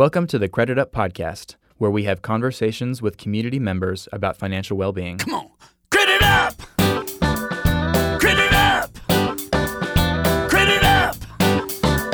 Welcome 0.00 0.26
to 0.28 0.38
the 0.38 0.48
Credit 0.48 0.78
Up 0.78 0.92
Podcast, 0.92 1.56
where 1.76 1.90
we 1.90 2.04
have 2.04 2.22
conversations 2.22 3.02
with 3.02 3.18
community 3.18 3.58
members 3.58 4.08
about 4.14 4.34
financial 4.34 4.78
well 4.78 4.94
being. 4.94 5.18
Come 5.18 5.34
on. 5.34 5.50
Credit 5.90 6.22
up! 6.22 6.56
Credit 8.18 8.50
up! 8.54 8.94
Credit 10.48 10.82
up! 10.84 11.16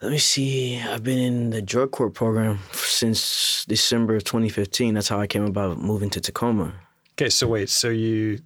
let 0.00 0.10
me 0.10 0.18
see. 0.18 0.80
I've 0.80 1.04
been 1.04 1.18
in 1.18 1.50
the 1.50 1.62
drug 1.62 1.90
court 1.92 2.14
program 2.14 2.58
since 2.72 3.64
December 3.68 4.16
of 4.16 4.24
2015. 4.24 4.94
That's 4.94 5.08
how 5.08 5.20
I 5.20 5.26
came 5.26 5.44
about 5.44 5.78
moving 5.78 6.10
to 6.10 6.20
Tacoma. 6.20 6.72
Okay, 7.14 7.28
so 7.28 7.46
wait, 7.46 7.68
so 7.68 7.88
you 7.90 8.38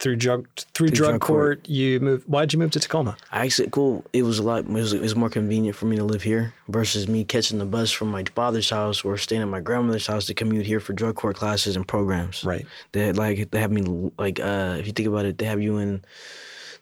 through 0.00 0.16
drug 0.16 0.48
through, 0.74 0.88
Through 0.88 0.96
drug, 0.96 1.08
drug 1.10 1.20
court, 1.20 1.58
court. 1.58 1.68
you 1.68 2.00
moved. 2.00 2.24
Why 2.28 2.42
did 2.42 2.52
you 2.52 2.58
move 2.58 2.70
to 2.72 2.80
Tacoma? 2.80 3.16
I 3.30 3.44
actually 3.44 3.70
cool. 3.70 4.04
It 4.12 4.22
was 4.22 4.38
a 4.38 4.42
lot. 4.42 4.60
It 4.60 4.68
was, 4.68 4.92
it 4.92 5.00
was 5.00 5.14
more 5.16 5.30
convenient 5.30 5.76
for 5.76 5.86
me 5.86 5.96
to 5.96 6.04
live 6.04 6.22
here 6.22 6.52
versus 6.68 7.08
me 7.08 7.24
catching 7.24 7.58
the 7.58 7.64
bus 7.64 7.90
from 7.90 8.08
my 8.10 8.24
father's 8.34 8.68
house 8.70 9.04
or 9.04 9.16
staying 9.16 9.42
at 9.42 9.48
my 9.48 9.60
grandmother's 9.60 10.06
house 10.06 10.26
to 10.26 10.34
commute 10.34 10.66
here 10.66 10.80
for 10.80 10.92
drug 10.92 11.14
court 11.16 11.36
classes 11.36 11.76
and 11.76 11.86
programs. 11.86 12.44
Right. 12.44 12.66
They 12.92 13.12
like 13.12 13.50
they 13.50 13.60
have 13.60 13.70
me 13.72 14.10
like 14.18 14.40
uh, 14.40 14.76
if 14.78 14.86
you 14.86 14.92
think 14.92 15.08
about 15.08 15.24
it, 15.26 15.38
they 15.38 15.46
have 15.46 15.62
you 15.62 15.78
in 15.78 16.04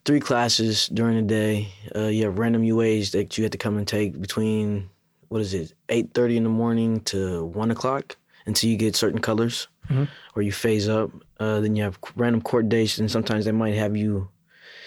three 0.04 0.20
classes 0.20 0.86
during 0.88 1.16
the 1.16 1.22
day. 1.22 1.68
Uh, 1.94 2.06
you 2.06 2.24
have 2.24 2.38
random 2.38 2.62
UAs 2.62 3.10
that 3.12 3.36
you 3.36 3.44
have 3.44 3.50
to 3.52 3.58
come 3.58 3.76
and 3.76 3.86
take 3.86 4.18
between 4.20 4.88
what 5.28 5.40
is 5.40 5.52
it, 5.54 5.74
eight 5.88 6.14
thirty 6.14 6.36
in 6.36 6.44
the 6.44 6.48
morning 6.50 7.00
to 7.00 7.44
one 7.46 7.70
o'clock 7.70 8.16
until 8.46 8.70
you 8.70 8.76
get 8.76 8.94
certain 8.94 9.20
colors, 9.20 9.66
Mhm. 9.90 10.08
or 10.36 10.42
you 10.42 10.52
phase 10.52 10.88
up. 10.88 11.10
Uh, 11.38 11.60
then 11.60 11.76
you 11.76 11.82
have 11.82 11.98
random 12.16 12.40
court 12.40 12.68
days, 12.68 12.98
and 12.98 13.10
sometimes 13.10 13.44
they 13.44 13.52
might 13.52 13.74
have 13.74 13.96
you 13.96 14.28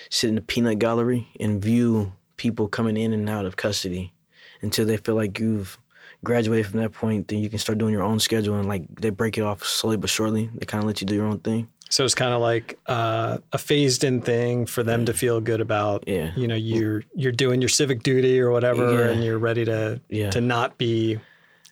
sit 0.10 0.30
in 0.30 0.36
the 0.36 0.42
peanut 0.42 0.80
gallery 0.80 1.28
and 1.40 1.62
view 1.62 2.12
people 2.38 2.68
coming 2.68 2.98
in 2.98 3.14
and 3.14 3.30
out 3.30 3.46
of 3.46 3.56
custody 3.58 4.14
until 4.62 4.86
they 4.86 4.98
feel 4.98 5.16
like 5.16 5.40
you've 5.40 5.78
graduated 6.24 6.66
from 6.68 6.80
that 6.80 6.92
point. 6.92 7.28
Then 7.28 7.40
you 7.40 7.50
can 7.50 7.60
start 7.60 7.78
doing 7.78 7.94
your 7.94 8.04
own 8.04 8.20
schedule, 8.20 8.56
and 8.56 8.68
like 8.68 8.84
they 9.00 9.10
break 9.12 9.38
it 9.38 9.42
off 9.42 9.64
slowly 9.64 9.98
but 9.98 10.10
surely. 10.10 10.50
They 10.56 10.66
kind 10.66 10.84
of 10.84 10.88
let 10.88 11.02
you 11.02 11.08
do 11.08 11.16
your 11.16 11.28
own 11.28 11.40
thing. 11.40 11.70
So 11.92 12.06
it's 12.06 12.14
kind 12.16 12.34
of 12.34 12.42
like 12.42 12.78
uh, 12.86 13.40
a 13.52 13.58
phased 13.58 14.04
in 14.04 14.22
thing 14.22 14.68
for 14.68 14.84
them 14.84 15.06
to 15.06 15.14
feel 15.14 15.42
good 15.42 15.60
about. 15.60 16.04
Yeah. 16.08 16.32
You 16.36 16.48
know, 16.48 16.56
you're 16.56 17.04
you're 17.16 17.32
doing 17.32 17.62
your 17.62 17.70
civic 17.70 18.04
duty 18.04 18.40
or 18.40 18.52
whatever, 18.52 18.94
Yeah. 18.94 19.10
and 19.12 19.24
you're 19.24 19.40
ready 19.40 19.66
to 19.66 20.00
Yeah. 20.10 20.30
to 20.32 20.40
not 20.42 20.78
be, 20.78 21.20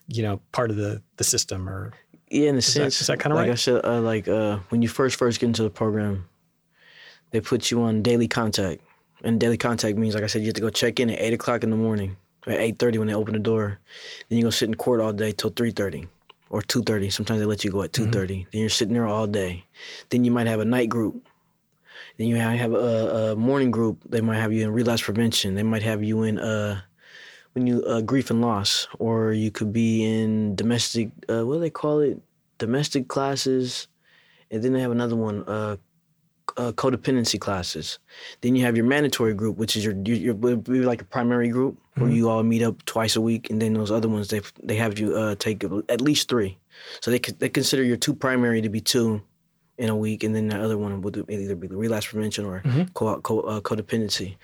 you 0.08 0.23
know, 0.23 0.41
part 0.52 0.72
of 0.72 0.78
the 0.78 1.02
the 1.17 1.23
system 1.23 1.69
or 1.69 1.94
Yeah, 2.30 2.50
in 2.50 2.56
a 2.56 2.58
that- 2.58 2.61
sense. 2.64 3.02
is 3.02 3.08
that 3.08 3.20
kinda 3.20 3.36
like 3.36 3.47
right? 3.47 3.53
I 3.53 3.56
said, 3.56 3.86
uh, 3.86 4.02
like 4.02 4.28
uh, 4.28 4.58
when 4.70 4.81
you 4.81 4.89
first 4.89 5.16
first 5.17 5.39
get 5.39 5.47
into 5.47 5.64
the 5.64 5.70
program, 5.70 6.28
they 7.31 7.42
put 7.42 7.72
you 7.72 7.81
on 7.81 8.02
daily 8.02 8.28
contact, 8.28 8.81
and 9.23 9.39
daily 9.39 9.58
contact 9.58 9.97
means, 9.97 10.14
like 10.16 10.23
I 10.23 10.28
said, 10.28 10.42
you 10.42 10.47
have 10.47 10.56
to 10.56 10.61
go 10.61 10.69
check 10.69 11.00
in 11.00 11.09
at 11.09 11.19
eight 11.19 11.34
o'clock 11.34 11.64
in 11.64 11.69
the 11.69 11.78
morning, 11.78 12.17
at 12.45 12.59
eight 12.59 12.80
thirty 12.80 12.97
when 12.97 13.08
they 13.08 13.14
open 13.16 13.34
the 13.34 13.39
door. 13.39 13.80
Then 14.30 14.38
you 14.38 14.44
go 14.44 14.50
sit 14.50 14.67
in 14.69 14.75
court 14.75 15.00
all 15.00 15.14
day 15.14 15.31
till 15.31 15.52
three 15.52 15.72
thirty 15.72 16.08
or 16.50 16.61
two 16.61 16.81
thirty. 16.84 17.09
Sometimes 17.09 17.39
they 17.39 17.45
let 17.45 17.64
you 17.64 17.72
go 17.72 17.81
at 17.84 17.94
two 17.94 18.06
Then 18.52 18.62
you're 18.62 18.69
sitting 18.69 18.94
there 18.94 19.08
all 19.08 19.28
day. 19.28 19.63
Then 20.09 20.23
you 20.23 20.31
might 20.31 20.47
have 20.47 20.59
a 20.59 20.66
night 20.66 20.90
group. 20.90 21.25
Then 22.18 22.28
you 22.28 22.35
have 22.38 22.57
have 22.59 22.73
a, 22.73 23.31
a 23.31 23.35
morning 23.35 23.72
group. 23.72 24.00
They 24.09 24.22
might 24.22 24.38
have 24.38 24.52
you 24.52 24.63
in 24.63 24.72
relapse 24.73 25.02
prevention. 25.03 25.56
They 25.56 25.63
might 25.63 25.84
have 25.84 26.03
you 26.03 26.23
in 26.23 26.40
uh, 26.40 26.81
when 27.57 27.66
you 27.66 27.84
uh, 27.85 28.01
grief 28.01 28.29
and 28.29 28.40
loss, 28.40 28.88
or 29.00 29.34
you 29.34 29.50
could 29.50 29.73
be 29.73 30.03
in 30.06 30.56
domestic. 30.56 31.09
Uh, 31.28 31.44
what 31.45 31.56
do 31.56 31.59
they 31.59 31.72
call 31.72 32.00
it? 32.01 32.19
Domestic 32.59 33.07
classes, 33.07 33.88
and 34.51 34.63
then 34.63 34.73
they 34.73 34.81
have 34.81 34.91
another 34.91 35.16
one. 35.16 35.44
Uh, 35.47 35.78
uh, 36.56 36.72
codependency 36.72 37.40
classes. 37.40 38.00
Then 38.41 38.56
you 38.56 38.63
have 38.63 38.78
your 38.78 38.85
mandatory 38.85 39.34
group, 39.34 39.57
which 39.57 39.75
is 39.75 39.84
your 39.84 39.96
your, 40.06 40.35
your 40.35 40.85
like 40.85 41.01
a 41.01 41.06
primary 41.06 41.50
group 41.50 41.78
where 41.96 42.09
you 42.09 42.29
all 42.29 42.41
meet 42.44 42.62
up 42.63 42.84
twice 42.85 43.16
a 43.16 43.22
week, 43.22 43.50
and 43.50 43.62
then 43.62 43.73
those 43.73 43.91
other 43.91 44.07
ones 44.07 44.28
they 44.29 44.41
they 44.63 44.75
have 44.75 44.97
you 45.00 45.16
uh, 45.16 45.35
take 45.35 45.63
at 45.90 46.00
least 46.01 46.29
three. 46.29 46.57
So 47.01 47.09
they 47.12 47.19
could- 47.19 47.40
they 47.40 47.50
consider 47.50 47.84
your 47.84 47.97
two 47.97 48.13
primary 48.13 48.62
to 48.62 48.69
be 48.69 48.81
two 48.81 49.22
in 49.78 49.90
a 49.90 49.96
week, 49.96 50.24
and 50.24 50.36
then 50.36 50.48
the 50.48 50.60
other 50.60 50.78
one 50.78 51.02
would 51.02 51.24
either 51.30 51.56
be 51.56 51.68
relapse 51.68 52.08
prevention 52.08 52.46
or 52.46 52.64
co- 52.96 53.22
co- 53.22 53.42
uh, 53.42 53.62
codependency. 53.62 54.36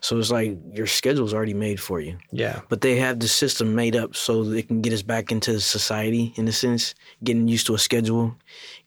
So 0.00 0.18
it's 0.18 0.30
like 0.30 0.58
your 0.72 0.86
schedule's 0.86 1.32
already 1.32 1.54
made 1.54 1.80
for 1.80 2.00
you 2.00 2.18
yeah. 2.32 2.60
but 2.68 2.80
they 2.80 2.96
have 2.96 3.20
the 3.20 3.28
system 3.28 3.74
made 3.74 3.96
up 3.96 4.16
so 4.16 4.44
they 4.44 4.62
can 4.62 4.80
get 4.80 4.92
us 4.92 5.02
back 5.02 5.30
into 5.32 5.60
society 5.60 6.32
in 6.36 6.48
a 6.48 6.52
sense, 6.52 6.94
getting 7.24 7.48
used 7.48 7.66
to 7.66 7.74
a 7.74 7.78
schedule, 7.78 8.34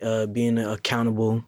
uh, 0.02 0.26
being 0.28 0.58
accountable. 0.58 1.44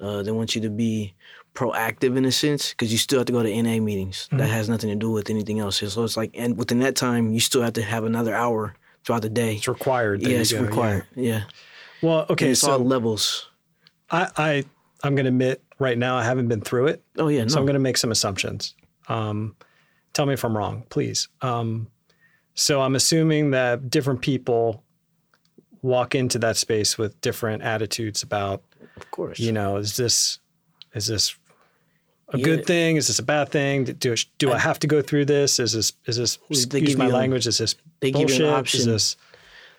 Uh, 0.00 0.22
they 0.22 0.32
want 0.32 0.54
you 0.54 0.60
to 0.60 0.70
be 0.70 1.14
proactive 1.54 2.16
in 2.16 2.24
a 2.24 2.32
sense 2.32 2.70
because 2.70 2.90
you 2.90 2.98
still 2.98 3.20
have 3.20 3.26
to 3.26 3.32
go 3.32 3.42
to 3.42 3.62
NA 3.62 3.80
meetings. 3.80 4.28
That 4.32 4.48
has 4.48 4.68
nothing 4.68 4.90
to 4.90 4.96
do 4.96 5.10
with 5.10 5.30
anything 5.30 5.60
else. 5.60 5.78
So 5.78 6.04
it's 6.04 6.16
like, 6.16 6.30
and 6.34 6.58
within 6.58 6.80
that 6.80 6.96
time, 6.96 7.32
you 7.32 7.40
still 7.40 7.62
have 7.62 7.74
to 7.74 7.82
have 7.82 8.04
another 8.04 8.34
hour 8.34 8.74
throughout 9.04 9.22
the 9.22 9.30
day. 9.30 9.56
It's 9.56 9.68
required. 9.68 10.22
Yeah, 10.22 10.38
it's 10.38 10.52
go, 10.52 10.62
required. 10.62 11.06
Yeah. 11.14 11.44
Well, 12.02 12.20
And 12.20 12.30
okay, 12.32 12.50
it's 12.50 12.64
all 12.64 12.78
so 12.78 12.84
levels. 12.84 13.48
I, 14.14 14.30
I 14.36 14.64
I'm 15.02 15.14
going 15.14 15.24
to 15.24 15.28
admit 15.30 15.62
right 15.78 15.98
now 15.98 16.16
I 16.16 16.24
haven't 16.24 16.48
been 16.48 16.60
through 16.62 16.86
it, 16.86 17.02
Oh 17.18 17.28
yeah, 17.28 17.46
so. 17.46 17.58
I'm 17.58 17.66
going 17.66 17.74
to 17.74 17.80
make 17.80 17.96
some 17.98 18.10
assumptions. 18.12 18.74
Um, 19.08 19.54
tell 20.12 20.24
me 20.26 20.32
if 20.34 20.44
I'm 20.44 20.56
wrong, 20.56 20.84
please. 20.88 21.28
Um, 21.42 21.88
so 22.54 22.80
I'm 22.80 22.94
assuming 22.94 23.50
that 23.50 23.90
different 23.90 24.20
people 24.22 24.82
walk 25.82 26.14
into 26.14 26.38
that 26.38 26.56
space 26.56 26.96
with 26.96 27.20
different 27.20 27.62
attitudes 27.62 28.22
about, 28.22 28.62
of 28.96 29.10
course. 29.10 29.38
you 29.38 29.52
know, 29.52 29.76
is 29.76 29.96
this 29.96 30.38
is 30.94 31.06
this 31.08 31.34
a 32.30 32.38
Yeah. 32.38 32.44
good 32.44 32.66
thing? 32.66 32.96
Is 32.96 33.08
this 33.08 33.18
a 33.18 33.22
bad 33.22 33.50
thing? 33.50 33.84
Do 33.84 34.14
do 34.38 34.52
I 34.52 34.58
have 34.58 34.78
to 34.80 34.86
go 34.86 35.02
through 35.02 35.26
this? 35.26 35.58
Is 35.58 35.72
this 35.72 35.92
is 36.06 36.16
this 36.16 36.38
excuse 36.48 36.96
my 36.96 37.06
you 37.08 37.12
a- 37.12 37.20
language? 37.20 37.46
Is 37.46 37.58
this 37.58 37.74
they 38.00 38.10
give 38.12 38.30
you 38.30 38.36
an 38.36 38.42
bullshit? 38.42 38.46
option. 38.60 38.80
Is 38.80 38.86
this 38.86 39.16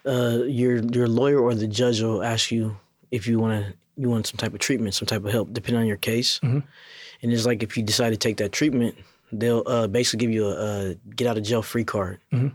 uh, 0.06 0.44
your 0.44 0.75
your 0.78 1.07
lawyer 1.07 1.40
or 1.40 1.56
the 1.56 1.68
judge 1.68 2.01
will 2.01 2.22
ask 2.22 2.51
you 2.51 2.78
if 3.09 3.25
you 3.28 3.40
want 3.40 3.66
to 3.66 3.74
you 3.97 4.09
want 4.09 4.28
some 4.28 4.38
type 4.38 4.53
of 4.53 4.59
treatment, 4.59 4.94
some 4.94 5.06
type 5.07 5.23
of 5.25 5.31
help, 5.31 5.53
depending 5.53 5.81
on 5.81 5.88
your 5.88 5.97
case. 5.97 6.39
Mhm. 6.44 6.63
And 7.22 7.33
it's 7.33 7.45
like 7.45 7.63
if 7.63 7.78
you 7.78 7.83
decide 7.83 8.09
to 8.11 8.17
take 8.17 8.38
that 8.38 8.51
treatment, 8.51 8.95
they'll 9.31 9.63
uh, 9.66 9.88
basically 9.88 10.25
give 10.25 10.31
you 10.31 10.47
a, 10.47 10.56
a 10.91 10.95
get 11.16 11.28
out 11.28 11.38
of 11.38 11.44
jail 11.44 11.61
free 11.61 11.83
card, 11.83 12.19
Mhm. 12.33 12.53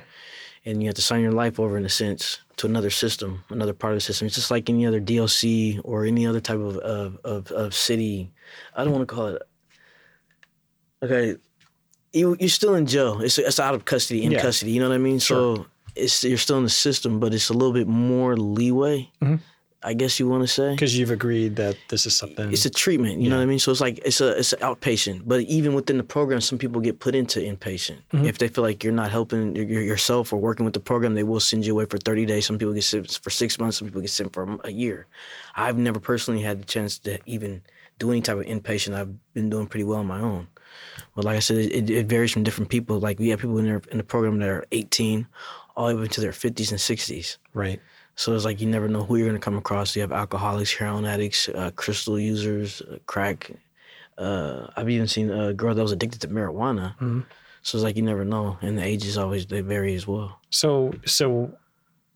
and 0.64 0.82
you 0.82 0.88
have 0.88 0.94
to 0.96 1.02
sign 1.02 1.22
your 1.22 1.32
life 1.32 1.58
over 1.58 1.76
in 1.76 1.84
a 1.84 1.88
sense 1.88 2.38
to 2.56 2.66
another 2.66 2.90
system, 2.90 3.42
another 3.50 3.72
part 3.72 3.92
of 3.94 3.96
the 3.96 4.00
system. 4.02 4.26
It's 4.26 4.34
just 4.36 4.50
like 4.50 4.68
any 4.68 4.86
other 4.86 5.00
DLC 5.00 5.80
or 5.82 6.04
any 6.04 6.26
other 6.26 6.40
type 6.40 6.58
of 6.60 6.76
of 6.78 7.18
of, 7.24 7.50
of 7.52 7.74
city. 7.74 8.30
I 8.76 8.84
don't 8.84 8.92
want 8.92 9.08
to 9.08 9.14
call 9.14 9.28
it. 9.28 9.42
Okay. 11.02 11.36
You, 12.12 12.36
you're 12.40 12.48
still 12.48 12.74
in 12.74 12.86
jail. 12.86 13.20
It's, 13.20 13.38
it's 13.38 13.60
out 13.60 13.74
of 13.74 13.84
custody, 13.84 14.24
in 14.24 14.32
Yeah. 14.32 14.42
custody. 14.42 14.72
You 14.72 14.80
know 14.80 14.88
what 14.88 14.94
I 14.96 14.98
mean? 14.98 15.20
So 15.20 15.66
it's 15.94 16.24
you're 16.24 16.38
still 16.38 16.58
in 16.58 16.64
the 16.64 16.70
system, 16.70 17.20
but 17.20 17.32
it's 17.32 17.48
a 17.50 17.52
little 17.52 17.72
bit 17.72 17.86
more 17.86 18.36
leeway. 18.36 19.08
Mhm. 19.22 19.40
I 19.82 19.94
guess 19.94 20.20
you 20.20 20.28
want 20.28 20.42
to 20.42 20.46
say 20.46 20.72
because 20.74 20.98
you've 20.98 21.10
agreed 21.10 21.56
that 21.56 21.74
this 21.88 22.04
is 22.04 22.14
something? 22.14 22.52
it's 22.52 22.66
a 22.66 22.70
treatment. 22.70 23.20
You 23.20 23.30
know 23.30 23.36
what 23.36 23.42
I 23.42 23.46
mean? 23.46 23.58
So 23.58 23.72
it's 23.72 23.80
like 23.80 23.98
it's 24.04 24.20
a 24.20 24.36
it's 24.38 24.52
an 24.52 24.60
outpatient. 24.60 25.22
But 25.24 25.40
even 25.42 25.72
within 25.74 25.96
the 25.96 26.04
program, 26.04 26.40
some 26.42 26.58
people 26.58 26.82
get 26.82 26.98
put 27.00 27.14
into 27.14 27.40
inpatient 27.40 27.96
Mhm. 28.12 28.26
if 28.26 28.36
they 28.38 28.48
feel 28.48 28.62
like 28.62 28.84
you're 28.84 28.92
not 28.92 29.10
helping 29.10 29.56
yourself 29.56 30.32
or 30.34 30.36
working 30.38 30.64
with 30.66 30.74
the 30.74 30.80
program. 30.80 31.14
They 31.14 31.22
will 31.22 31.40
send 31.40 31.64
you 31.64 31.72
away 31.72 31.86
for 31.86 31.96
30 31.96 32.26
days. 32.26 32.44
Some 32.44 32.58
people 32.58 32.74
get 32.74 32.84
sent 32.84 33.18
for 33.22 33.30
six 33.30 33.58
months. 33.58 33.78
Some 33.78 33.88
people 33.88 34.02
get 34.02 34.10
sent 34.10 34.34
for 34.34 34.58
a 34.64 34.70
year. 34.70 35.06
I've 35.56 35.78
never 35.78 35.98
personally 35.98 36.42
had 36.42 36.60
the 36.60 36.66
chance 36.66 36.98
to 37.00 37.18
even 37.24 37.62
do 37.98 38.10
any 38.10 38.20
type 38.20 38.36
of 38.36 38.44
inpatient. 38.44 38.94
I've 38.94 39.14
been 39.32 39.48
doing 39.48 39.66
pretty 39.66 39.84
well 39.84 40.00
on 40.00 40.06
my 40.06 40.20
own. 40.20 40.48
But 41.16 41.24
like 41.24 41.36
I 41.36 41.40
said, 41.40 41.56
it, 41.56 41.88
it 41.90 42.06
varies 42.06 42.32
from 42.32 42.42
different 42.44 42.70
people. 42.70 42.98
Like 42.98 43.18
we 43.18 43.30
have 43.30 43.40
people 43.40 43.58
in 43.58 43.64
there 43.64 43.82
in 43.90 43.96
the 43.98 44.04
program 44.04 44.38
that 44.40 44.48
are 44.48 44.64
18, 44.72 45.26
all 45.76 45.88
the 45.88 45.96
way 45.96 46.04
up 46.04 46.10
to 46.10 46.20
their 46.20 46.32
50s 46.32 46.70
and 46.70 46.78
60s. 46.80 47.38
right. 47.54 47.80
So 48.20 48.34
it's 48.34 48.44
like 48.44 48.60
you 48.60 48.66
never 48.66 48.86
know 48.86 49.02
who 49.02 49.16
you're 49.16 49.26
going 49.26 49.40
to 49.40 49.42
come 49.42 49.56
across. 49.56 49.96
You 49.96 50.02
have 50.02 50.12
alcoholics, 50.12 50.74
heroin 50.74 51.06
addicts, 51.06 51.48
uh, 51.48 51.70
crystal 51.74 52.20
users, 52.20 52.82
uh, 52.82 52.98
crack. 53.06 53.50
Uh, 54.18 54.66
I've 54.76 54.90
even 54.90 55.08
seen 55.08 55.30
a 55.30 55.54
girl 55.54 55.74
that 55.74 55.80
was 55.80 55.92
addicted 55.92 56.20
to 56.20 56.28
marijuana. 56.28 56.98
Mhm. 56.98 57.24
So 57.62 57.78
it's 57.78 57.82
like 57.82 57.96
you 57.96 58.02
never 58.02 58.26
know, 58.26 58.58
and 58.60 58.76
the 58.76 58.84
ages 58.84 59.16
always 59.16 59.46
they 59.46 59.62
vary 59.62 59.94
as 59.94 60.06
well. 60.06 60.38
So 60.50 60.92
so 61.06 61.50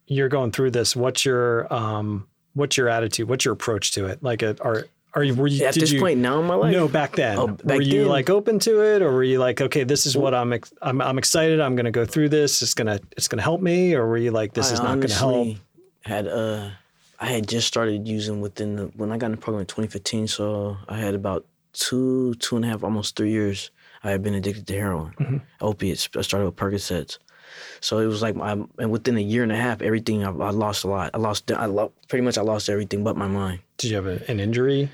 you're 0.06 0.28
going 0.28 0.52
through 0.52 0.72
this. 0.72 0.94
What's 0.94 1.24
your 1.24 1.72
um 1.72 2.26
what's 2.52 2.76
your 2.76 2.90
attitude? 2.90 3.26
What's 3.30 3.46
your 3.46 3.54
approach 3.54 3.92
to 3.92 4.04
it? 4.04 4.22
Like, 4.22 4.42
uh, 4.42 4.52
are 4.60 4.84
Are 5.14 5.24
you? 5.24 5.34
Were 5.34 5.46
you? 5.46 5.64
At 5.64 5.74
this 5.74 5.90
you, 5.90 6.00
point 6.00 6.20
now 6.20 6.38
in 6.38 6.46
my 6.46 6.54
life, 6.54 6.72
No, 6.72 6.86
back 6.86 7.16
then. 7.16 7.38
Oh, 7.38 7.46
back 7.46 7.78
were 7.78 7.82
you 7.82 8.00
then? 8.00 8.08
like 8.08 8.28
open 8.28 8.58
to 8.58 8.82
it, 8.94 9.00
or 9.00 9.10
were 9.10 9.24
you 9.24 9.38
like, 9.38 9.62
okay, 9.62 9.84
this 9.84 10.04
is 10.04 10.16
what 10.18 10.34
I'm, 10.34 10.52
ex- 10.52 10.74
I'm, 10.82 11.00
I'm 11.00 11.16
excited. 11.18 11.60
I'm 11.60 11.76
going 11.76 11.86
to 11.86 11.92
go 11.92 12.04
through 12.04 12.28
this. 12.30 12.60
It's 12.62 12.74
gonna, 12.74 12.98
it's 13.16 13.28
gonna 13.28 13.40
help 13.50 13.62
me, 13.62 13.94
or 13.94 14.06
were 14.06 14.18
you 14.18 14.32
like, 14.32 14.52
this 14.52 14.70
I 14.70 14.74
is 14.74 14.80
not 14.80 14.96
going 14.96 15.08
to 15.08 15.14
help? 15.14 15.56
Had 16.04 16.26
uh, 16.28 16.70
I 17.18 17.26
had 17.26 17.48
just 17.48 17.66
started 17.66 18.06
using 18.06 18.40
within 18.40 18.76
the 18.76 18.84
when 18.96 19.10
I 19.12 19.16
got 19.18 19.26
in 19.26 19.32
the 19.32 19.38
program 19.38 19.60
in 19.60 19.66
2015, 19.66 20.28
so 20.28 20.76
I 20.88 20.98
had 20.98 21.14
about 21.14 21.46
two, 21.72 22.34
two 22.34 22.56
and 22.56 22.64
a 22.64 22.68
half, 22.68 22.84
almost 22.84 23.16
three 23.16 23.30
years. 23.32 23.70
I 24.02 24.10
had 24.10 24.22
been 24.22 24.34
addicted 24.34 24.66
to 24.66 24.74
heroin, 24.74 25.14
Mm-hmm. 25.18 25.36
opiates. 25.62 26.08
I 26.16 26.20
started 26.20 26.44
with 26.44 26.56
Percocets, 26.56 27.16
so 27.80 27.98
it 28.00 28.06
was 28.06 28.20
like 28.20 28.36
my 28.36 28.52
and 28.78 28.90
within 28.90 29.16
a 29.16 29.20
year 29.20 29.42
and 29.42 29.50
a 29.52 29.56
half, 29.56 29.80
everything 29.80 30.24
I, 30.24 30.28
I 30.30 30.50
lost 30.50 30.84
a 30.84 30.88
lot. 30.88 31.10
I 31.14 31.18
lost, 31.18 31.50
I 31.50 31.64
lo- 31.66 31.92
pretty 32.08 32.22
much 32.22 32.36
I 32.36 32.42
lost 32.42 32.68
everything 32.68 33.02
but 33.02 33.16
my 33.16 33.26
mind. 33.28 33.60
Did 33.78 33.90
you 33.90 33.96
have 33.96 34.06
a, 34.06 34.20
an 34.30 34.40
injury, 34.40 34.90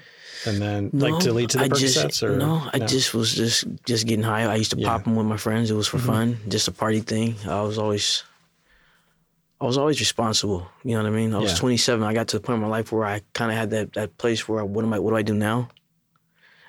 and 0.46 0.62
then 0.62 0.90
like 0.92 1.18
to 1.24 1.32
lead 1.32 1.50
to 1.50 1.58
the 1.58 1.64
I 1.64 1.68
Percocets, 1.70 2.02
just, 2.10 2.22
or 2.22 2.36
no, 2.36 2.62
I 2.72 2.78
just 2.78 3.12
was 3.12 3.34
just 3.34 3.64
just 3.84 4.06
getting 4.06 4.22
high. 4.22 4.44
I 4.44 4.54
used 4.54 4.70
to 4.70 4.76
Yeah. 4.78 4.86
Mm-hmm. 4.86 4.96
pop 4.96 5.04
them 5.04 5.16
with 5.16 5.26
my 5.26 5.36
friends. 5.38 5.72
It 5.72 5.74
was 5.74 5.88
for 5.88 5.98
fun, 5.98 6.38
just 6.48 6.68
a 6.68 6.72
party 6.72 7.00
thing. 7.00 7.34
I 7.48 7.62
was 7.62 7.78
always, 7.78 8.22
I 9.60 9.66
was 9.66 9.76
always 9.76 10.00
responsible. 10.00 10.66
You 10.84 10.96
know 10.96 11.02
what 11.02 11.08
I 11.12 11.14
mean? 11.14 11.34
I 11.34 11.38
was 11.38 11.52
Yeah. 11.52 11.58
27. 11.58 12.02
I 12.02 12.14
got 12.14 12.28
to 12.28 12.38
the 12.38 12.42
point 12.42 12.56
in 12.56 12.62
my 12.62 12.68
life 12.68 12.92
where 12.92 13.04
I 13.04 13.20
kind 13.34 13.50
of 13.50 13.58
had 13.58 13.70
that 13.70 13.92
that 13.92 14.16
place 14.18 14.48
where 14.48 14.60
I, 14.60 14.62
what 14.62 14.84
am 14.84 14.92
I? 14.94 14.98
What 14.98 15.10
do 15.10 15.16
I 15.16 15.22
do 15.22 15.34
now? 15.34 15.68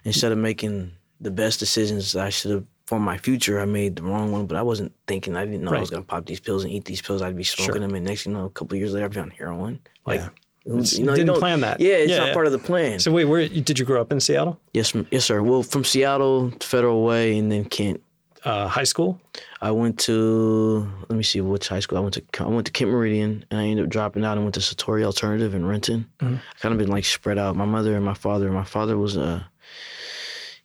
Instead 0.04 0.32
of 0.32 0.38
making 0.38 0.92
the 1.20 1.32
best 1.32 1.60
decisions 1.60 2.16
I 2.16 2.30
should 2.30 2.52
have 2.52 2.66
for 2.88 3.00
my 3.00 3.18
future, 3.18 3.62
I 3.62 3.66
made 3.66 3.96
the 3.96 4.04
wrong 4.04 4.32
one. 4.32 4.46
But 4.46 4.58
I 4.58 4.62
wasn't 4.64 4.92
thinking. 5.08 5.38
I 5.38 5.46
didn't 5.46 5.62
know 5.64 5.74
I 5.74 5.80
was 5.80 5.90
gonna 5.90 6.04
pop 6.04 6.26
these 6.26 6.40
pills 6.42 6.64
and 6.64 6.74
eat 6.74 6.86
these 6.86 7.02
pills. 7.02 7.22
I'd 7.22 7.38
be 7.38 7.44
smoking 7.44 7.74
Sure. 7.76 7.80
them, 7.80 7.96
and 7.96 8.06
next 8.06 8.24
thing 8.24 8.34
you 8.34 8.40
know, 8.40 8.46
a 8.46 8.50
couple 8.50 8.76
years 8.78 8.94
later, 8.94 9.06
I'd 9.06 9.14
be 9.14 9.20
on 9.20 9.30
heroin. 9.30 9.80
Like, 10.06 10.20
Yeah. 10.20 10.30
you 10.66 10.76
know, 11.06 11.16
didn't 11.16 11.28
don't- 11.28 11.40
plan 11.40 11.62
that. 11.62 11.80
Yeah, 11.80 11.94
it's 11.94 12.12
Yeah, 12.12 12.18
not 12.18 12.28
yeah. 12.30 12.34
part 12.34 12.48
of 12.48 12.52
the 12.52 12.60
plan. 12.60 13.00
So 13.00 13.12
wait, 13.12 13.26
where 13.26 13.48
did 13.48 13.80
you 13.80 13.86
grow 13.86 14.02
up 14.02 14.12
in 14.12 14.20
Seattle? 14.20 14.60
Yes, 14.74 14.94
yes, 15.12 15.24
sir. 15.26 15.42
Well, 15.42 15.64
from 15.64 15.86
Seattle, 15.86 16.52
to 16.52 16.68
Federal 16.68 17.04
Way, 17.06 17.38
and 17.38 17.50
then 17.52 17.64
Kent. 17.66 18.02
Uh, 18.44 18.68
high 18.68 18.84
school? 18.86 19.22
I 19.64 19.70
went 19.70 20.00
to 20.02 20.92
let 21.08 21.16
me 21.16 21.22
see 21.22 21.40
which 21.40 21.68
high 21.68 21.82
school 21.82 22.00
I 22.00 22.02
went 22.02 22.16
to. 22.16 22.24
I 22.40 22.48
went 22.48 22.66
to 22.66 22.72
Kent 22.72 22.90
Meridian, 22.90 23.46
and 23.52 23.60
I 23.60 23.66
ended 23.66 23.86
up 23.86 23.92
dropping 23.92 24.26
out 24.26 24.36
and 24.38 24.44
went 24.44 24.56
to 24.56 24.60
Satori 24.60 25.04
Alternative 25.04 25.54
in 25.54 25.66
Renton. 25.66 26.10
Mm-hmm. 26.20 26.36
I 26.36 26.60
kind 26.60 26.74
of 26.74 26.80
been 26.80 26.90
like 26.90 27.06
spread 27.06 27.38
out. 27.38 27.56
My 27.56 27.66
mother 27.66 27.96
and 27.96 28.04
my 28.04 28.16
father. 28.16 28.52
My 28.52 28.64
father 28.64 28.98
was 28.98 29.18
uh, 29.18 29.44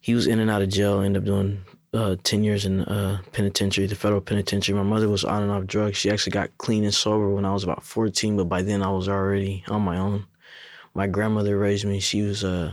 he 0.00 0.14
was 0.14 0.26
in 0.26 0.38
and 0.38 0.50
out 0.50 0.62
of 0.62 0.70
jail. 0.70 1.00
Ended 1.00 1.22
up 1.22 1.26
doing 1.26 1.62
uh, 1.92 2.16
ten 2.22 2.42
years 2.42 2.64
in 2.64 2.84
uh, 2.84 3.20
penitentiary, 3.32 3.86
the 3.86 3.94
federal 3.94 4.22
penitentiary. 4.22 4.74
My 4.74 4.82
mother 4.82 5.10
was 5.10 5.24
on 5.24 5.42
and 5.42 5.52
off 5.52 5.66
drugs. 5.66 5.98
She 5.98 6.10
actually 6.10 6.32
got 6.32 6.56
clean 6.56 6.82
and 6.82 6.94
sober 6.94 7.28
when 7.28 7.44
I 7.44 7.52
was 7.52 7.64
about 7.64 7.82
fourteen, 7.82 8.38
but 8.38 8.48
by 8.48 8.62
then 8.62 8.82
I 8.82 8.88
was 8.88 9.10
already 9.10 9.62
on 9.68 9.82
my 9.82 9.98
own. 9.98 10.24
My 10.94 11.06
grandmother 11.06 11.58
raised 11.58 11.84
me. 11.84 12.00
She 12.00 12.22
was 12.22 12.44
uh, 12.44 12.72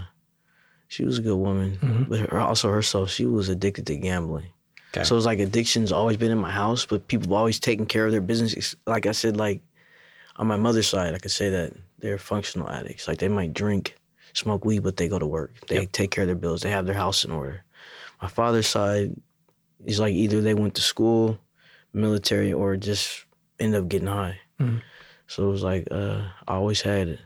she 0.88 1.04
was 1.04 1.18
a 1.18 1.22
good 1.22 1.36
woman, 1.36 2.06
but 2.08 2.20
her, 2.31 2.40
also 2.40 2.70
herself, 2.70 3.10
she 3.10 3.25
was 3.25 3.50
addicted 3.50 3.88
to 3.88 3.98
gambling. 3.98 4.46
Okay. 4.95 5.04
So 5.04 5.18
it's 5.18 5.25
like 5.25 5.40
addiction's 5.40 5.92
always 5.92 6.18
been 6.18 6.31
in 6.31 6.38
my 6.38 6.51
house, 6.51 6.86
but 6.86 7.07
people 7.07 7.28
have 7.28 7.34
always 7.34 7.60
taken 7.60 7.86
care 7.88 8.06
of 8.06 8.12
their 8.12 8.22
business. 8.22 8.75
Like 8.86 9.07
I 9.07 9.12
said, 9.12 9.38
like 9.38 9.62
on 10.36 10.45
my 10.48 10.57
mother's 10.57 10.88
side, 10.88 11.16
I 11.16 11.18
could 11.19 11.31
say 11.31 11.50
that 11.50 11.74
they're 12.00 12.19
functional 12.19 12.69
addicts. 12.69 13.07
Like 13.07 13.18
they 13.18 13.28
might 13.28 13.54
drink, 13.54 13.95
smoke 14.34 14.66
weed, 14.66 14.84
but 14.84 14.98
they 14.98 15.07
go 15.07 15.18
to 15.18 15.25
work. 15.25 15.56
They 15.68 15.86
take 15.88 16.12
care 16.12 16.24
of 16.24 16.28
their 16.28 16.36
bills. 16.36 16.62
They 16.62 16.69
have 16.69 16.86
their 16.86 16.95
house 16.95 17.25
in 17.25 17.31
order. 17.31 17.63
My 18.22 18.28
father's 18.28 18.68
side 18.68 19.16
is 19.86 20.00
like 20.00 20.13
either 20.13 20.42
they 20.42 20.54
went 20.54 20.75
to 20.75 20.81
school, 20.81 21.39
military, 21.94 22.54
or 22.54 22.78
just 22.78 23.25
end 23.60 23.74
up 23.75 23.88
getting 23.88 24.07
high. 24.07 24.39
So 25.28 25.48
it 25.48 25.51
was 25.51 25.63
like 25.63 25.88
uh, 25.89 26.22
I 26.48 26.54
always 26.54 26.81
had 26.81 27.19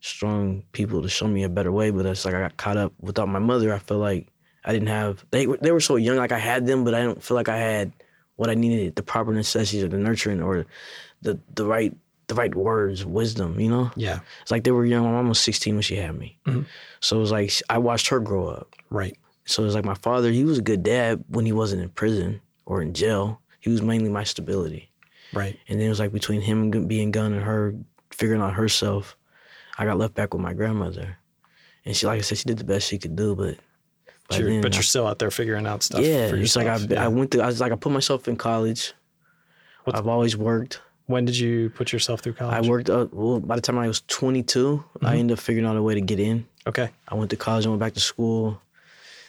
strong 0.00 0.62
people 0.72 1.00
to 1.02 1.08
show 1.08 1.26
me 1.26 1.44
a 1.44 1.48
better 1.48 1.72
way, 1.72 1.90
but 1.90 2.04
it's 2.04 2.24
like 2.26 2.34
I 2.34 2.40
got 2.40 2.56
caught 2.58 2.76
up 2.76 2.92
without 3.00 3.28
my 3.28 3.38
mother. 3.38 3.72
I 3.72 3.78
feel 3.78 3.98
like 3.98 4.28
I 4.64 4.72
didn't 4.72 4.88
have 4.88 5.24
they 5.30 5.46
were- 5.46 5.58
they 5.60 5.72
were 5.72 5.80
so 5.80 5.96
young, 5.96 6.16
like 6.16 6.32
I 6.32 6.38
had 6.38 6.66
them, 6.66 6.84
but 6.84 6.94
I 6.94 7.02
don't 7.02 7.22
feel 7.22 7.34
like 7.36 7.48
I 7.48 7.58
had 7.58 7.92
what 8.36 8.50
I 8.50 8.54
needed, 8.54 8.96
the 8.96 9.02
proper 9.02 9.32
necessities 9.32 9.84
or 9.84 9.88
the 9.88 9.98
nurturing 9.98 10.42
or 10.42 10.66
the 11.22 11.38
the 11.54 11.66
right 11.66 11.94
the 12.26 12.34
right 12.34 12.54
words, 12.54 13.04
wisdom, 13.04 13.60
you 13.60 13.68
know? 13.68 13.90
Yeah. 13.96 14.20
It's 14.40 14.50
like 14.50 14.64
they 14.64 14.70
were 14.70 14.86
young. 14.86 15.04
My 15.04 15.10
mom 15.12 15.28
was 15.28 15.38
16 15.40 15.74
when 15.74 15.82
she 15.82 15.96
had 15.96 16.18
me. 16.18 16.38
Mm-hmm. 16.46 16.62
So 17.00 17.16
it 17.18 17.20
was 17.20 17.30
like 17.30 17.52
I 17.68 17.76
watched 17.78 18.08
her 18.08 18.18
grow 18.18 18.48
up. 18.48 18.74
Right. 18.88 19.16
So 19.44 19.62
it 19.62 19.66
was 19.66 19.74
like 19.74 19.84
my 19.84 19.94
father, 19.94 20.30
he 20.30 20.42
was 20.44 20.56
a 20.58 20.62
good 20.62 20.82
dad 20.82 21.22
when 21.28 21.44
he 21.44 21.52
wasn't 21.52 21.82
in 21.82 21.90
prison 21.90 22.40
or 22.64 22.80
in 22.80 22.94
jail. 22.94 23.42
He 23.60 23.68
was 23.68 23.82
mainly 23.82 24.08
my 24.08 24.24
stability. 24.24 24.90
Right. 25.34 25.58
And 25.68 25.78
then 25.78 25.86
it 25.86 25.90
was 25.90 26.00
like 26.00 26.12
between 26.12 26.40
him 26.40 26.70
being 26.88 27.10
gone 27.10 27.34
and 27.34 27.42
her 27.42 27.74
figuring 28.10 28.40
out 28.40 28.54
herself, 28.54 29.16
I 29.76 29.84
got 29.84 29.98
left 29.98 30.14
back 30.14 30.32
with 30.32 30.42
my 30.42 30.54
grandmother. 30.54 31.18
And 31.84 31.94
she, 31.94 32.06
like 32.06 32.18
I 32.18 32.22
said, 32.22 32.38
she 32.38 32.44
did 32.44 32.56
the 32.58 32.64
best 32.64 32.88
she 32.88 32.96
could 32.98 33.16
do, 33.16 33.34
but 33.36 33.58
But 34.28 34.38
you're, 34.38 34.62
but 34.62 34.72
I- 34.72 34.76
you're 34.76 34.82
still 34.82 35.06
out 35.06 35.18
there 35.18 35.30
figuring 35.30 35.66
out 35.66 35.82
stuff. 35.82 36.00
yeah, 36.00 36.28
For 36.28 36.36
it's 36.36 36.56
like 36.56 36.66
I, 36.66 36.72
yourself. 36.74 36.90
Yeah. 36.90 37.04
I 37.04 37.08
went 37.08 37.30
to, 37.32 37.42
I 37.42 37.46
was 37.46 37.60
like, 37.60 37.72
I 37.72 37.76
put 37.76 37.92
myself 37.92 38.26
in 38.28 38.36
college. 38.36 38.94
What's- 39.84 39.98
I've 39.98 40.08
always 40.08 40.36
worked. 40.36 40.80
when 41.06 41.26
did 41.26 41.36
you 41.36 41.68
put 41.70 41.92
yourself 41.92 42.20
through 42.20 42.32
college? 42.32 42.54
I 42.64 42.66
worked, 42.68 42.88
uh, 42.88 43.06
well, 43.12 43.38
by 43.40 43.56
the 43.56 43.60
time 43.60 43.76
I 43.78 43.86
was 43.86 44.00
22, 44.08 44.82
Mm-hmm. 44.96 45.06
I 45.06 45.16
ended 45.16 45.36
up 45.38 45.42
figuring 45.44 45.66
out 45.68 45.76
a 45.76 45.82
way 45.82 45.92
to 45.94 46.00
get 46.00 46.18
in. 46.18 46.46
Okay. 46.66 46.88
I 47.08 47.14
went 47.14 47.28
to 47.30 47.36
college 47.36 47.66
and 47.66 47.72
went 47.72 47.80
back 47.80 47.92
to 47.94 48.00
school. 48.00 48.58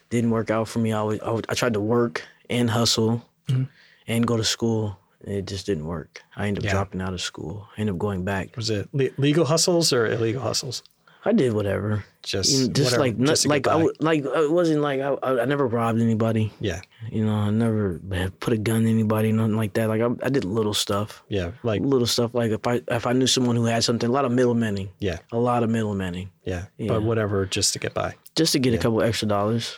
Didn't 0.09 0.29
work 0.29 0.49
out 0.49 0.69
for 0.69 0.79
me. 0.79 0.93
I, 0.93 0.99
always, 0.99 1.19
I, 1.19 1.33
I 1.49 1.53
tried 1.53 1.73
to 1.73 1.81
work 1.81 2.23
and 2.49 2.69
hustle 2.69 3.21
Mm-hmm. 3.49 3.63
and 4.07 4.25
go 4.25 4.37
to 4.37 4.43
school. 4.45 4.97
and 5.25 5.35
It 5.35 5.45
just 5.47 5.65
didn't 5.65 5.85
work. 5.85 6.23
I 6.37 6.47
ended 6.47 6.63
up 6.63 6.65
Yeah. 6.65 6.71
dropping 6.71 7.01
out 7.01 7.13
of 7.13 7.19
school. 7.21 7.67
I 7.77 7.81
ended 7.81 7.95
up 7.95 7.99
going 7.99 8.23
back. 8.23 8.55
Was 8.55 8.69
it 8.69 8.87
le- 8.93 9.09
legal 9.17 9.43
hustles 9.43 9.91
or 9.91 10.05
illegal 10.07 10.41
hustles? 10.41 10.81
I 11.27 11.31
did 11.33 11.53
whatever. 11.53 12.05
Just, 12.21 12.51
You 12.51 12.67
know, 12.67 12.73
just 12.73 12.97
whatever, 12.97 13.17
like 13.19 13.27
just 13.27 13.47
like 13.47 13.67
I 13.67 13.83
like 13.99 14.23
it 14.25 14.51
wasn't 14.51 14.81
like 14.81 14.99
I, 14.99 15.09
I 15.23 15.41
I 15.41 15.45
never 15.45 15.65
robbed 15.67 15.99
anybody. 15.99 16.53
yeah. 16.59 16.81
You 17.11 17.25
know, 17.25 17.33
I 17.33 17.49
never 17.49 17.99
put 18.39 18.53
a 18.53 18.57
gun 18.57 18.83
in 18.83 18.87
anybody, 18.87 19.31
nothing 19.31 19.55
like 19.55 19.73
that. 19.73 19.89
Like 19.89 20.01
I, 20.01 20.09
I 20.23 20.29
did 20.29 20.43
little 20.45 20.73
stuff, 20.73 21.23
Yeah. 21.29 21.51
Like, 21.63 21.81
little 21.81 22.07
stuff. 22.07 22.33
Like 22.33 22.51
if 22.51 22.65
I 22.67 22.81
if 22.87 23.05
I 23.07 23.13
knew 23.13 23.27
someone 23.27 23.55
who 23.55 23.65
had 23.65 23.83
something, 23.83 24.09
a 24.09 24.11
lot 24.11 24.25
of 24.25 24.31
middlemaning, 24.31 24.89
yeah. 24.99 25.17
a 25.31 25.37
lot 25.37 25.63
of 25.63 25.69
middlemaning, 25.69 26.29
Yeah. 26.43 26.65
Yeah. 26.77 26.87
But 26.87 27.03
whatever, 27.03 27.45
just 27.45 27.73
to 27.73 27.79
get 27.79 27.93
by. 27.93 28.15
just 28.35 28.53
to 28.53 28.59
get 28.59 28.73
a 28.73 28.77
couple 28.77 29.01
extra 29.01 29.27
dollars. 29.27 29.77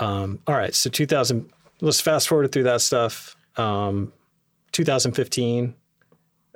Um, 0.00 0.40
all 0.46 0.56
right. 0.56 0.74
So 0.74 0.90
2000, 0.90 1.48
let's 1.80 2.00
fast 2.00 2.26
forward 2.28 2.50
through 2.50 2.64
that 2.64 2.80
stuff. 2.80 3.36
Um, 3.56 4.12
2015, 4.72 5.74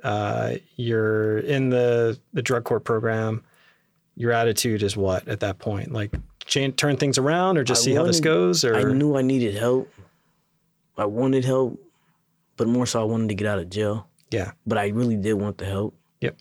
uh, 0.03 0.55
you're 0.75 1.39
in 1.39 1.69
the, 1.69 2.19
the 2.33 2.41
drug 2.41 2.63
court 2.65 2.83
program. 2.83 3.43
Your 4.19 4.33
attitude 4.33 4.83
is 4.83 4.97
what 4.97 5.25
at 5.29 5.39
that 5.39 5.59
point? 5.59 5.93
Like 5.93 6.13
change, 6.45 6.75
turn 6.75 6.97
things 6.97 7.17
around 7.17 7.57
or 7.57 7.63
just 7.63 7.83
I 7.83 7.85
see 7.85 7.93
how 7.95 8.03
this 8.03 8.19
goes? 8.19 8.65
Or 8.65 8.75
I 8.75 8.83
knew 8.83 9.15
I 9.15 9.21
needed 9.21 9.55
help. 9.55 9.89
I 10.97 11.05
wanted 11.05 11.45
help, 11.45 11.79
but 12.57 12.67
more 12.67 12.85
so 12.85 12.99
I 12.99 13.05
wanted 13.05 13.29
to 13.29 13.35
get 13.35 13.47
out 13.47 13.59
of 13.59 13.69
jail. 13.69 14.09
yeah. 14.29 14.51
But 14.67 14.77
I 14.77 14.89
really 14.89 15.15
did 15.15 15.35
want 15.35 15.57
the 15.57 15.63
help. 15.63 15.95
Yep. 16.19 16.35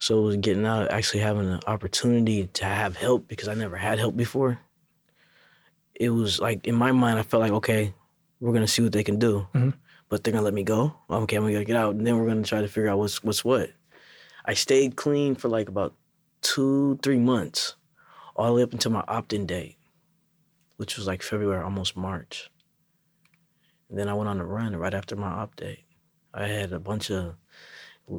So 0.00 0.18
it 0.18 0.22
was 0.22 0.36
getting 0.38 0.66
out, 0.66 0.90
actually 0.90 1.20
having 1.20 1.48
an 1.48 1.60
opportunity 1.68 2.48
to 2.48 2.64
have 2.64 2.96
help 2.96 3.28
because 3.28 3.46
I 3.46 3.54
never 3.54 3.76
had 3.76 4.00
help 4.00 4.16
before. 4.16 4.58
It 5.94 6.10
was 6.10 6.40
like 6.40 6.66
in 6.66 6.74
my 6.74 6.90
mind, 6.90 7.20
I 7.20 7.22
felt 7.22 7.40
like, 7.40 7.52
okay, 7.52 7.94
we're 8.40 8.52
gonna 8.52 8.66
see 8.66 8.82
what 8.82 8.90
they 8.90 9.04
can 9.04 9.20
do, 9.20 9.46
mm-hmm. 9.54 9.70
but 10.08 10.24
they're 10.24 10.32
gonna 10.32 10.44
let 10.44 10.54
me 10.54 10.64
go. 10.64 10.92
Okay, 11.08 11.36
I'm 11.36 11.44
gonna 11.44 11.64
get 11.64 11.76
out, 11.76 11.94
and 11.94 12.04
then 12.04 12.18
we're 12.18 12.26
gonna 12.26 12.42
try 12.42 12.62
to 12.62 12.68
figure 12.68 12.90
out 12.90 12.98
what's 12.98 13.22
what's 13.22 13.44
what. 13.44 13.70
I 14.44 14.54
stayed 14.54 14.96
clean 14.96 15.36
for 15.36 15.48
like 15.48 15.68
about 15.68 15.94
two, 16.42 16.98
three 17.02 17.18
months, 17.18 17.76
all 18.34 18.46
the 18.46 18.52
way 18.52 18.62
up 18.62 18.72
until 18.72 18.92
my 18.92 19.04
opt-in 19.08 19.46
date, 19.46 19.76
which 20.76 20.96
was 20.96 21.06
like 21.06 21.22
February, 21.22 21.62
almost 21.62 21.96
March. 21.96 22.50
And 23.88 23.98
then 23.98 24.08
I 24.08 24.14
went 24.14 24.28
on 24.28 24.40
a 24.40 24.44
run 24.44 24.74
right 24.76 24.94
after 24.94 25.16
my 25.16 25.28
opt 25.28 25.58
date. 25.58 25.84
I 26.34 26.48
had 26.48 26.72
a 26.72 26.80
bunch 26.80 27.10
of 27.10 27.34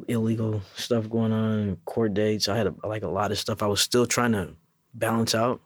illegal 0.08 0.62
stuff 0.76 1.08
going 1.08 1.32
on, 1.32 1.76
court 1.84 2.14
dates. 2.14 2.48
I 2.48 2.56
had 2.56 2.66
a, 2.66 2.74
like 2.86 3.02
a 3.02 3.08
lot 3.08 3.30
of 3.30 3.38
stuff 3.38 3.62
I 3.62 3.66
was 3.66 3.80
still 3.80 4.06
trying 4.06 4.32
to 4.32 4.54
balance 4.94 5.34
out. 5.34 5.60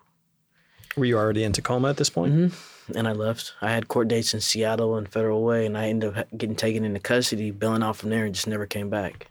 Were 0.96 1.06
you 1.06 1.16
already 1.16 1.44
in 1.44 1.52
Tacoma 1.52 1.88
at 1.88 1.96
this 1.96 2.10
point? 2.10 2.34
Mm-hmm. 2.34 2.98
And 2.98 3.08
I 3.08 3.12
left. 3.12 3.54
I 3.62 3.70
had 3.72 3.88
court 3.88 4.08
dates 4.08 4.34
in 4.34 4.40
Seattle 4.40 4.96
and 4.96 5.08
Federal 5.08 5.42
Way, 5.42 5.64
and 5.64 5.78
I 5.78 5.88
ended 5.88 6.18
up 6.18 6.26
getting 6.36 6.56
taken 6.56 6.84
into 6.84 7.00
custody, 7.00 7.50
bailing 7.50 7.82
out 7.82 7.96
from 7.96 8.10
there, 8.10 8.26
and 8.26 8.34
just 8.34 8.46
never 8.46 8.66
came 8.66 8.90
back. 8.90 9.28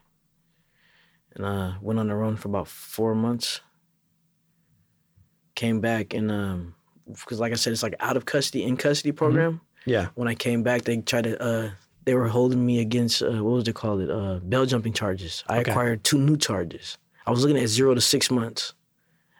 And 1.35 1.45
I 1.45 1.75
went 1.81 1.99
on 1.99 2.07
the 2.07 2.15
run 2.15 2.35
for 2.35 2.49
about 2.49 2.67
four 2.67 3.15
months. 3.15 3.61
Came 5.55 5.79
back, 5.81 6.13
and 6.13 6.31
um, 6.31 6.75
because 7.07 7.39
like 7.39 7.51
I 7.51 7.55
said, 7.55 7.73
it's 7.73 7.83
like 7.83 7.95
out 7.99 8.17
of 8.17 8.25
custody, 8.25 8.63
in 8.63 8.77
custody 8.77 9.11
program. 9.11 9.61
Yeah. 9.85 10.07
When 10.15 10.27
I 10.27 10.33
came 10.35 10.63
back, 10.63 10.83
they 10.83 10.97
tried 10.97 11.25
to. 11.25 11.41
Uh, 11.41 11.71
they 12.05 12.15
were 12.15 12.27
holding 12.27 12.65
me 12.65 12.79
against 12.79 13.21
uh, 13.21 13.43
what 13.43 13.51
was 13.53 13.67
it 13.67 13.75
called? 13.75 14.01
It 14.01 14.09
uh, 14.09 14.39
bail 14.39 14.65
jumping 14.65 14.93
charges. 14.93 15.43
I 15.47 15.59
Okay. 15.59 15.71
acquired 15.71 16.03
two 16.03 16.17
new 16.19 16.35
charges. 16.37 16.97
I 17.27 17.31
was 17.31 17.43
looking 17.43 17.61
at 17.61 17.67
zero 17.67 17.93
to 17.93 18.01
six 18.01 18.31
months. 18.31 18.73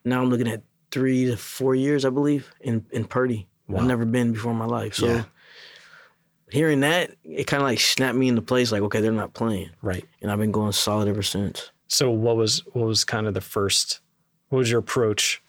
Now 0.05 0.21
I'm 0.21 0.29
looking 0.29 0.47
at 0.47 0.61
three 0.91 1.25
to 1.25 1.37
four 1.37 1.73
years, 1.75 2.05
I 2.05 2.09
believe, 2.09 2.51
in 2.59 2.85
in 2.91 3.05
Purdy. 3.05 3.47
Wow. 3.67 3.79
I've 3.81 3.87
never 3.87 4.05
been 4.05 4.33
before 4.33 4.51
in 4.51 4.57
my 4.57 4.65
life. 4.65 4.95
So 4.95 5.07
Yeah. 5.07 5.23
hearing 6.51 6.81
that, 6.81 7.15
it 7.23 7.47
kind 7.47 7.63
of 7.63 7.67
like 7.67 7.79
snapped 7.79 8.17
me 8.17 8.27
into 8.27 8.41
place. 8.41 8.71
Like, 8.71 8.81
okay, 8.83 8.99
they're 9.01 9.11
not 9.11 9.33
playing, 9.33 9.69
Right. 9.81 10.05
and 10.21 10.29
I've 10.29 10.39
been 10.39 10.51
going 10.51 10.73
solid 10.73 11.07
ever 11.07 11.23
since. 11.23 11.71
So 11.91 12.09
what 12.09 12.37
was 12.37 12.65
what 12.67 12.85
was 12.85 13.03
kind 13.03 13.27
of 13.27 13.33
the 13.33 13.41
first? 13.41 13.99
What 14.47 14.59
was 14.59 14.71
your 14.71 14.79
approach 14.79 15.43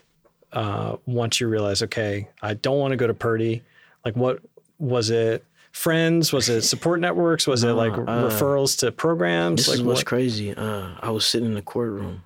uh, 0.53 0.97
once 1.07 1.41
you 1.41 1.47
realize, 1.47 1.83
okay, 1.85 2.29
I 2.43 2.55
don't 2.55 2.81
want 2.81 2.91
to 2.91 2.97
go 2.97 3.07
to 3.07 3.15
Purdy? 3.15 3.63
Like, 4.05 4.17
what 4.17 4.41
was 4.79 5.11
it? 5.11 5.45
Friends? 5.71 6.33
Was 6.33 6.49
it 6.49 6.63
support 6.63 6.99
networks? 6.99 7.47
Was 7.47 7.63
it 7.63 7.71
like 7.71 7.93
uh, 7.93 8.29
referrals 8.29 8.77
to 8.81 8.91
programs? 8.91 9.61
This 9.61 9.69
like 9.69 9.75
is 9.77 9.83
what's 9.85 10.01
what? 10.01 10.07
crazy. 10.07 10.53
Uh, 10.53 10.89
I 11.01 11.11
was 11.11 11.25
sitting 11.25 11.47
in 11.47 11.55
the 11.55 11.63
courtroom, 11.63 12.25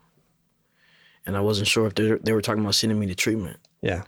and 1.27 1.37
I 1.37 1.41
wasn't 1.41 1.69
sure 1.69 1.87
if 1.87 1.95
they 1.95 2.13
they 2.13 2.33
were 2.33 2.41
talking 2.41 2.63
about 2.63 2.75
sending 2.75 2.99
me 2.99 3.07
to 3.09 3.15
treatment. 3.15 3.59
Yeah. 3.83 4.05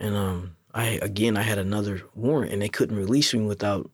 And 0.00 0.16
um, 0.16 0.56
I 0.74 0.98
again 1.00 1.36
I 1.36 1.42
had 1.42 1.58
another 1.58 2.02
warrant, 2.16 2.52
and 2.52 2.60
they 2.60 2.68
couldn't 2.68 2.96
release 2.96 3.32
me 3.32 3.44
without 3.46 3.88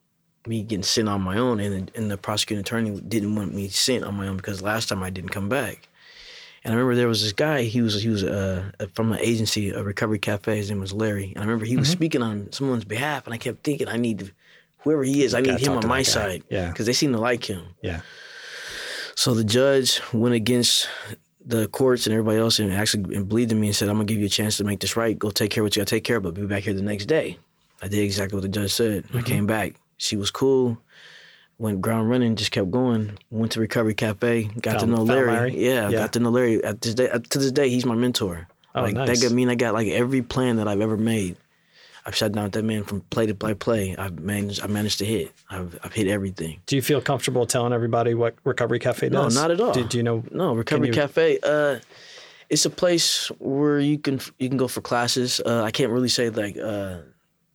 me 0.47 0.63
getting 0.63 0.83
sent 0.83 1.09
on 1.09 1.21
my 1.23 1.39
own. 1.39 1.61
And 1.61 1.91
and 1.95 2.11
the 2.11 2.17
prosecuting 2.17 2.61
attorney 2.61 3.01
didn't 3.01 3.35
want 3.35 3.55
me 3.55 3.69
sent 3.69 4.05
on 4.05 4.15
my 4.15 4.27
own 4.29 4.37
because 4.37 4.63
last 4.63 4.89
time 4.89 5.03
I 5.03 5.11
didn't 5.11 5.31
come 5.31 5.49
back. 5.49 5.89
And 6.65 6.73
I 6.73 6.77
remember 6.77 6.95
there 6.95 7.09
was 7.09 7.23
this 7.23 7.33
guy. 7.33 7.63
He 7.63 7.83
was 7.83 8.01
he 8.03 8.09
was 8.09 8.23
uh, 8.23 8.71
from 8.95 9.13
an 9.13 9.19
agency, 9.21 9.71
a 9.71 9.83
recovery 9.83 10.19
cafe. 10.21 10.57
His 10.57 10.71
name 10.71 10.81
was 10.81 10.93
Larry. 10.93 11.27
And 11.35 11.39
I 11.39 11.41
remember 11.43 11.65
he 11.65 11.77
was 11.77 11.89
Mm-hmm. 11.89 11.93
speaking 11.99 12.23
on 12.23 12.53
someone's 12.53 12.85
behalf, 12.85 13.27
and 13.27 13.35
I 13.35 13.39
kept 13.39 13.65
thinking, 13.65 13.89
I 13.89 13.97
need 13.97 14.21
to, 14.21 14.31
whoever 14.79 15.03
he 15.03 15.25
is, 15.25 15.35
I 15.35 15.41
need 15.41 15.59
him 15.59 15.73
on 15.73 15.87
my 15.89 16.03
side. 16.03 16.45
Yeah. 16.51 16.69
because 16.69 16.87
they 16.87 16.93
seem 16.93 17.13
to 17.13 17.19
like 17.19 17.45
him. 17.51 17.63
Yeah. 17.83 18.03
So 19.17 19.35
the 19.35 19.45
judge 19.45 20.01
went 20.13 20.35
against 20.35 20.89
the 21.45 21.67
courts 21.69 22.07
and 22.07 22.15
everybody 22.15 22.39
else 22.39 22.61
and 22.61 22.73
actually 22.73 23.17
and 23.17 23.29
believed 23.29 23.51
in 23.51 23.59
me 23.61 23.67
and 23.67 23.77
said, 23.77 23.89
I'm 23.89 23.97
gonna 23.97 24.05
give 24.05 24.19
you 24.21 24.27
a 24.27 24.29
chance 24.29 24.57
to 24.59 24.65
make 24.65 24.79
this 24.81 24.97
right. 24.97 25.19
Go 25.19 25.31
take 25.31 25.51
care 25.51 25.63
of 25.63 25.67
what 25.67 25.75
you 25.77 25.81
gotta 25.81 25.91
take 25.91 26.05
care 26.05 26.19
of, 26.19 26.23
but 26.23 26.35
be 26.35 26.47
back 26.47 26.63
here 26.63 26.75
the 26.75 26.83
next 26.83 27.07
day. 27.07 27.39
I 27.83 27.89
did 27.89 27.99
exactly 27.99 28.37
what 28.37 28.43
the 28.43 28.49
judge 28.49 28.73
said. 28.73 29.03
Mm-hmm. 29.05 29.19
I 29.19 29.23
came 29.23 29.47
back. 29.47 29.75
She 30.03 30.17
was 30.17 30.31
cool. 30.33 30.79
Went 31.59 31.81
ground 31.81 32.11
running, 32.11 32.35
just 32.35 32.51
kept 32.51 32.73
going. 32.73 33.17
Went 33.31 33.53
to 33.53 33.61
Recovery 33.61 33.95
Cafe, 33.95 34.51
got 34.61 34.81
to 34.81 34.87
know 34.87 35.03
Larry. 35.05 35.31
Larry? 35.33 35.65
Yeah, 35.65 35.89
Yeah. 35.91 35.99
got 35.99 36.13
to 36.15 36.19
know 36.21 36.31
Larry. 36.31 36.63
At 36.65 36.81
this 36.81 36.95
day, 36.95 37.07
to 37.09 37.39
this 37.39 37.53
day, 37.53 37.69
he's 37.69 37.87
my 37.87 37.95
mentor. 37.95 38.49
Oh, 38.75 38.83
like 38.83 38.95
nice. 38.95 39.21
that 39.21 39.29
got 39.29 39.33
mean 39.35 39.49
I 39.49 39.55
got 39.55 39.75
like 39.75 39.87
every 39.89 40.23
plan 40.23 40.57
that 40.57 40.67
I've 40.67 40.81
ever 40.81 40.97
made. 40.97 41.37
I've 42.05 42.17
shut 42.17 42.33
down 42.33 42.51
that 42.51 42.65
man 42.65 42.83
from 42.83 43.03
play 43.11 43.27
to 43.27 43.35
play 43.35 43.55
play. 43.55 43.95
I've 43.97 44.19
managed 44.19 44.61
I 44.61 44.67
managed 44.67 44.99
to 44.99 45.05
hit. 45.05 45.31
I've 45.51 45.79
I've 45.85 45.93
hit 45.93 46.09
everything. 46.09 46.61
Do 46.67 46.75
you 46.75 46.83
feel 46.83 47.01
comfortable 47.01 47.47
telling 47.47 47.73
everybody 47.73 48.15
what 48.15 48.35
Recovery 48.43 48.81
Cafe 48.81 49.09
does? 49.11 49.33
No, 49.37 49.41
not 49.43 49.51
at 49.53 49.61
all. 49.61 49.73
Do, 49.73 49.85
do 49.85 49.97
you 49.99 50.03
know? 50.03 50.25
No, 50.33 50.55
Recovery 50.55 50.89
you- 50.89 50.95
Cafe. 50.95 51.39
Uh, 51.45 51.79
it's 52.51 52.65
a 52.65 52.71
place 52.71 53.31
where 53.39 53.79
you 53.79 53.99
can 53.99 54.19
you 54.41 54.49
can 54.49 54.59
go 54.59 54.67
for 54.67 54.81
classes. 54.81 55.41
Uh, 55.47 55.63
I 55.63 55.71
can't 55.71 55.93
really 55.93 56.09
say 56.09 56.29
like 56.31 56.57
uh, 56.59 56.97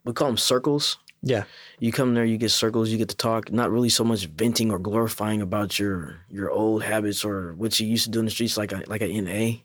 we 0.05 0.13
call 0.13 0.27
them 0.27 0.37
circles. 0.37 0.97
Yeah. 1.21 1.43
You 1.79 1.91
come 1.91 2.13
there, 2.13 2.25
you 2.25 2.37
get 2.37 2.51
circles, 2.51 2.89
you 2.89 2.97
get 2.97 3.09
to 3.09 3.15
talk. 3.15 3.51
Not 3.51 3.71
really 3.71 3.89
so 3.89 4.03
much 4.03 4.25
venting 4.27 4.71
or 4.71 4.79
glorifying 4.79 5.41
about 5.41 5.79
your 5.79 6.19
your 6.29 6.49
old 6.49 6.83
habits 6.83 7.25
or 7.25 7.53
what 7.53 7.79
you 7.79 7.87
used 7.87 8.05
to 8.05 8.11
do 8.11 8.19
in 8.19 8.25
the 8.25 8.31
streets, 8.31 8.57
like 8.57 8.71
a, 8.71 8.83
like 8.87 9.01
an 9.01 9.25
NA. 9.25 9.57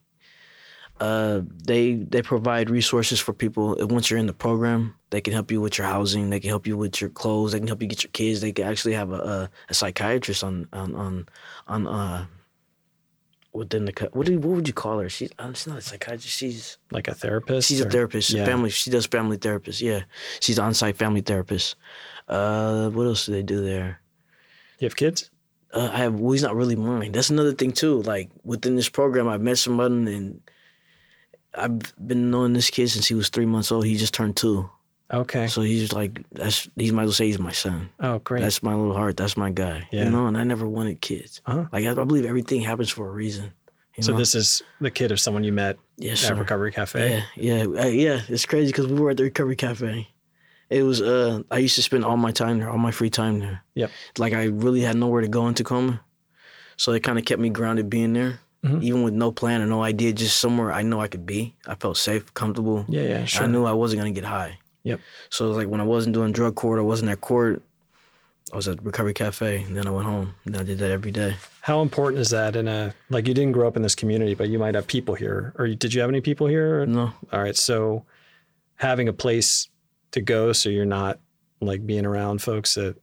Uh, 1.01 1.43
they 1.65 1.95
they 1.95 2.23
provide 2.23 2.71
resources 2.71 3.19
for 3.21 3.33
people. 3.33 3.77
Once 3.81 4.11
you're 4.11 4.21
in 4.21 4.27
the 4.27 4.33
program, 4.33 4.95
they 5.11 5.21
can 5.21 5.33
help 5.33 5.51
you 5.51 5.61
with 5.61 5.77
your 5.79 5.87
housing. 5.87 6.31
They 6.31 6.41
can 6.41 6.51
help 6.51 6.67
you 6.67 6.77
with 6.77 7.01
your 7.01 7.11
clothes. 7.11 7.53
They 7.53 7.59
can 7.59 7.67
help 7.67 7.83
you 7.83 7.89
get 7.89 8.03
your 8.03 8.13
kids. 8.13 8.41
They 8.41 8.53
can 8.53 8.67
actually 8.67 8.95
have 8.95 9.11
a 9.13 9.17
a, 9.17 9.51
a 9.69 9.75
psychiatrist 9.75 10.45
on 10.45 10.69
on 10.73 10.95
on 10.95 11.29
on 11.67 11.87
uh 11.87 12.27
within 13.53 13.85
the 13.85 14.11
what 14.13 14.27
do 14.27 14.33
you, 14.33 14.39
what 14.39 14.57
would 14.57 14.69
you 14.69 14.75
call 14.75 14.99
her? 14.99 15.09
She's 15.09 15.31
she's 15.55 15.67
not 15.67 15.79
a 15.79 15.81
psychiatrist. 15.81 16.29
She's 16.37 16.79
Like 16.91 17.09
a 17.09 17.15
therapist? 17.15 17.69
She's 17.69 17.81
a 17.81 17.89
therapist. 17.89 18.31
Yeah. 18.31 18.45
Family. 18.45 18.71
She 18.71 18.91
does 18.91 19.07
family 19.07 19.37
therapist. 19.37 19.81
Yeah, 19.81 20.03
she's 20.41 20.59
on 20.59 20.75
site 20.75 20.97
family 20.97 21.21
therapist. 21.21 21.77
Uh, 22.29 22.91
what 22.91 23.07
else 23.07 23.27
do 23.27 23.33
they 23.33 23.43
do 23.43 23.63
there? 23.63 24.01
You 24.79 24.87
have 24.87 24.97
kids? 24.97 25.31
Uh, 25.73 25.91
I 25.93 25.99
have. 25.99 26.15
Well, 26.15 26.33
he's 26.33 26.43
not 26.43 26.57
really 26.57 26.77
mine. 26.77 27.13
That's 27.13 27.31
another 27.31 27.53
thing 27.53 27.73
too. 27.73 28.03
Like 28.03 28.31
within 28.45 28.77
this 28.77 28.89
program, 28.89 29.29
I've 29.29 29.41
met 29.41 29.59
somebody 29.59 30.15
and 30.15 30.41
I've 31.55 31.95
been 32.07 32.31
knowing 32.31 32.53
this 32.55 32.71
kid 32.71 32.89
since 32.89 33.07
he 33.07 33.15
was 33.15 33.29
three 33.29 33.47
months 33.47 33.71
old. 33.71 33.85
He 33.85 33.97
just 33.97 34.15
turned 34.15 34.37
two, 34.37 34.71
Okay. 35.13 35.47
so 35.47 35.61
he's 35.63 35.93
like 35.93 36.25
that's. 36.33 36.69
He 36.77 36.91
might 36.91 37.03
as 37.03 37.07
well 37.07 37.13
say 37.13 37.27
he's 37.27 37.39
my 37.39 37.53
son. 37.53 37.91
Oh, 38.01 38.19
great. 38.21 38.41
That's 38.41 38.63
my 38.63 38.75
little 38.75 38.95
heart. 38.95 39.17
That's 39.17 39.37
my 39.37 39.51
guy. 39.51 39.87
Yeah. 39.93 40.05
You 40.05 40.11
know, 40.11 40.27
and 40.27 40.37
I 40.39 40.45
never 40.45 40.67
wanted 40.67 41.01
kids. 41.01 41.41
Uh-huh. 41.47 41.67
Like 41.73 41.85
I, 41.85 41.91
I 41.91 42.05
believe 42.05 42.25
everything 42.25 42.63
happens 42.63 42.89
for 42.91 43.09
a 43.09 43.13
reason. 43.13 43.53
You 43.97 44.03
so 44.03 44.13
know? 44.13 44.19
this 44.19 44.35
is 44.35 44.63
the 44.81 44.91
kid 44.91 45.13
of 45.13 45.21
someone 45.21 45.45
you 45.45 45.53
met 45.53 45.77
yes, 45.99 46.23
at 46.25 46.29
sir. 46.29 46.35
Recovery 46.35 46.73
Cafe? 46.73 47.25
Yeah, 47.37 47.65
yeah, 47.67 47.83
uh, 47.83 47.87
yeah. 47.89 48.21
It's 48.29 48.47
crazy 48.47 48.69
because 48.73 48.87
we 48.87 48.99
were 48.99 49.11
at 49.11 49.19
the 49.19 49.25
recovery 49.25 49.57
cafe. 49.57 50.09
It 50.71 50.83
was. 50.85 51.03
Uh, 51.03 51.43
I 51.51 51.59
used 51.59 51.75
to 51.75 51.83
spend 51.83 52.03
all 52.03 52.17
my 52.17 52.31
time 52.33 52.59
there, 52.59 52.71
all 52.71 52.79
my 52.79 52.91
free 52.93 53.11
time 53.11 53.41
there. 53.41 53.63
Yep. 53.75 53.91
Like 54.17 54.33
I 54.33 54.45
really 54.45 54.81
had 54.81 54.97
nowhere 54.97 55.21
to 55.21 55.29
go 55.29 55.47
in 55.47 55.53
Tacoma, 55.53 56.01
so 56.79 56.93
it 56.93 57.01
kind 57.03 57.19
of 57.19 57.27
kept 57.27 57.39
me 57.43 57.51
grounded 57.51 57.91
being 57.91 58.15
there, 58.15 58.41
Mhm. 58.65 58.83
even 58.83 59.03
with 59.03 59.13
no 59.13 59.31
plan 59.31 59.61
or 59.61 59.67
no 59.67 59.83
idea, 59.83 60.15
just 60.15 60.39
somewhere 60.39 60.73
I 60.73 60.81
know 60.81 60.99
I 61.03 61.09
could 61.09 61.27
be. 61.27 61.55
I 61.67 61.75
felt 61.75 61.99
safe, 61.99 62.33
comfortable. 62.33 62.87
Yeah, 62.89 63.03
yeah, 63.03 63.25
sure. 63.27 63.45
I 63.45 63.47
knew 63.49 63.67
I 63.67 63.73
wasn't 63.73 64.01
gonna 64.01 64.13
get 64.13 64.25
high. 64.25 64.59
Yep. 64.85 65.01
So 65.31 65.45
it 65.45 65.49
was 65.49 65.57
like 65.59 65.69
when 65.69 65.81
I 65.81 65.85
wasn't 65.85 66.15
doing 66.15 66.33
drug 66.33 66.55
court, 66.55 66.79
I 66.79 66.83
wasn't 66.83 67.11
at 67.11 67.21
court. 67.21 67.63
I 68.53 68.57
was 68.57 68.69
at 68.69 68.83
recovery 68.85 69.15
cafe, 69.15 69.63
and 69.63 69.77
then 69.77 69.87
I 69.87 69.91
went 69.91 70.07
home. 70.07 70.35
And 70.45 70.57
I 70.57 70.63
did 70.63 70.79
that 70.79 70.91
every 70.91 71.11
day. 71.13 71.37
How 71.63 71.81
important 71.81 72.21
is 72.21 72.31
that 72.31 72.57
in 72.57 72.69
a 72.69 72.93
like 73.09 73.27
you 73.29 73.35
didn't 73.35 73.53
grow 73.53 73.67
up 73.69 73.77
in 73.77 73.83
this 73.83 73.95
community, 73.95 74.35
but 74.35 74.49
you 74.49 74.59
might 74.59 74.75
have 74.75 74.87
people 74.87 75.15
here, 75.15 75.55
or 75.59 75.67
you- 75.67 75.77
did 75.77 75.95
you 75.95 76.01
have 76.01 76.11
any 76.11 76.21
people 76.21 76.47
here? 76.49 76.85
No, 76.85 77.13
All 77.33 77.41
right, 77.41 77.57
so 77.57 78.05
having 78.77 79.09
a 79.09 79.13
place 79.13 79.69
to 80.11 80.21
go, 80.21 80.53
so 80.53 80.69
you're 80.69 80.85
not 80.85 81.19
like 81.61 81.87
being 81.87 82.05
around 82.05 82.43
folks 82.43 82.75
that 82.75 82.97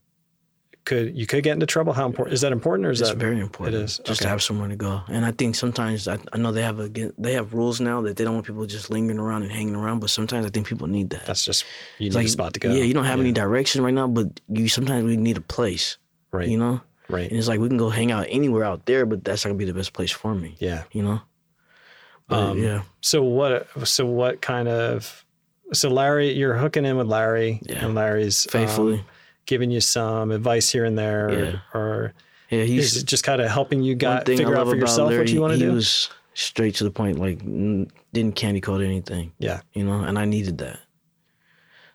could 0.89 1.17
you 1.19 1.25
could 1.25 1.43
get 1.43 1.53
into 1.53 1.65
trouble. 1.75 1.93
How 1.93 2.05
important 2.12 2.34
is 2.34 2.41
that 2.41 2.51
important, 2.51 2.88
or 2.88 2.91
is 2.91 3.00
it's 3.01 3.12
that 3.12 3.17
very 3.17 3.39
important. 3.39 3.75
It 3.77 3.84
is 3.88 3.98
just 4.10 4.22
okay. 4.22 4.25
to 4.25 4.29
have 4.29 4.41
somewhere 4.41 4.67
to 4.69 4.75
go. 4.75 5.01
And 5.08 5.24
I 5.25 5.31
think 5.31 5.55
sometimes 5.55 6.08
I, 6.08 6.17
I 6.34 6.38
know 6.41 6.51
they 6.51 6.63
have 6.63 6.79
a 6.79 6.89
they 7.25 7.34
have 7.39 7.53
rules 7.53 7.79
now 7.79 8.01
that 8.01 8.17
they 8.17 8.24
don't 8.25 8.34
want 8.34 8.46
people 8.46 8.65
just 8.65 8.89
lingering 8.89 9.19
around 9.19 9.43
and 9.43 9.51
hanging 9.51 9.75
around. 9.75 10.00
But 10.00 10.10
sometimes 10.10 10.46
I 10.46 10.50
think 10.50 10.67
people 10.67 10.88
need 10.88 11.12
that. 11.12 11.25
That's 11.25 11.46
just 11.46 11.63
you 12.00 12.08
It's 12.08 12.15
need 12.15 12.25
a 12.25 12.29
spot 12.29 12.53
to 12.55 12.60
go. 12.60 12.72
Yeah, 12.74 12.84
you 12.84 12.93
don't 12.93 13.05
have 13.05 13.19
any 13.19 13.31
direction 13.31 13.84
right 13.84 13.93
now, 13.93 14.08
but 14.08 14.27
you 14.50 14.67
sometimes 14.67 15.05
we 15.05 15.15
need 15.17 15.38
a 15.38 15.41
place. 15.58 15.98
right, 16.31 16.48
You 16.50 16.58
know, 16.58 16.81
right, 17.10 17.29
and 17.29 17.38
it's 17.39 17.48
like 17.48 17.60
we 17.60 17.67
can 17.69 17.77
go 17.77 17.89
hang 17.89 18.12
out 18.12 18.25
anywhere 18.29 18.63
out 18.63 18.86
there, 18.86 19.05
but 19.05 19.24
that's 19.24 19.46
not 19.46 19.50
gonna 19.50 19.58
be 19.60 19.65
the 19.65 19.79
best 19.81 19.93
place 19.93 20.12
for 20.12 20.34
me. 20.36 20.55
yeah. 20.60 20.84
You 20.91 21.03
know. 21.03 21.22
But, 22.27 22.39
Um, 22.39 22.58
yeah. 22.60 22.81
So 23.01 23.24
what? 23.24 23.67
So 23.88 24.05
what 24.05 24.41
kind 24.41 24.67
of? 24.67 25.25
So 25.74 25.89
Larry, 25.89 26.31
you're 26.34 26.58
hooking 26.58 26.86
in 26.86 26.98
with 26.98 27.08
Larry, 27.08 27.60
Yeah. 27.63 27.86
and 27.86 27.96
Larry's 27.96 28.48
um, 28.48 28.51
Faithfully. 28.51 29.03
Giving 29.49 29.71
you 29.71 29.81
some 29.81 30.29
advice 30.31 30.69
here 30.69 30.85
and 30.85 30.95
there, 30.97 31.29
Yeah. 31.31 31.59
or, 31.79 32.13
Yeah, 32.51 32.63
he's 32.63 32.95
is 32.95 33.03
it 33.03 33.05
just 33.07 33.23
kind 33.23 33.41
of 33.41 33.49
helping 33.49 33.81
you 33.83 33.95
got 33.95 34.25
figure 34.27 34.55
out 34.55 34.67
for 34.67 34.75
yourself 34.75 35.09
Larry, 35.09 35.21
what 35.23 35.29
you 35.29 35.41
want 35.41 35.53
to 35.53 35.57
he 35.59 35.65
do? 35.65 35.73
was 35.73 36.09
straight 36.35 36.75
to 36.75 36.83
the 36.83 36.91
point. 36.91 37.17
Like 37.19 37.41
n- 37.41 37.89
didn't 38.13 38.35
candy 38.35 38.61
coat 38.61 38.81
anything. 38.81 39.33
yeah, 39.39 39.61
you 39.73 39.83
know, 39.83 40.01
and 40.01 40.17
I 40.19 40.25
needed 40.25 40.59
that. 40.59 40.79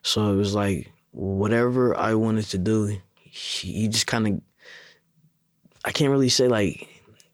So 0.03 0.33
it 0.33 0.37
was 0.37 0.55
like 0.55 0.91
whatever 1.13 1.97
I 1.97 2.15
wanted 2.15 2.47
to 2.47 2.59
do, 2.59 2.87
he, 3.15 3.73
he 3.73 3.89
just 3.89 4.07
kind 4.07 4.27
of. 4.27 4.41
I 5.85 5.93
can't 5.93 6.11
really 6.11 6.29
say 6.31 6.49
like 6.49 6.89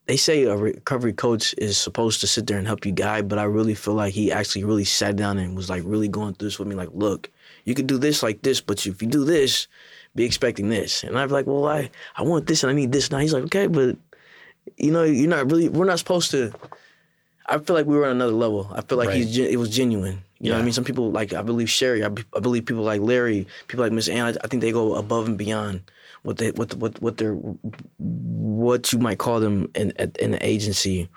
they 0.07 0.17
say 0.17 0.45
a 0.45 0.57
recovery 0.57 1.13
coach 1.13 1.55
is 1.59 1.79
supposed 1.79 2.21
to 2.21 2.27
sit 2.27 2.47
there 2.47 2.59
and 2.59 2.67
help 2.67 2.85
you 2.85 2.93
guide, 2.93 3.29
but 3.29 3.39
I 3.39 3.45
really 3.45 3.75
feel 3.75 3.95
like 3.95 4.13
he 4.13 4.33
actually 4.33 4.65
really 4.65 4.85
sat 4.85 5.15
down 5.17 5.39
and 5.39 5.55
was 5.57 5.71
like 5.71 5.83
really 5.87 6.09
going 6.09 6.35
through 6.35 6.49
this 6.49 6.59
with 6.59 6.67
me. 6.69 6.75
Like, 6.75 6.89
look, 6.93 7.31
you 7.65 7.75
could 7.75 7.87
do 7.87 7.97
this 7.99 8.23
like 8.23 8.43
this, 8.43 8.61
but 8.61 8.85
if 8.87 9.01
you 9.03 9.09
do 9.09 9.25
this, 9.25 9.69
be 10.15 10.25
expecting 10.25 10.69
this. 10.69 11.05
And 11.05 11.19
I'd 11.19 11.27
be 11.27 11.33
like, 11.33 11.47
well, 11.47 11.67
I 11.67 11.91
I 12.17 12.23
want 12.23 12.47
this 12.47 12.63
and 12.63 12.71
I 12.71 12.75
need 12.75 12.93
this 12.93 13.11
now. 13.11 13.19
He's 13.19 13.33
like, 13.33 13.45
okay, 13.45 13.67
but 13.67 13.97
you 14.77 14.91
know, 14.91 15.03
you're 15.05 15.29
not 15.29 15.51
really. 15.51 15.69
We're 15.69 15.85
not 15.87 15.99
supposed 15.99 16.31
to. 16.33 16.53
I 17.47 17.59
feel 17.59 17.75
like 17.75 17.87
we 17.87 17.97
were 17.97 18.05
on 18.07 18.13
another 18.13 18.33
level. 18.33 18.71
I 18.73 18.81
feel 18.83 18.99
like 18.99 19.09
Right. 19.09 19.17
he's 19.19 19.37
it 19.39 19.59
was 19.59 19.71
genuine. 19.71 20.23
You 20.39 20.51
know 20.51 20.57
what 20.57 20.63
I 20.63 20.65
mean? 20.65 20.73
Some 20.73 20.85
people 20.85 21.11
like 21.11 21.33
I 21.33 21.43
believe 21.43 21.69
Sherry. 21.69 22.05
I, 22.05 22.09
be- 22.09 22.25
I 22.35 22.41
believe 22.41 22.65
people 22.67 22.83
like 22.85 23.01
Larry. 23.01 23.47
People 23.69 23.85
like 23.85 23.93
Miss 23.93 24.09
Ann. 24.09 24.27
I, 24.27 24.31
I 24.45 24.47
think 24.47 24.63
they 24.63 24.73
go 24.73 24.95
above 24.95 25.27
and 25.27 25.37
beyond 25.37 25.83
what 26.23 26.37
they 26.39 26.51
what 26.53 26.75
what 26.75 27.01
what 27.03 27.17
they're 27.17 27.35
what 27.99 28.93
you 28.93 28.99
might 28.99 29.19
call 29.19 29.41
them 29.41 29.71
in 29.75 29.91
in 30.19 30.31
the 30.33 30.47
agency 30.47 31.09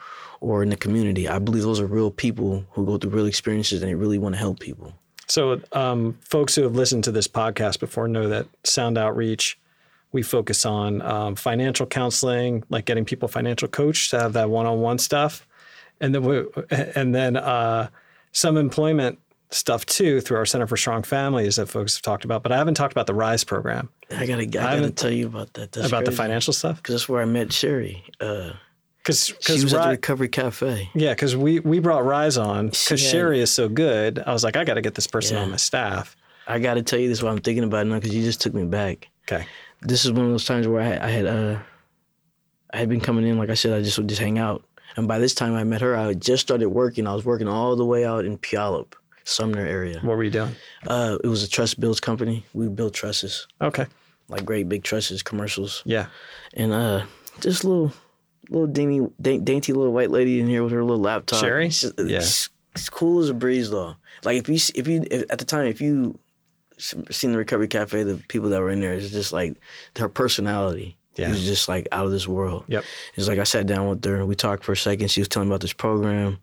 or 0.42 0.64
in 0.64 0.70
the 0.70 0.76
community. 0.78 1.28
I 1.28 1.40
believe 1.40 1.64
those 1.64 1.80
are 1.80 1.86
real 1.86 2.12
people 2.12 2.66
who 2.72 2.86
go 2.86 2.98
through 2.98 3.12
real 3.12 3.26
experiences 3.28 3.82
and 3.82 3.90
they 3.90 3.96
really 3.96 4.18
want 4.18 4.36
to 4.36 4.40
help 4.40 4.60
people. 4.60 4.94
So, 5.28 5.62
um, 5.72 6.18
folks 6.22 6.56
who 6.56 6.64
have 6.64 6.76
listened 6.76 7.06
to 7.06 7.12
this 7.12 7.28
podcast 7.28 7.80
before 7.80 8.08
know 8.08 8.28
that 8.30 8.46
Sound 8.64 8.98
Outreach, 8.98 9.58
we 10.12 10.22
focus 10.22 10.66
on 10.66 11.02
um, 11.02 11.36
financial 11.36 11.86
counseling, 11.86 12.64
like 12.70 12.86
getting 12.86 13.06
people 13.06 13.28
financial 13.28 13.68
coach 13.68 14.10
to 14.12 14.20
have 14.20 14.34
that 14.34 14.50
one-on-one 14.50 14.98
stuff, 15.00 15.48
and 16.02 16.14
then 16.14 16.24
we, 16.24 16.44
and 16.96 17.16
then 17.16 17.38
uh, 17.38 17.88
some 18.32 18.58
employment 18.58 19.18
stuff 19.50 19.86
too 19.86 20.20
through 20.20 20.38
our 20.38 20.46
Center 20.46 20.68
for 20.68 20.76
Strong 20.78 21.04
Families 21.04 21.56
that 21.58 21.68
folks 21.68 21.96
have 21.96 22.02
talked 22.02 22.26
about. 22.26 22.44
But 22.44 22.52
I 22.52 22.58
haven't 22.58 22.74
talked 22.74 22.92
about 22.92 23.06
the 23.08 23.14
Rise 23.14 23.44
program 23.44 23.90
I 24.12 24.26
gotta 24.26 24.42
I, 24.42 24.46
gotta 24.46 24.76
haven't- 24.76 24.98
tell 24.98 25.12
you 25.12 25.28
about 25.28 25.54
that. 25.54 25.72
That's 25.72 25.88
about 25.88 26.06
the 26.06 26.12
financial 26.12 26.54
stuff 26.54 26.78
because 26.78 26.96
that's 26.96 27.10
where 27.10 27.22
I 27.22 27.26
met 27.26 27.54
Sherry. 27.54 28.04
Uh, 28.20 28.54
because 29.04 29.34
she 29.42 29.54
was 29.64 29.74
at 29.74 29.84
the 29.84 29.90
Recovery 29.90 30.30
Cafe. 30.30 30.90
yeah 30.96 31.12
because 31.14 31.36
we 31.36 31.60
we 31.60 31.80
brought 31.80 32.06
Rise 32.06 32.38
on 32.38 32.68
because. 32.68 33.00
Sherry 33.02 33.42
is 33.42 33.52
so 33.52 33.68
good. 33.70 34.20
I 34.26 34.32
was 34.34 34.44
like 34.44 34.56
I 34.56 34.64
got 34.64 34.76
to 34.76 34.82
get 34.82 34.96
this 34.96 35.08
person 35.08 35.38
Yeah. 35.38 35.44
on 35.44 35.52
my 35.52 35.58
staff. 35.58 36.16
I 36.48 36.60
got 36.60 36.74
to 36.76 36.82
tell 36.84 37.00
you 37.00 37.08
this 37.10 37.22
while 37.24 37.32
I'm 37.34 37.40
thinking 37.42 37.64
about 37.64 37.86
it 37.86 37.90
now 37.90 37.96
because 37.96 38.14
you 38.16 38.22
just 38.24 38.42
took 38.42 38.54
me 38.54 38.64
back. 38.66 39.08
Okay. 39.28 39.46
this 39.82 40.06
is 40.06 40.12
one 40.12 40.26
of 40.26 40.32
those 40.32 40.46
times 40.46 40.68
where 40.68 40.82
I, 40.82 41.08
I 41.08 41.10
had 41.10 41.26
uh 41.26 41.60
I 42.74 42.78
had 42.78 42.90
been 42.90 43.02
coming 43.02 43.28
in 43.28 43.38
like 43.38 43.50
I 43.50 43.54
said 43.56 43.74
I 43.74 43.82
just 43.82 43.98
would 43.98 44.10
just 44.10 44.22
hang 44.22 44.38
out 44.40 44.64
And 44.96 45.08
by 45.08 45.20
this 45.20 45.34
time 45.34 45.54
I 45.56 45.64
met 45.64 45.82
her, 45.82 45.96
I 45.96 46.08
had 46.08 46.22
just 46.22 46.42
started 46.44 46.70
working. 46.70 47.08
I 47.08 47.14
was 47.16 47.26
working 47.26 47.48
all 47.48 47.76
the 47.76 47.86
way 47.86 48.06
out 48.06 48.26
in 48.26 48.38
Puyallup, 48.38 48.94
Sumner 49.26 49.66
area. 49.66 50.00
What 50.02 50.18
were 50.18 50.24
you 50.24 50.30
doing? 50.32 50.56
Uh, 50.88 51.18
it 51.24 51.28
was 51.28 51.42
a 51.44 51.48
trust 51.50 51.80
builds 51.80 52.00
company. 52.00 52.46
We 52.54 52.68
built 52.68 52.94
trusses, 52.94 53.48
Okay. 53.60 53.86
like 54.30 54.46
great 54.46 54.68
big 54.70 54.84
trusses, 54.84 55.24
commercials. 55.24 55.82
Yeah. 55.86 56.08
And 56.54 56.72
uh, 56.74 57.06
this 57.42 57.64
little, 57.64 57.92
little 58.50 58.68
dainty, 58.68 59.08
dainty 59.22 59.74
little 59.74 59.94
white 59.94 60.12
lady 60.12 60.40
in 60.40 60.48
here 60.48 60.64
with 60.64 60.74
her 60.74 60.84
little 60.84 61.02
laptop. 61.02 61.40
Sherry? 61.40 61.70
She's, 61.70 61.92
uh, 61.92 62.04
Yeah. 62.04 62.20
she's- 62.20 62.50
she's 62.76 62.90
cool 62.90 63.22
as 63.22 63.30
a 63.30 63.34
breeze 63.34 63.70
though. 63.70 63.96
Like 64.24 64.38
if 64.38 64.50
you, 64.50 64.56
if 64.76 64.88
you, 64.88 65.06
if, 65.12 65.24
at 65.32 65.40
the 65.40 65.46
time, 65.46 65.68
if 65.68 65.80
you 65.82 66.18
seen 66.78 67.32
the 67.32 67.38
Recovery 67.38 67.68
Cafe, 67.68 68.04
the 68.04 68.16
people 68.28 68.50
that 68.50 68.60
were 68.60 68.70
in 68.70 68.80
there, 68.82 68.94
it's 68.94 69.10
just 69.12 69.32
like 69.34 69.56
her 69.98 70.10
personality. 70.10 70.98
Yeah. 71.16 71.28
It 71.28 71.32
was 71.32 71.44
just 71.46 71.70
like 71.70 71.88
out 71.92 72.06
of 72.08 72.12
this 72.12 72.28
world. 72.28 72.64
Yep. 72.68 72.84
It's 73.16 73.28
like 73.28 73.38
I 73.38 73.44
sat 73.44 73.68
down 73.68 73.88
with 73.88 74.04
her 74.04 74.16
and 74.16 74.28
we 74.28 74.34
talked 74.36 74.64
for 74.64 74.72
a 74.72 74.78
second. 74.78 75.10
She 75.12 75.22
was 75.22 75.28
telling 75.28 75.48
me 75.48 75.54
about 75.54 75.62
this 75.62 75.72
program. 75.74 76.40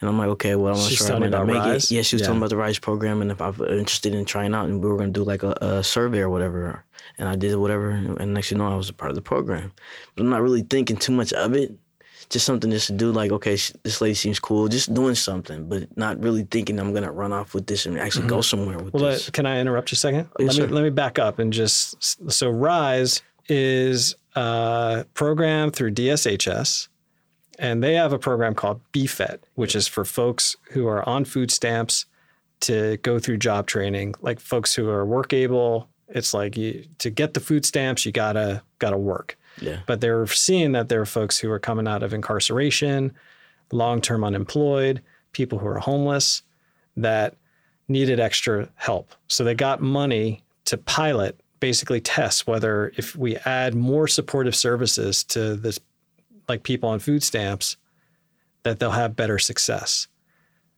And 0.00 0.10
I'm 0.10 0.18
like, 0.18 0.28
okay, 0.28 0.54
well, 0.56 0.74
I'm 0.74 0.80
not 0.80 0.88
She's 0.88 0.98
sure 0.98 1.06
I 1.06 1.08
telling 1.08 1.22
you 1.24 1.30
might 1.30 1.36
not 1.38 1.42
about 1.44 1.54
make 1.64 1.72
Rise? 1.72 1.84
it. 1.90 1.94
Yeah, 1.94 2.02
she 2.02 2.16
was 2.16 2.20
Yeah. 2.20 2.26
telling 2.26 2.38
about 2.40 2.50
the 2.50 2.56
Rise 2.56 2.78
program 2.78 3.22
and 3.22 3.30
if 3.30 3.40
I'm 3.40 3.54
interested 3.62 4.14
in 4.14 4.24
trying 4.26 4.54
out. 4.54 4.68
And 4.68 4.82
we 4.82 4.88
were 4.90 4.96
going 4.96 5.12
to 5.12 5.18
do 5.20 5.24
like 5.24 5.42
a, 5.42 5.52
a 5.60 5.82
survey 5.82 6.18
or 6.20 6.28
whatever. 6.28 6.84
And 7.18 7.28
I 7.28 7.36
did 7.36 7.56
whatever. 7.56 7.90
And 7.90 8.34
next 8.34 8.50
you 8.50 8.58
know, 8.58 8.66
I 8.70 8.74
was 8.74 8.90
a 8.90 8.92
part 8.92 9.10
of 9.10 9.14
the 9.14 9.22
program. 9.22 9.72
But 10.14 10.22
I'm 10.24 10.28
not 10.30 10.42
really 10.42 10.62
thinking 10.62 10.96
too 10.98 11.12
much 11.12 11.32
of 11.32 11.54
it. 11.54 11.72
Just 12.28 12.44
something 12.44 12.72
just 12.72 12.88
to 12.88 12.92
do, 12.92 13.12
like, 13.12 13.30
okay, 13.30 13.54
sh- 13.54 13.72
this 13.84 14.00
lady 14.00 14.14
seems 14.14 14.40
cool. 14.40 14.66
Just 14.66 14.92
doing 14.92 15.14
something, 15.14 15.68
but 15.68 15.96
not 15.96 16.20
really 16.20 16.42
thinking 16.50 16.80
I'm 16.80 16.90
going 16.90 17.04
to 17.04 17.12
run 17.12 17.32
off 17.32 17.54
with 17.54 17.68
this 17.68 17.86
and 17.86 17.96
actually 17.98 18.26
go 18.26 18.40
somewhere 18.40 18.76
with 18.78 18.88
Mm-hmm. 18.88 18.98
Well, 19.00 19.12
this. 19.12 19.26
let, 19.28 19.32
can 19.32 19.46
I 19.46 19.60
interrupt 19.60 19.92
you 19.92 19.94
a 19.94 19.98
second? 19.98 20.28
Yes, 20.40 20.48
let 20.58 20.62
me 20.64 20.68
sir. 20.68 20.74
let 20.74 20.82
me 20.82 20.90
back 20.90 21.20
up 21.20 21.38
and 21.38 21.52
just 21.52 22.30
so 22.32 22.50
Rise 22.50 23.22
is 23.48 24.16
a 24.34 25.06
program 25.14 25.70
through 25.70 25.92
DSHS, 25.92 26.88
and 27.58 27.82
they 27.82 27.94
have 27.94 28.12
a 28.12 28.18
program 28.18 28.54
called 28.54 28.80
BFET, 28.92 29.38
which 29.54 29.74
is 29.74 29.86
for 29.86 30.04
folks 30.04 30.56
who 30.70 30.86
are 30.86 31.06
on 31.08 31.24
food 31.24 31.50
stamps 31.50 32.06
to 32.60 32.96
go 32.98 33.18
through 33.18 33.38
job 33.38 33.66
training, 33.66 34.14
like 34.20 34.40
folks 34.40 34.74
who 34.74 34.88
are 34.88 35.04
work 35.04 35.32
able. 35.32 35.88
It's 36.08 36.32
like 36.32 36.56
you 36.56 36.84
to 36.98 37.10
get 37.10 37.34
the 37.34 37.40
food 37.40 37.64
stamps, 37.64 38.06
you 38.06 38.12
gotta 38.12 38.62
gotta 38.78 38.98
work. 38.98 39.36
Yeah. 39.60 39.80
But 39.86 40.00
they're 40.00 40.26
seeing 40.26 40.72
that 40.72 40.88
there 40.88 41.00
are 41.00 41.06
folks 41.06 41.38
who 41.38 41.50
are 41.50 41.58
coming 41.58 41.88
out 41.88 42.02
of 42.02 42.12
incarceration, 42.12 43.12
long 43.72 44.00
term 44.00 44.24
unemployed, 44.24 45.02
people 45.32 45.58
who 45.58 45.66
are 45.66 45.78
homeless 45.78 46.42
that 46.96 47.36
needed 47.88 48.20
extra 48.20 48.68
help. 48.76 49.14
So 49.28 49.44
they 49.44 49.54
got 49.54 49.80
money 49.80 50.42
to 50.66 50.76
pilot, 50.76 51.40
basically 51.60 52.00
test 52.00 52.46
whether 52.46 52.92
if 52.96 53.16
we 53.16 53.36
add 53.38 53.74
more 53.74 54.08
supportive 54.08 54.54
services 54.54 55.24
to 55.24 55.56
this, 55.56 55.78
like 56.48 56.62
people 56.62 56.88
on 56.88 56.98
food 56.98 57.22
stamps, 57.22 57.76
that 58.62 58.78
they'll 58.78 58.90
have 58.90 59.16
better 59.16 59.38
success. 59.38 60.08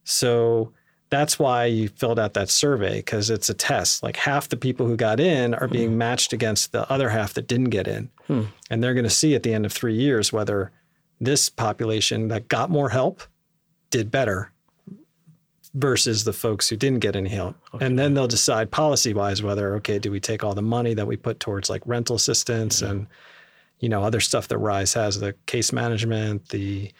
So 0.04 0.72
that's 1.10 1.38
why 1.38 1.64
you 1.64 1.88
filled 1.88 2.18
out 2.18 2.34
that 2.34 2.50
survey 2.50 2.96
because 2.96 3.30
it's 3.30 3.48
a 3.48 3.54
test. 3.54 4.02
Like 4.02 4.16
half 4.16 4.48
the 4.48 4.56
people 4.56 4.86
who 4.86 4.96
got 4.96 5.20
in 5.20 5.54
are 5.54 5.68
being 5.68 5.90
hmm. 5.90 5.98
matched 5.98 6.32
against 6.32 6.72
the 6.72 6.90
other 6.90 7.08
half 7.08 7.34
that 7.34 7.48
didn't 7.48 7.70
get 7.70 7.88
in. 7.88 8.10
Hmm. 8.26 8.42
And 8.70 8.82
they're 8.82 8.94
going 8.94 9.04
to 9.04 9.10
see 9.10 9.34
at 9.34 9.42
the 9.42 9.54
end 9.54 9.64
of 9.64 9.72
three 9.72 9.94
years 9.94 10.32
whether 10.32 10.70
this 11.20 11.48
population 11.48 12.28
that 12.28 12.48
got 12.48 12.70
more 12.70 12.90
help 12.90 13.22
did 13.90 14.10
better 14.10 14.52
versus 15.74 16.24
the 16.24 16.32
folks 16.32 16.68
who 16.68 16.76
didn't 16.76 17.00
get 17.00 17.16
any 17.16 17.28
help. 17.28 17.56
And 17.80 17.98
then 17.98 18.14
they'll 18.14 18.26
decide 18.26 18.70
policy 18.70 19.14
wise 19.14 19.42
whether, 19.42 19.76
okay, 19.76 19.98
do 19.98 20.10
we 20.10 20.20
take 20.20 20.44
all 20.44 20.54
the 20.54 20.62
money 20.62 20.94
that 20.94 21.06
we 21.06 21.16
put 21.16 21.40
towards 21.40 21.70
like 21.70 21.82
rental 21.86 22.16
assistance 22.16 22.82
and, 22.82 23.06
you 23.80 23.88
know, 23.88 24.02
other 24.02 24.20
stuff 24.20 24.48
that 24.48 24.58
RISE 24.58 24.94
has, 24.94 25.20
the 25.20 25.34
case 25.46 25.72
management, 25.72 26.48
the 26.48 26.92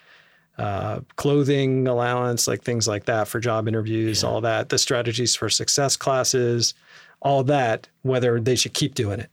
uh, 0.59 1.01
clothing 1.17 1.87
allowance, 1.87 2.49
like 2.49 2.63
things 2.63 2.89
like 2.89 3.05
that 3.05 3.29
for 3.29 3.41
job 3.41 3.69
interviews, 3.69 4.25
all 4.25 4.41
that, 4.41 4.69
the 4.71 4.79
strategies 4.79 5.35
for 5.37 5.49
success 5.49 5.97
classes, 5.97 6.75
all 7.21 7.45
that, 7.45 7.89
whether 8.03 8.41
they 8.41 8.57
should 8.57 8.75
keep 8.75 8.95
doing 8.95 9.21
it. 9.21 9.31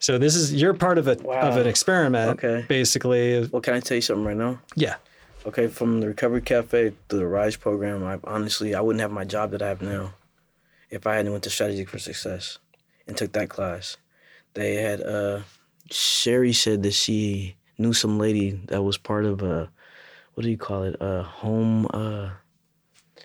So 0.00 0.18
this 0.18 0.36
is 0.36 0.52
you're 0.54 0.74
part 0.74 0.98
of 0.98 1.08
a 1.08 1.12
of 1.28 1.56
an 1.56 1.66
experiment, 1.66 2.38
Okay. 2.42 2.64
basically. 2.68 3.46
Well, 3.46 3.60
can 3.62 3.74
I 3.74 3.80
tell 3.80 3.96
you 3.96 4.00
something 4.00 4.24
right 4.24 4.36
now? 4.36 4.60
Yeah, 4.76 4.96
Okay, 5.46 5.66
from 5.66 6.00
the 6.00 6.08
Recovery 6.08 6.42
Cafe 6.42 6.92
to 7.08 7.16
the 7.16 7.26
Rise 7.26 7.56
program, 7.56 8.04
I 8.04 8.18
honestly 8.24 8.74
I 8.74 8.80
wouldn't 8.80 9.00
have 9.00 9.10
my 9.10 9.24
job 9.24 9.50
that 9.52 9.62
I 9.62 9.68
have 9.68 9.82
now 9.82 10.14
if 10.90 11.06
I 11.06 11.16
hadn't 11.16 11.32
went 11.32 11.44
to 11.44 11.50
Strategy 11.50 11.84
for 11.84 11.98
Success 11.98 12.58
and 13.06 13.16
took 13.16 13.32
that 13.32 13.48
class. 13.48 13.96
They 14.54 14.76
had 14.76 15.00
uh 15.00 15.40
Sherry 15.90 16.52
said 16.52 16.82
that 16.82 16.92
she 16.92 17.56
knew 17.78 17.92
some 17.92 18.18
lady 18.18 18.60
that 18.66 18.82
was 18.82 18.98
part 18.98 19.24
of 19.24 19.42
a 19.42 19.70
what 20.34 20.44
do 20.44 20.50
you 20.50 20.58
call 20.58 20.84
it? 20.84 20.96
A 21.00 21.22
home 21.22 21.86
uh 21.92 22.30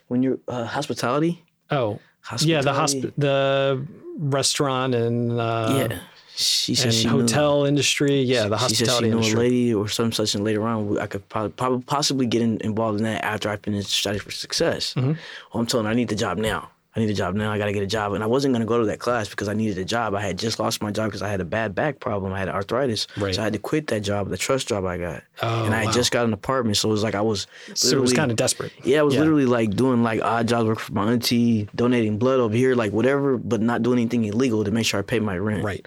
when 0.08 0.24
you're 0.24 0.40
uh, 0.48 0.66
hospitality? 0.66 1.44
Oh, 1.72 2.00
yeah, 2.40 2.62
the 2.62 2.72
hosp- 2.74 3.14
the 3.18 3.86
restaurant 4.18 4.94
and 4.96 5.40
uh, 5.40 5.88
yeah. 5.90 6.00
She 6.36 6.74
said 6.74 6.94
she 6.94 7.06
knew- 7.06 7.22
hotel 7.22 7.66
industry. 7.66 8.22
Yeah, 8.22 8.48
the 8.48 8.58
she 8.58 8.76
said 8.76 8.88
hospitality 8.88 9.06
she 9.06 9.10
knew 9.12 9.18
industry. 9.18 9.40
a 9.40 9.44
lady 9.44 9.74
or 9.74 9.88
some 9.88 10.12
such, 10.12 10.34
and 10.34 10.44
later 10.44 10.64
on 10.64 10.98
I 10.98 11.06
could 11.06 11.28
probably, 11.30 11.52
probably 11.52 11.84
possibly 11.84 12.26
get 12.26 12.42
in, 12.42 12.58
involved 12.62 12.98
in 13.00 13.04
that 13.04 13.24
after 13.24 13.50
I 13.50 13.58
finished 13.58 13.90
Strategy 13.90 14.24
for 14.24 14.32
Success. 14.32 14.94
Mm-hmm. 14.96 15.10
Well, 15.10 15.62
I'm 15.62 15.66
telling 15.68 15.86
her 15.86 15.92
I 15.92 15.96
need 15.96 16.08
the 16.10 16.16
job 16.16 16.38
now. 16.40 16.70
I 16.96 17.00
need 17.00 17.10
a 17.10 17.14
job 17.14 17.34
now. 17.34 17.52
I 17.52 17.58
got 17.58 17.66
to 17.66 17.74
get 17.74 17.82
a 17.82 17.88
job, 17.88 18.14
and 18.14 18.24
I 18.24 18.28
wasn't 18.28 18.54
gonna 18.54 18.66
go 18.68 18.80
to 18.80 18.86
that 18.86 19.00
class 19.00 19.28
because 19.28 19.48
I 19.50 19.54
needed 19.56 19.80
a 19.80 19.84
job. 19.86 20.14
I 20.14 20.22
had 20.22 20.38
just 20.38 20.60
lost 20.60 20.82
my 20.84 20.92
job 20.92 21.06
because 21.08 21.24
I 21.24 21.28
had 21.28 21.42
a 21.42 21.46
bad 21.46 21.74
back 21.74 22.00
problem. 22.00 22.32
I 22.34 22.38
had 22.40 22.50
arthritis, 22.50 23.08
Right. 23.18 23.34
so 23.34 23.42
I 23.42 23.46
had 23.46 23.54
to 23.54 23.60
quit 23.60 23.88
that 23.88 24.02
job, 24.02 24.30
the 24.30 24.38
trust 24.38 24.68
job 24.68 24.86
I 24.86 24.98
got, 25.00 25.24
Oh, 25.42 25.66
and 25.66 25.74
I 25.74 25.80
had 25.80 25.86
wow. 25.88 25.92
just 25.92 26.12
got 26.12 26.26
an 26.26 26.34
apartment. 26.34 26.78
So 26.78 26.90
it 26.90 26.92
was 26.92 27.02
like 27.02 27.16
I 27.16 27.22
was. 27.22 27.48
So 27.74 27.98
it 27.98 28.00
was 28.02 28.14
kind 28.14 28.30
of 28.30 28.38
desperate. 28.38 28.72
yeah, 28.84 29.00
I 29.00 29.02
was 29.04 29.16
Yeah. 29.16 29.22
literally 29.22 29.48
like 29.48 29.72
doing 29.76 30.04
like 30.04 30.22
odd 30.22 30.48
jobs 30.48 30.68
work 30.68 30.80
for 30.80 30.94
my 30.94 31.12
auntie, 31.12 31.68
donating 31.76 32.20
blood 32.20 32.40
over 32.40 32.56
here, 32.56 32.76
like 32.76 32.92
whatever, 32.92 33.38
but 33.38 33.60
not 33.60 33.82
doing 33.82 33.98
anything 33.98 34.26
illegal 34.26 34.64
to 34.64 34.70
make 34.70 34.86
sure 34.86 35.00
I 35.00 35.04
pay 35.04 35.20
my 35.20 35.38
rent. 35.38 35.64
Right. 35.64 35.84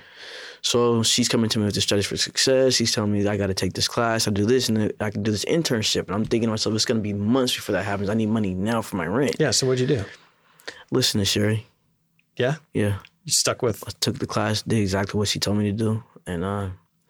So 0.62 1.05
she's 1.05 1.29
coming 1.29 1.49
to 1.51 1.61
me 1.61 1.66
with 1.66 1.77
the 1.77 1.81
studies 1.81 2.07
for 2.07 2.16
success. 2.16 2.75
She's 2.75 2.90
telling 2.92 3.12
me 3.12 3.25
I 3.29 3.37
got 3.37 3.47
to 3.47 3.55
take 3.55 3.75
this 3.75 3.87
class, 3.87 4.27
I 4.27 4.33
do 4.33 4.45
this, 4.45 4.69
and 4.69 4.92
I 4.99 5.11
can 5.11 5.23
do 5.23 5.31
this 5.31 5.45
internship. 5.45 6.07
And 6.07 6.16
I'm 6.16 6.25
thinking 6.25 6.49
to 6.49 6.51
myself, 6.51 6.75
it's 6.75 6.85
going 6.85 6.99
to 6.99 7.03
be 7.03 7.12
months 7.12 7.55
before 7.55 7.75
that 7.75 7.85
happens. 7.85 8.09
I 8.09 8.14
need 8.14 8.31
money 8.31 8.53
now 8.55 8.83
for 8.83 8.97
my 8.97 9.07
rent. 9.07 9.37
Yeah. 9.38 9.53
So 9.53 9.69
what'd 9.69 9.79
you 9.81 9.87
do? 9.99 10.05
Listen 10.90 11.18
to 11.20 11.25
Sherry. 11.25 11.66
Yeah, 12.37 12.57
Yeah, 12.75 12.99
you 13.25 13.33
stuck 13.33 13.62
with. 13.62 13.83
I 13.87 13.92
took 14.01 14.18
the 14.18 14.27
class, 14.27 14.62
did 14.62 14.79
exactly 14.79 15.16
what 15.18 15.29
she 15.29 15.38
told 15.38 15.57
me 15.57 15.64
to 15.64 15.72
do, 15.72 16.05
and 16.27 16.44
uh, 16.44 16.68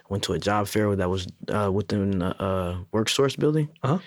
went 0.08 0.22
to 0.24 0.34
a 0.34 0.38
job 0.38 0.68
fair 0.68 0.94
that 0.94 1.10
was 1.10 1.26
uh, 1.48 1.70
within 1.72 2.18
the 2.20 2.26
uh, 2.40 2.78
WorkSource 2.92 3.36
building. 3.38 3.68
Uh-huh. 3.82 3.98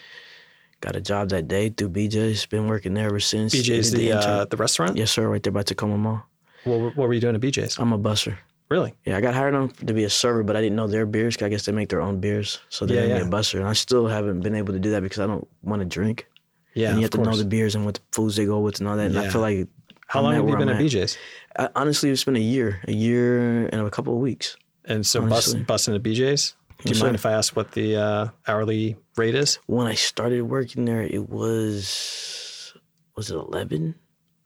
Got 0.82 0.96
a 0.96 1.02
job 1.02 1.30
that 1.30 1.50
day 1.50 1.68
through 1.70 1.90
BJ's. 1.90 2.46
Been 2.46 2.68
working 2.68 2.94
there 2.94 3.08
ever 3.08 3.20
since. 3.20 3.54
BJ's 3.54 3.92
Did 3.92 4.00
the 4.00 4.12
uh, 4.14 4.46
the 4.46 4.56
restaurant. 4.56 4.96
yes, 4.96 5.12
sir, 5.12 5.28
right 5.28 5.44
there 5.44 5.52
by 5.52 5.64
Tacoma 5.64 5.98
Mall. 5.98 6.24
What, 6.64 6.96
what 6.96 7.08
were 7.10 7.14
you 7.14 7.20
doing 7.20 7.36
at 7.36 7.42
BJ's? 7.42 7.78
I'm 7.78 7.92
a 7.92 8.00
busser. 8.00 8.38
Really? 8.70 8.94
Yeah, 9.06 9.18
I 9.18 9.22
got 9.22 9.34
hired 9.34 9.56
on 9.56 9.70
to 9.70 9.94
be 9.94 10.04
a 10.06 10.10
server, 10.10 10.44
but 10.44 10.56
I 10.56 10.62
didn't 10.62 10.76
know 10.78 10.88
their 10.88 11.06
beers. 11.06 11.36
I 11.42 11.50
guess 11.50 11.66
they 11.66 11.72
make 11.74 11.90
their 11.90 12.02
own 12.02 12.20
beers, 12.22 12.60
so 12.70 12.86
they 12.86 12.96
Yeah, 12.96 13.02
made 13.02 13.14
me 13.14 13.20
yeah. 13.20 13.26
a 13.26 13.30
busser. 13.30 13.60
And 13.60 13.68
I 13.68 13.74
still 13.74 14.08
haven't 14.08 14.40
been 14.42 14.56
able 14.56 14.74
to 14.74 14.80
do 14.80 14.92
that 14.92 15.02
because 15.04 15.20
I 15.20 15.28
don't 15.28 15.46
want 15.64 15.82
to 15.82 15.86
drink. 15.86 16.28
Yeah. 16.74 16.90
and 16.90 16.98
you 16.98 17.04
have 17.04 17.12
to 17.12 17.18
know 17.22 17.36
the 17.36 17.46
beers 17.46 17.76
and 17.76 17.86
what 17.86 17.96
the 17.96 18.02
foods 18.12 18.36
they 18.36 18.46
go 18.46 18.60
with 18.60 18.80
and 18.80 18.88
all 18.88 18.96
that. 18.98 19.08
And 19.08 19.20
I 19.20 19.30
feel 19.30 19.42
like 19.42 19.68
How 20.08 20.20
I'm 20.20 20.26
long 20.26 20.34
have 20.36 20.48
you 20.50 20.58
been 20.58 20.70
I'm 20.70 20.76
at 20.78 20.82
BJ's? 20.82 21.18
I, 21.58 21.70
honestly, 21.76 22.10
it's 22.10 22.24
been 22.24 22.36
a 22.36 22.40
year, 22.40 22.82
a 22.88 22.92
year 22.92 23.68
and 23.68 23.82
a 23.82 23.90
couple 23.90 24.14
of 24.14 24.20
weeks. 24.20 24.56
And 24.86 25.06
so 25.06 25.22
bus, 25.26 25.54
busting 25.54 25.96
at 25.96 26.04
BJ's. 26.04 26.56
Do 26.82 26.90
you 26.90 26.94
Yes, 26.96 27.02
mind 27.02 27.12
sir. 27.14 27.16
if 27.16 27.26
I 27.26 27.34
ask 27.34 27.56
what 27.56 27.74
the 27.74 27.98
uh, 27.98 28.28
hourly 28.48 28.96
rate 29.18 29.36
is? 29.36 29.60
When 29.68 29.86
I 29.88 29.96
started 29.96 30.44
working 30.44 30.86
there, 30.86 31.02
it 31.02 31.30
was 31.30 32.74
was 33.16 33.30
it 33.32 33.36
eleven? 33.36 33.96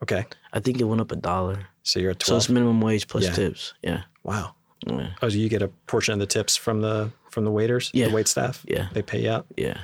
Okay. 0.01 0.25
I 0.51 0.59
think 0.59 0.79
it 0.81 0.85
went 0.85 0.99
up 1.01 1.11
a 1.11 1.15
dollar. 1.15 1.67
So 1.83 1.99
you're 1.99 2.11
at 2.11 2.23
So 2.23 2.35
it's 2.37 2.49
minimum 2.49 2.81
wage 2.81 3.07
plus 3.07 3.25
Yeah. 3.25 3.31
tips. 3.33 3.73
Yeah, 3.83 4.01
wow. 4.23 4.55
yeah, 4.87 5.11
Oh, 5.21 5.29
so 5.29 5.35
you 5.37 5.47
get 5.49 5.61
a 5.61 5.67
portion 5.87 6.13
of 6.13 6.19
the 6.19 6.25
tips 6.25 6.55
from 6.55 6.81
the 6.81 7.11
from 7.29 7.45
the 7.45 7.51
waiters, 7.51 7.91
Yeah. 7.93 8.07
the 8.07 8.13
wait 8.15 8.27
staff. 8.27 8.65
Yeah. 8.67 8.87
They 8.93 9.01
pay 9.01 9.23
you 9.23 9.31
out. 9.31 9.45
yeah. 9.57 9.77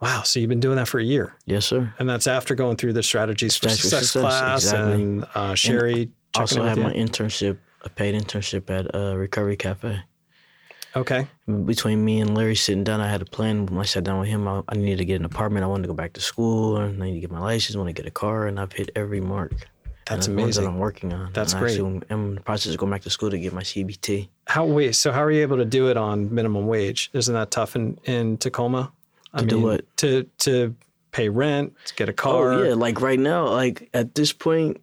Wow. 0.00 0.22
So 0.22 0.38
you've 0.40 0.48
been 0.48 0.60
doing 0.60 0.76
that 0.76 0.86
for 0.88 1.00
a 1.00 1.04
year, 1.04 1.34
Yes, 1.44 1.66
sir. 1.66 1.92
and 1.98 2.08
that's 2.08 2.26
after 2.26 2.54
going 2.54 2.76
through 2.76 2.92
the 2.92 3.02
strategies 3.02 3.56
for 3.56 3.68
success, 3.68 3.90
Success, 4.10 4.20
class 4.22 4.64
exactly. 4.64 4.92
and 5.02 5.26
uh, 5.34 5.54
Sherry 5.54 6.10
checking 6.34 6.40
Also 6.40 6.56
in 6.56 6.62
with 6.62 6.68
had 6.68 6.78
you. 6.78 6.84
my 6.84 6.92
internship, 6.92 7.58
a 7.82 7.88
paid 7.88 8.14
internship 8.14 8.70
at 8.70 8.94
uh, 8.94 9.16
Recovery 9.16 9.56
Cafe. 9.56 9.98
okay. 10.94 11.26
between 11.64 12.04
me 12.04 12.20
and 12.20 12.36
Larry 12.36 12.54
sitting 12.54 12.84
down, 12.84 13.00
I 13.00 13.10
had 13.10 13.22
a 13.22 13.24
plan. 13.26 13.66
When 13.66 13.78
I 13.80 13.84
sat 13.84 14.04
down 14.04 14.20
with 14.20 14.28
him, 14.28 14.46
I, 14.46 14.62
I 14.68 14.74
needed 14.76 14.98
to 14.98 15.04
get 15.04 15.16
an 15.16 15.24
apartment. 15.24 15.64
I 15.64 15.66
wanted 15.66 15.82
to 15.82 15.88
go 15.88 15.94
back 15.94 16.12
to 16.14 16.20
school, 16.20 16.76
and 16.76 17.02
I 17.02 17.06
need 17.06 17.14
to 17.14 17.20
get 17.20 17.30
my 17.32 17.40
license. 17.40 17.74
I 17.74 17.78
want 17.78 17.88
to 17.88 17.92
get 18.02 18.06
a 18.06 18.10
car, 18.10 18.46
and 18.46 18.58
I've 18.60 18.72
hit 18.72 18.90
every 18.94 19.20
mark. 19.20 19.52
That's 20.06 20.26
And 20.28 20.38
amazing. 20.38 20.64
That 20.64 20.70
I'm 20.70 20.78
working 20.78 21.12
on. 21.12 21.32
That's 21.34 21.52
And 21.52 21.60
great. 21.60 21.78
am 21.78 22.28
in 22.28 22.34
the 22.36 22.40
process 22.40 22.72
of 22.72 22.78
going 22.78 22.90
back 22.90 23.02
to 23.02 23.10
school 23.10 23.30
to 23.30 23.38
get 23.38 23.52
my 23.52 23.62
CBT. 23.62 24.28
How 24.46 24.64
wait? 24.64 24.94
So 24.94 25.12
how 25.12 25.22
are 25.22 25.30
you 25.30 25.42
able 25.42 25.58
to 25.58 25.66
do 25.66 25.90
it 25.90 25.96
on 25.98 26.32
minimum 26.34 26.66
wage? 26.66 27.10
Isn't 27.12 27.34
that 27.34 27.50
tough 27.50 27.74
in 27.76 27.98
in 28.04 28.38
Tacoma? 28.38 28.90
I 29.32 29.40
To 29.40 29.46
do 29.46 29.60
what? 29.60 29.96
To 29.98 30.24
to 30.38 30.74
pay 31.10 31.28
rent, 31.28 31.74
to 31.86 31.94
get 31.94 32.08
a 32.08 32.12
car. 32.12 32.52
Oh 32.52 32.62
yeah, 32.62 32.74
like 32.74 33.00
right 33.00 33.18
now, 33.18 33.48
like 33.48 33.88
at 33.94 34.14
this 34.14 34.32
point, 34.32 34.80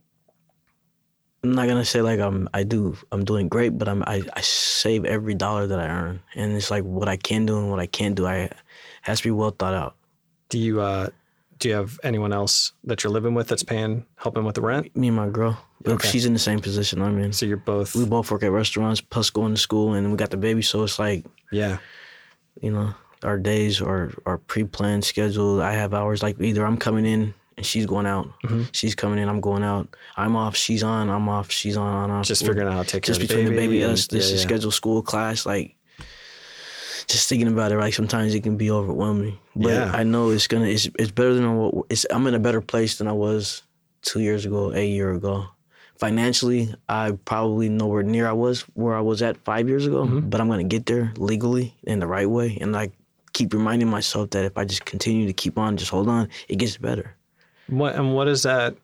I'm 1.43 1.53
not 1.53 1.67
gonna 1.67 1.85
say 1.85 2.01
like 2.01 2.19
I'm 2.19 2.49
I 2.53 2.63
do 2.63 2.97
I'm 3.11 3.23
doing 3.23 3.47
great, 3.47 3.77
but 3.77 3.87
I'm 3.87 4.03
I, 4.07 4.23
I 4.33 4.41
save 4.41 5.05
every 5.05 5.35
dollar 5.35 5.67
that 5.67 5.79
I 5.79 5.87
earn, 5.87 6.19
and 6.35 6.53
it's 6.53 6.71
like 6.71 6.83
what 6.83 7.07
I 7.07 7.17
can 7.17 7.45
do 7.45 7.57
and 7.59 7.69
what 7.69 7.79
I 7.79 7.85
can't 7.85 8.15
do. 8.15 8.25
I 8.25 8.49
has 9.01 9.19
to 9.19 9.23
be 9.27 9.31
well 9.31 9.51
thought 9.51 9.73
out. 9.73 9.95
Do 10.49 10.57
you 10.57 10.81
uh, 10.81 11.09
do 11.59 11.69
you 11.69 11.75
have 11.75 11.99
anyone 12.03 12.33
else 12.33 12.71
that 12.83 13.03
you're 13.03 13.13
living 13.13 13.33
with 13.35 13.47
that's 13.47 13.63
paying 13.63 14.05
helping 14.15 14.43
with 14.43 14.55
the 14.55 14.61
rent? 14.61 14.95
Me 14.95 15.07
and 15.07 15.15
my 15.15 15.29
girl, 15.29 15.57
Okay. 15.87 16.07
she's 16.09 16.25
in 16.25 16.33
the 16.33 16.39
same 16.39 16.59
position 16.59 17.01
I'm 17.01 17.17
in. 17.19 17.31
So 17.33 17.45
you're 17.45 17.57
both 17.57 17.95
We 17.95 18.05
both 18.05 18.31
work 18.31 18.43
at 18.43 18.51
restaurants, 18.51 18.99
plus 19.01 19.29
going 19.29 19.53
to 19.53 19.59
school, 19.61 19.93
and 19.93 20.09
we 20.11 20.17
got 20.17 20.31
the 20.31 20.37
baby. 20.37 20.61
So 20.63 20.83
it's 20.83 20.97
like 20.99 21.25
yeah. 21.51 21.77
you 22.61 22.71
know, 22.71 22.93
our 23.25 23.37
days 23.37 23.81
are 23.81 24.13
are 24.25 24.37
pre-planned, 24.37 25.03
scheduled. 25.03 25.61
I 25.61 25.73
have 25.73 25.93
hours 25.93 26.23
like 26.23 26.39
either 26.39 26.65
I'm 26.65 26.77
coming 26.77 27.05
in 27.05 27.33
and 27.57 27.65
she's 27.65 27.85
going 27.85 28.05
out. 28.05 28.27
Mm-hmm. 28.43 28.63
She's 28.71 28.95
coming 28.95 29.19
in, 29.19 29.27
I'm 29.29 29.41
going 29.41 29.63
out. 29.63 29.87
I'm 30.17 30.35
off, 30.35 30.55
she's 30.55 30.83
on. 30.83 31.09
I'm 31.09 31.27
off, 31.29 31.51
she's 31.51 31.77
on. 31.77 31.93
On 31.93 32.11
off. 32.11 32.25
Just 32.25 32.41
We're- 32.43 32.53
figuring 32.53 32.67
out 32.69 32.75
how 32.77 32.83
to 32.83 32.89
take 32.89 33.03
care 33.03 33.15
just 33.15 33.21
of 33.21 33.27
the 33.27 33.33
baby. 33.33 33.43
Just 33.43 33.49
between 33.49 33.55
the 33.55 33.61
baby, 33.67 33.83
and- 33.83 33.93
us, 33.93 34.07
this 34.07 34.29
yeah, 34.29 34.35
is 34.35 34.41
yeah. 34.41 34.47
scheduled 34.47 34.73
school, 34.73 35.01
class, 35.01 35.45
like. 35.45 35.75
Just 37.07 37.29
thinking 37.29 37.47
about 37.47 37.71
it, 37.71 37.77
like 37.77 37.93
sometimes 37.93 38.33
it 38.33 38.41
can 38.41 38.57
be 38.57 38.71
overwhelming. 38.71 39.37
But 39.55 39.69
Yeah. 39.73 39.91
I 39.93 40.03
know 40.03 40.31
it's 40.31 40.47
gonna. 40.47 40.65
It's 40.65 40.89
it's 40.97 41.11
better 41.11 41.35
than 41.35 41.55
what. 41.55 41.85
It's 41.89 42.03
I'm 42.09 42.25
in 42.25 42.33
a 42.33 42.39
better 42.39 42.61
place 42.61 42.97
than 42.97 43.07
I 43.07 43.11
was 43.11 43.61
two 44.01 44.21
years 44.21 44.43
ago, 44.45 44.71
a 44.73 44.83
year 44.83 45.13
ago. 45.13 45.45
Financially, 45.99 46.73
I 46.89 47.11
probably 47.25 47.69
nowhere 47.69 48.01
near 48.01 48.27
I 48.27 48.33
was 48.33 48.61
where 48.73 48.95
I 48.95 49.01
was 49.01 49.21
at 49.21 49.37
five 49.45 49.69
years 49.69 49.85
ago. 49.85 50.05
Mm-hmm. 50.05 50.29
But 50.29 50.41
I'm 50.41 50.49
gonna 50.49 50.63
get 50.63 50.87
there 50.87 51.13
legally 51.17 51.75
in 51.83 51.99
the 51.99 52.07
right 52.07 52.29
way, 52.29 52.57
and 52.59 52.75
I 52.75 52.89
keep 53.35 53.53
reminding 53.53 53.89
myself 53.89 54.29
that 54.29 54.45
if 54.45 54.57
I 54.57 54.63
just 54.63 54.85
continue 54.85 55.27
to 55.27 55.33
keep 55.33 55.59
on, 55.59 55.75
just 55.75 55.91
hold 55.91 56.07
on, 56.07 56.29
it 56.47 56.55
gets 56.55 56.77
better. 56.77 57.15
What 57.67 57.95
and 57.95 58.15
what 58.15 58.25
does 58.25 58.43
that? 58.43 58.77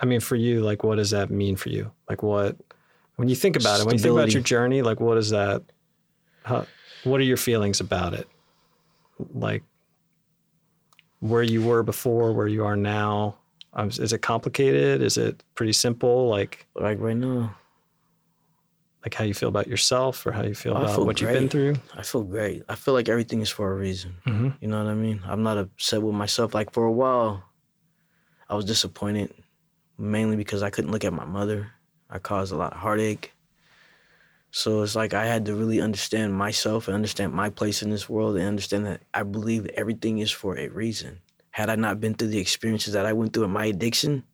I 0.00 0.06
mean, 0.06 0.20
for 0.20 0.36
you, 0.36 0.60
like, 0.60 0.84
what 0.84 0.96
does 0.96 1.10
that 1.10 1.28
mean 1.28 1.56
for 1.56 1.70
you? 1.70 1.90
Like, 2.08 2.22
what 2.22 2.56
when 3.16 3.28
you 3.28 3.34
think 3.34 3.56
about 3.56 3.80
it, 3.80 3.86
when 3.86 3.96
you 3.96 3.98
think 3.98 4.14
about 4.14 4.32
your 4.32 4.42
journey, 4.42 4.80
like, 4.82 5.00
what 5.00 5.18
is 5.18 5.30
that? 5.30 5.62
How, 6.44 6.66
what 7.02 7.20
are 7.20 7.24
your 7.24 7.36
feelings 7.36 7.80
about 7.80 8.14
it? 8.14 8.28
Like, 9.34 9.64
where 11.18 11.42
you 11.42 11.62
were 11.62 11.82
before, 11.82 12.32
where 12.32 12.46
you 12.46 12.64
are 12.64 12.76
now. 12.76 13.36
Um, 13.72 13.88
is 13.88 14.12
it 14.12 14.22
complicated? 14.22 15.02
Is 15.02 15.18
it 15.18 15.42
pretty 15.54 15.72
simple? 15.72 16.28
Like, 16.28 16.66
Like 16.76 17.00
right 17.00 17.16
now, 17.16 17.56
like 19.06 19.14
how 19.14 19.22
you 19.22 19.34
feel 19.34 19.48
about 19.48 19.68
yourself, 19.68 20.26
or 20.26 20.32
how 20.32 20.42
you 20.42 20.54
feel 20.56 20.76
about 20.76 20.96
feel 20.96 21.06
what 21.06 21.20
you've 21.20 21.30
been 21.30 21.48
through? 21.48 21.76
I 21.94 22.02
feel 22.02 22.24
great. 22.24 22.64
I 22.68 22.74
feel 22.74 22.92
like 22.92 23.08
everything 23.08 23.40
is 23.40 23.48
for 23.48 23.70
a 23.70 23.74
reason. 23.76 24.16
Mhm. 24.26 24.56
You 24.60 24.66
know 24.66 24.82
what 24.82 24.90
I 24.90 24.94
mean? 24.94 25.20
I'm 25.24 25.44
not 25.44 25.56
upset 25.58 26.02
with 26.02 26.16
myself. 26.16 26.54
Like 26.54 26.72
for 26.72 26.84
a 26.84 26.90
while, 26.90 27.44
I 28.50 28.56
was 28.56 28.64
disappointed, 28.64 29.32
mainly 29.96 30.34
because 30.34 30.60
I 30.64 30.70
couldn't 30.70 30.90
look 30.90 31.04
at 31.04 31.12
my 31.12 31.24
mother. 31.24 31.70
I 32.10 32.18
caused 32.18 32.52
a 32.52 32.56
lot 32.56 32.72
of 32.72 32.80
heartache. 32.80 33.32
So 34.50 34.82
it's 34.82 34.96
like 34.96 35.14
I 35.14 35.26
had 35.26 35.44
to 35.46 35.54
really 35.54 35.80
understand 35.80 36.34
myself 36.34 36.88
and 36.88 36.94
understand 36.96 37.32
my 37.32 37.48
place 37.48 37.82
in 37.82 37.90
this 37.90 38.08
world 38.08 38.36
and 38.36 38.48
understand 38.48 38.86
that 38.86 39.02
I 39.14 39.22
believe 39.22 39.66
everything 39.74 40.18
is 40.18 40.32
for 40.32 40.58
a 40.58 40.66
reason. 40.66 41.20
Had 41.50 41.70
I 41.70 41.76
not 41.76 42.00
been 42.00 42.14
through 42.14 42.28
the 42.34 42.40
experiences 42.40 42.94
that 42.94 43.06
I 43.06 43.12
went 43.12 43.32
through 43.32 43.44
in 43.44 43.50
my 43.50 43.66
addiction, 43.66 44.24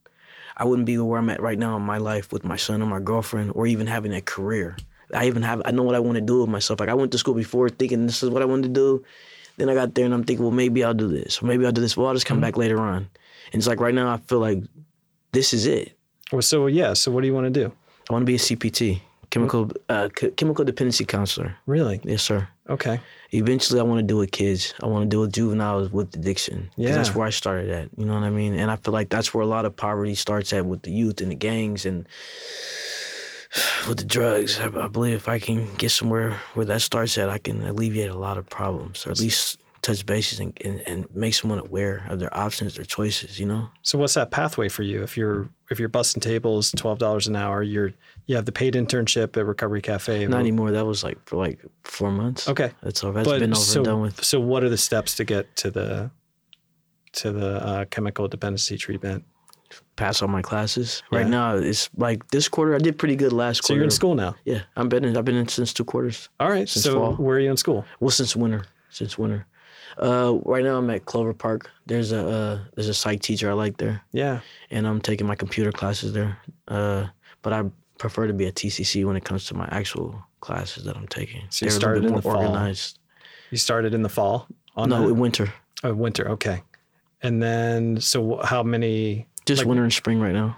I 0.56 0.64
wouldn't 0.64 0.86
be 0.86 0.98
where 0.98 1.18
I'm 1.18 1.30
at 1.30 1.40
right 1.40 1.58
now 1.58 1.76
in 1.76 1.82
my 1.82 1.98
life 1.98 2.32
with 2.32 2.44
my 2.44 2.56
son 2.56 2.82
or 2.82 2.86
my 2.86 3.00
girlfriend 3.00 3.52
or 3.54 3.66
even 3.66 3.86
having 3.86 4.12
a 4.12 4.20
career. 4.20 4.76
I 5.14 5.26
even 5.26 5.42
have 5.42 5.62
I 5.64 5.70
know 5.70 5.82
what 5.82 5.94
I 5.94 6.00
want 6.00 6.16
to 6.16 6.20
do 6.20 6.40
with 6.40 6.48
myself. 6.48 6.80
Like 6.80 6.88
I 6.88 6.94
went 6.94 7.12
to 7.12 7.18
school 7.18 7.34
before 7.34 7.68
thinking 7.68 8.06
this 8.06 8.22
is 8.22 8.30
what 8.30 8.42
I 8.42 8.46
wanted 8.46 8.62
to 8.64 8.68
do. 8.68 9.04
Then 9.56 9.68
I 9.68 9.74
got 9.74 9.94
there 9.94 10.04
and 10.04 10.14
I'm 10.14 10.24
thinking, 10.24 10.44
well, 10.44 10.52
maybe 10.52 10.82
I'll 10.82 10.94
do 10.94 11.08
this. 11.08 11.42
Or 11.42 11.46
maybe 11.46 11.66
I'll 11.66 11.72
do 11.72 11.80
this. 11.80 11.96
Well, 11.96 12.06
I'll 12.06 12.14
just 12.14 12.24
come 12.24 12.36
mm-hmm. 12.36 12.42
back 12.42 12.56
later 12.56 12.80
on. 12.80 13.08
And 13.52 13.60
it's 13.60 13.66
like 13.66 13.80
right 13.80 13.94
now 13.94 14.12
I 14.12 14.16
feel 14.16 14.38
like 14.38 14.62
this 15.32 15.52
is 15.52 15.66
it. 15.66 15.96
Well, 16.32 16.42
so 16.42 16.66
yeah. 16.66 16.94
So 16.94 17.10
what 17.10 17.20
do 17.20 17.26
you 17.26 17.34
want 17.34 17.52
to 17.52 17.60
do? 17.64 17.72
I 18.08 18.12
want 18.12 18.22
to 18.22 18.26
be 18.26 18.34
a 18.34 18.38
CPT, 18.38 19.00
chemical 19.32 19.70
uh, 19.88 20.08
ch- 20.10 20.36
chemical 20.36 20.64
dependency 20.64 21.04
counselor. 21.04 21.56
Really? 21.66 22.00
Yes, 22.04 22.22
sir. 22.22 22.46
Okay. 22.68 23.00
Eventually, 23.32 23.80
I 23.80 23.82
want 23.82 23.98
to 23.98 24.06
do 24.06 24.18
with 24.18 24.30
kids. 24.30 24.74
I 24.82 24.86
want 24.86 25.04
to 25.04 25.08
do 25.08 25.20
with 25.20 25.32
juveniles 25.32 25.90
with 25.90 26.14
addiction. 26.14 26.70
Yeah. 26.76 26.92
that's 26.92 27.14
where 27.14 27.26
I 27.26 27.30
started 27.30 27.70
at. 27.70 27.88
You 27.96 28.04
know 28.04 28.14
what 28.14 28.22
I 28.22 28.30
mean? 28.30 28.54
And 28.54 28.70
I 28.70 28.76
feel 28.76 28.92
like 28.92 29.08
that's 29.08 29.32
where 29.32 29.42
a 29.42 29.46
lot 29.46 29.64
of 29.64 29.74
poverty 29.74 30.14
starts 30.14 30.52
at 30.52 30.66
with 30.66 30.82
the 30.82 30.92
youth 30.92 31.20
and 31.20 31.30
the 31.30 31.34
gangs 31.34 31.86
and 31.86 32.06
with 33.88 33.98
the 33.98 34.04
drugs. 34.04 34.60
I, 34.60 34.66
I 34.66 34.88
believe 34.88 35.14
if 35.14 35.28
I 35.28 35.38
can 35.38 35.74
get 35.76 35.90
somewhere 35.90 36.38
where 36.54 36.66
that 36.66 36.82
starts 36.82 37.16
at, 37.18 37.30
I 37.30 37.38
can 37.38 37.62
alleviate 37.62 38.10
a 38.10 38.18
lot 38.18 38.36
of 38.38 38.48
problems, 38.48 39.06
or 39.06 39.10
at 39.10 39.18
least 39.18 39.58
touch 39.82 40.06
bases 40.06 40.38
and, 40.38 40.56
and, 40.64 40.80
and 40.86 41.14
make 41.14 41.34
someone 41.34 41.58
aware 41.58 42.06
of 42.08 42.20
their 42.20 42.34
options, 42.36 42.76
their 42.76 42.84
choices. 42.84 43.38
You 43.38 43.46
know? 43.46 43.68
So 43.82 43.98
what's 43.98 44.14
that 44.14 44.30
pathway 44.30 44.68
for 44.68 44.82
you? 44.82 45.02
If 45.02 45.16
you're 45.16 45.48
if 45.70 45.78
you're 45.78 45.88
busting 45.88 46.20
tables, 46.20 46.70
twelve 46.76 46.98
dollars 46.98 47.26
an 47.26 47.36
hour, 47.36 47.62
you're 47.62 47.92
you 48.26 48.36
have 48.36 48.46
the 48.46 48.52
paid 48.52 48.74
internship 48.74 49.36
at 49.36 49.44
Recovery 49.44 49.82
Cafe. 49.82 50.26
Not 50.26 50.40
anymore. 50.40 50.70
That 50.70 50.86
was 50.86 51.04
like 51.04 51.18
for 51.26 51.36
like 51.36 51.60
four 51.84 52.10
months. 52.10 52.48
Okay. 52.48 52.70
That's 52.82 53.02
over. 53.04 53.18
That's 53.18 53.28
but 53.28 53.40
been 53.40 53.52
over 53.52 53.60
so, 53.60 53.80
and 53.80 53.84
done 53.84 54.00
with. 54.00 54.24
So 54.24 54.40
what 54.40 54.64
are 54.64 54.68
the 54.68 54.78
steps 54.78 55.16
to 55.16 55.24
get 55.24 55.54
to 55.56 55.70
the 55.70 56.10
to 57.14 57.32
the 57.32 57.66
uh, 57.66 57.84
chemical 57.86 58.28
dependency 58.28 58.78
treatment? 58.78 59.24
Pass 59.96 60.20
all 60.20 60.28
my 60.28 60.42
classes. 60.42 61.02
Right 61.10 61.26
now, 61.26 61.56
it's 61.56 61.88
like 61.96 62.28
this 62.30 62.46
quarter. 62.46 62.74
I 62.74 62.78
did 62.78 62.98
pretty 62.98 63.16
good 63.16 63.32
last 63.32 63.58
So 63.58 63.60
quarter. 63.60 63.66
So 63.68 63.74
you're 63.76 63.84
in 63.84 63.90
school 63.90 64.14
now. 64.14 64.34
Yeah, 64.44 64.60
I've 64.76 64.90
been 64.90 65.02
in. 65.02 65.16
I've 65.16 65.24
been 65.24 65.36
in 65.36 65.48
since 65.48 65.72
two 65.72 65.84
quarters. 65.84 66.28
All 66.38 66.50
right. 66.50 66.68
So 66.68 66.94
fall. 66.94 67.12
where 67.14 67.36
are 67.36 67.40
you 67.40 67.50
in 67.50 67.56
school? 67.56 67.86
Well, 67.98 68.10
since 68.10 68.36
winter. 68.36 68.66
Since 68.90 69.16
winter. 69.16 69.46
Uh, 69.98 70.38
right 70.44 70.64
now 70.64 70.76
I'm 70.78 70.88
at 70.90 71.04
Clover 71.04 71.34
Park. 71.34 71.70
There's 71.86 72.12
a 72.12 72.28
uh, 72.28 72.58
there's 72.74 72.88
a 72.88 72.94
psych 72.94 73.20
teacher 73.20 73.50
I 73.50 73.54
like 73.54 73.76
there, 73.76 74.02
Yeah. 74.12 74.40
and 74.70 74.86
I'm 74.86 75.00
taking 75.00 75.26
my 75.26 75.34
computer 75.34 75.72
classes 75.72 76.12
there. 76.12 76.38
Uh, 76.68 77.06
but 77.42 77.52
I 77.52 77.64
prefer 77.98 78.26
to 78.26 78.32
be 78.32 78.46
at 78.46 78.54
TCC 78.54 79.04
when 79.04 79.16
it 79.16 79.24
comes 79.24 79.44
to 79.46 79.54
my 79.54 79.68
actual 79.70 80.22
classes 80.40 80.84
that 80.84 80.96
I'm 80.96 81.06
taking. 81.08 81.42
So 81.50 81.66
you 81.66 81.70
They're 81.70 81.78
started 81.78 82.04
in 82.04 82.10
more 82.12 82.20
the 82.20 82.30
fall. 82.30 82.36
organized. 82.42 82.98
You 83.50 83.58
started 83.58 83.94
in 83.94 84.02
the 84.02 84.08
fall. 84.08 84.48
On 84.76 84.88
No, 84.88 85.08
in 85.08 85.18
winter. 85.18 85.52
Oh, 85.84 85.92
winter. 85.92 86.28
Okay. 86.30 86.62
And 87.22 87.42
then 87.42 88.00
so 88.00 88.38
how 88.42 88.62
many? 88.62 89.26
Just 89.44 89.60
Like- 89.60 89.68
winter 89.68 89.82
and 89.84 89.92
spring 89.92 90.20
right 90.20 90.32
now. 90.32 90.56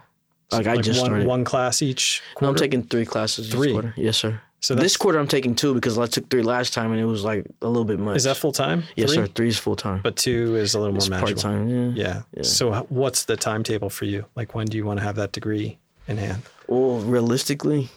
Like 0.52 0.66
I 0.68 0.76
just 0.76 1.00
one 1.00 1.06
started. 1.06 1.26
one 1.26 1.42
class 1.44 1.82
each. 1.82 2.22
no, 2.40 2.48
I'm 2.48 2.54
taking 2.54 2.84
three 2.84 3.04
classes. 3.06 3.50
Three? 3.50 3.68
This 3.68 3.72
quarter. 3.72 3.94
Yes, 3.96 4.16
sir. 4.18 4.40
So 4.64 4.74
this 4.74 4.96
quarter 4.96 5.18
I'm 5.18 5.28
taking 5.28 5.54
two 5.54 5.74
because 5.74 5.98
I 5.98 6.06
took 6.06 6.30
three 6.30 6.40
last 6.40 6.72
time 6.72 6.90
and 6.90 6.98
it 6.98 7.04
was 7.04 7.22
like 7.22 7.44
a 7.60 7.66
little 7.66 7.84
bit 7.84 7.98
much. 7.98 8.16
Is 8.16 8.24
that 8.24 8.38
full 8.38 8.50
time? 8.50 8.84
Yes, 8.96 9.12
sir. 9.12 9.26
Three 9.26 9.48
is 9.48 9.58
full 9.58 9.76
time. 9.76 10.00
But 10.02 10.16
two 10.16 10.56
is 10.56 10.72
a 10.72 10.80
little 10.80 10.96
it's 10.96 11.10
more 11.10 11.18
part 11.18 11.36
manageable. 11.36 11.42
time. 11.42 11.68
Yeah. 11.68 12.04
Yeah. 12.06 12.22
Yeah. 12.32 12.42
So 12.44 12.86
what's 12.88 13.26
the 13.26 13.36
timetable 13.36 13.90
for 13.90 14.06
you? 14.06 14.24
Like 14.36 14.54
when 14.54 14.66
do 14.66 14.78
you 14.78 14.86
want 14.86 15.00
to 15.00 15.04
have 15.04 15.16
that 15.16 15.32
degree 15.32 15.76
in 16.08 16.16
hand? 16.16 16.44
Well, 16.66 17.00
realistically, 17.00 17.90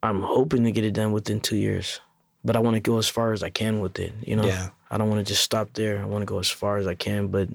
I'm 0.00 0.22
hoping 0.22 0.62
to 0.62 0.70
get 0.70 0.84
it 0.84 0.92
done 0.92 1.10
within 1.10 1.40
two 1.40 1.56
years, 1.56 2.00
but 2.44 2.54
I 2.54 2.60
want 2.60 2.74
to 2.76 2.80
go 2.80 2.98
as 2.98 3.08
far 3.08 3.32
as 3.32 3.42
I 3.42 3.50
can 3.50 3.80
with 3.80 3.98
it. 3.98 4.12
You 4.24 4.36
know, 4.36 4.44
Yeah. 4.44 4.68
I 4.92 4.96
don't 4.96 5.08
want 5.10 5.26
to 5.26 5.28
just 5.28 5.42
stop 5.42 5.72
there. 5.72 6.00
I 6.00 6.04
want 6.04 6.22
to 6.22 6.26
go 6.26 6.38
as 6.38 6.48
far 6.48 6.76
as 6.76 6.86
I 6.86 6.94
can, 6.94 7.26
but 7.26 7.48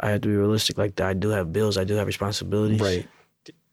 I 0.00 0.10
have 0.10 0.22
to 0.22 0.28
be 0.28 0.34
realistic. 0.34 0.76
Like 0.76 0.96
that, 0.96 1.06
I 1.06 1.12
do 1.12 1.28
have 1.28 1.52
bills. 1.52 1.78
I 1.78 1.84
do 1.84 1.94
have 1.94 2.08
responsibilities. 2.08 2.80
Right. 2.80 3.06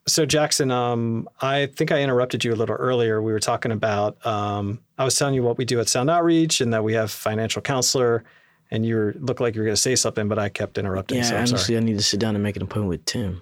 So 0.07 0.25
Jackson, 0.25 0.69
um, 0.69 1.27
I 1.41 1.65
think 1.65 1.91
I 1.91 2.01
interrupted 2.01 2.43
you 2.43 2.53
a 2.53 2.55
little 2.55 2.75
earlier. 2.75 3.21
We 3.21 3.31
were 3.31 3.39
talking 3.39 3.71
about 3.71 4.23
um, 4.25 4.79
I 4.97 5.03
was 5.03 5.15
telling 5.15 5.33
you 5.33 5.41
what 5.41 5.57
we 5.57 5.65
do 5.65 5.79
at 5.79 5.89
Sound 5.89 6.09
Outreach 6.09 6.61
and 6.61 6.73
that 6.73 6.83
we 6.83 6.93
have 6.93 7.09
financial 7.09 7.61
counselor, 7.61 8.23
and 8.69 8.85
you 8.85 8.95
were, 8.95 9.15
looked 9.19 9.41
like 9.41 9.55
you 9.55 9.61
were 9.61 9.65
going 9.65 9.75
to 9.75 9.81
say 9.81 9.95
something, 9.95 10.27
but 10.27 10.37
I 10.37 10.49
kept 10.49 10.77
interrupting. 10.77 11.17
Yeah, 11.17 11.23
so 11.23 11.35
I'm 11.35 11.41
honestly. 11.47 11.75
I 11.75 11.79
need 11.79 11.97
to 11.97 12.03
sit 12.03 12.19
down 12.19 12.35
and 12.35 12.43
make 12.43 12.55
an 12.55 12.61
appointment 12.61 12.89
with 12.89 13.05
Tim. 13.05 13.41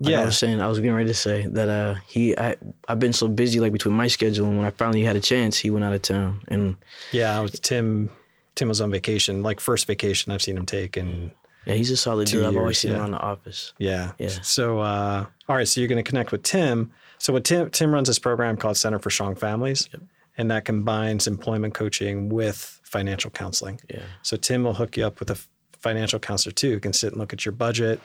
Like 0.00 0.14
I 0.14 0.24
was 0.26 0.38
saying, 0.38 0.60
I 0.60 0.68
was 0.68 0.78
getting 0.78 0.94
ready 0.94 1.08
to 1.08 1.14
say 1.14 1.48
that 1.48 1.68
uh, 1.68 1.94
he, 2.06 2.38
I, 2.38 2.54
I've 2.86 3.00
been 3.00 3.12
so 3.12 3.26
busy 3.26 3.58
like 3.58 3.72
between 3.72 3.94
my 3.94 4.06
schedule 4.06 4.46
and 4.46 4.56
when 4.56 4.64
I 4.64 4.70
finally 4.70 5.02
had 5.02 5.16
a 5.16 5.20
chance, 5.20 5.58
he 5.58 5.70
went 5.70 5.84
out 5.84 5.92
of 5.92 6.02
town, 6.02 6.42
and 6.46 6.76
Yeah, 7.10 7.40
was 7.40 7.58
Tim. 7.58 8.10
Tim 8.54 8.68
was 8.68 8.80
on 8.80 8.90
vacation, 8.92 9.42
like 9.42 9.58
first 9.58 9.86
vacation 9.86 10.32
I've 10.32 10.42
seen 10.42 10.56
him 10.56 10.66
take, 10.66 10.96
and 10.96 11.32
yeah, 11.68 11.74
he's 11.74 11.90
a 11.90 11.96
solid 11.96 12.26
dude. 12.28 12.44
I've 12.44 12.56
always 12.56 12.78
seen 12.78 12.90
him 12.90 12.96
yeah. 12.96 13.02
around 13.02 13.10
the 13.12 13.18
office. 13.20 13.72
yeah, 13.78 14.12
Yeah. 14.18 14.28
So, 14.42 14.80
uh, 14.80 15.26
all 15.48 15.56
right, 15.56 15.68
so 15.68 15.80
you're 15.80 15.88
going 15.88 16.02
to 16.02 16.08
connect 16.08 16.32
with 16.32 16.42
Tim. 16.42 16.90
So, 17.18 17.32
what 17.32 17.44
Tim 17.44 17.70
Tim 17.70 17.92
runs 17.92 18.08
this 18.08 18.18
program 18.18 18.56
called 18.56 18.76
Center 18.76 18.98
for 18.98 19.10
Strong 19.10 19.36
Families, 19.36 19.88
and 20.36 20.50
that 20.50 20.64
combines 20.64 21.26
employment 21.26 21.74
coaching 21.74 22.28
with 22.28 22.80
financial 22.84 23.30
counseling. 23.30 23.80
Yeah. 23.90 24.00
So 24.22 24.36
Tim 24.36 24.64
will 24.64 24.74
hook 24.74 24.96
you 24.96 25.04
up 25.04 25.20
with 25.20 25.30
a 25.30 25.38
financial 25.78 26.18
counselor 26.18 26.52
too, 26.52 26.70
who 26.70 26.80
can 26.80 26.92
sit 26.92 27.12
and 27.12 27.18
look 27.18 27.32
at 27.32 27.44
your 27.44 27.52
budget, 27.52 28.00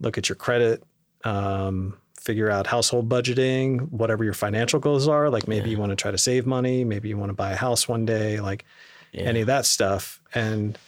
look 0.00 0.16
at 0.16 0.28
your 0.28 0.36
credit, 0.36 0.82
um, 1.24 1.98
figure 2.20 2.48
out 2.50 2.66
household 2.68 3.08
budgeting, 3.08 3.90
whatever 3.90 4.22
your 4.22 4.32
financial 4.34 4.78
goals 4.78 5.08
are. 5.08 5.28
Like 5.28 5.48
maybe 5.48 5.70
you 5.70 5.78
want 5.78 5.90
to 5.90 5.96
try 5.96 6.10
to 6.10 6.18
save 6.18 6.46
money, 6.46 6.84
maybe 6.84 7.08
you 7.08 7.16
want 7.16 7.30
to 7.30 7.34
buy 7.34 7.50
a 7.52 7.56
house 7.56 7.88
one 7.88 8.04
day, 8.06 8.38
like 8.38 8.64
Yeah. 9.12 9.22
any 9.22 9.40
of 9.40 9.46
that 9.48 9.66
stuff. 9.66 10.20
And 10.34 10.78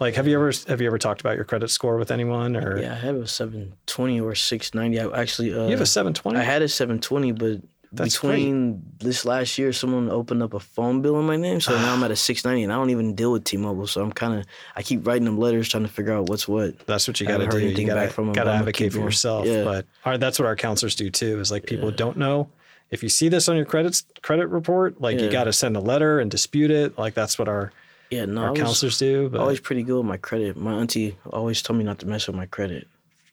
like, 0.00 0.14
have 0.14 0.26
you 0.26 0.34
ever 0.36 0.52
have 0.68 0.80
you 0.80 0.86
ever 0.86 0.98
talked 0.98 1.20
about 1.20 1.36
your 1.36 1.44
credit 1.44 1.70
score 1.70 1.96
with 1.96 2.10
anyone? 2.10 2.56
Or 2.56 2.78
Yeah, 2.80 2.92
I 2.92 2.96
have 2.96 3.16
a 3.16 3.26
720 3.26 4.20
or 4.20 4.34
690. 4.34 5.00
I 5.12 5.20
actually 5.20 5.52
uh, 5.54 5.64
you 5.64 5.70
have 5.70 5.80
a 5.80 5.86
seven 5.86 6.14
twenty? 6.14 6.38
I 6.38 6.42
had 6.42 6.62
a 6.62 6.68
720, 6.68 7.32
but 7.32 7.60
That's 7.92 8.14
between 8.14 8.82
this 8.98 9.24
last 9.24 9.56
year, 9.58 9.72
someone 9.72 10.10
opened 10.10 10.42
up 10.42 10.52
a 10.54 10.60
phone 10.60 11.00
bill 11.00 11.18
in 11.18 11.26
my 11.26 11.36
name, 11.36 11.60
so 11.60 11.74
now 11.74 11.94
I'm 11.94 12.02
at 12.04 12.10
a 12.10 12.16
690, 12.30 12.64
and 12.64 12.72
I 12.72 12.76
don't 12.76 12.90
even 12.90 13.14
deal 13.14 13.32
with 13.32 13.44
T-Mobile. 13.44 13.86
So 13.86 14.02
I'm 14.02 14.12
kind 14.12 14.38
of 14.38 14.46
I 14.76 14.82
keep 14.82 15.06
writing 15.06 15.24
them 15.24 15.38
letters 15.38 15.68
trying 15.68 15.84
to 15.84 15.88
figure 15.92 16.12
out 16.12 16.28
what's 16.28 16.46
what. 16.46 16.78
That's 16.86 17.08
what 17.08 17.18
you 17.20 17.26
got 17.26 17.38
to 17.38 17.48
do. 17.48 17.58
You 17.58 17.86
got 17.86 17.94
to 17.94 18.20
'em, 18.20 18.32
got 18.32 18.44
to 18.44 18.52
advocate 18.52 18.92
for 18.92 19.00
yourself. 19.00 19.46
Yeah. 19.46 19.64
But 19.64 19.86
our, 20.04 20.18
that's 20.18 20.38
what 20.38 20.46
our 20.46 20.56
counselors 20.56 20.94
do 20.94 21.10
too. 21.10 21.40
Is 21.40 21.50
like 21.50 21.64
people 21.66 21.90
don't 21.90 22.16
know 22.18 22.50
if 22.90 23.02
you 23.02 23.08
see 23.08 23.28
this 23.28 23.48
on 23.48 23.56
your 23.56 23.64
credit 23.66 24.02
credit 24.22 24.48
report, 24.48 25.00
like 25.00 25.18
you 25.20 25.30
got 25.30 25.44
to 25.44 25.52
send 25.52 25.76
a 25.76 25.80
letter 25.80 26.20
and 26.20 26.30
dispute 26.30 26.70
it. 26.70 26.98
Like 26.98 27.14
that's 27.14 27.38
what 27.38 27.48
our 27.48 27.72
Yeah, 28.10 28.24
no, 28.24 28.42
our 28.42 28.50
was 28.52 28.60
counselors 28.60 28.98
do. 28.98 29.28
But 29.28 29.40
always 29.40 29.60
pretty 29.60 29.82
good 29.82 29.96
with 29.98 30.06
my 30.06 30.16
credit. 30.16 30.56
My 30.56 30.72
auntie 30.74 31.16
always 31.30 31.60
told 31.62 31.78
me 31.78 31.84
not 31.84 31.98
to 32.00 32.06
mess 32.06 32.26
with 32.26 32.36
my 32.36 32.46
credit. 32.46 32.88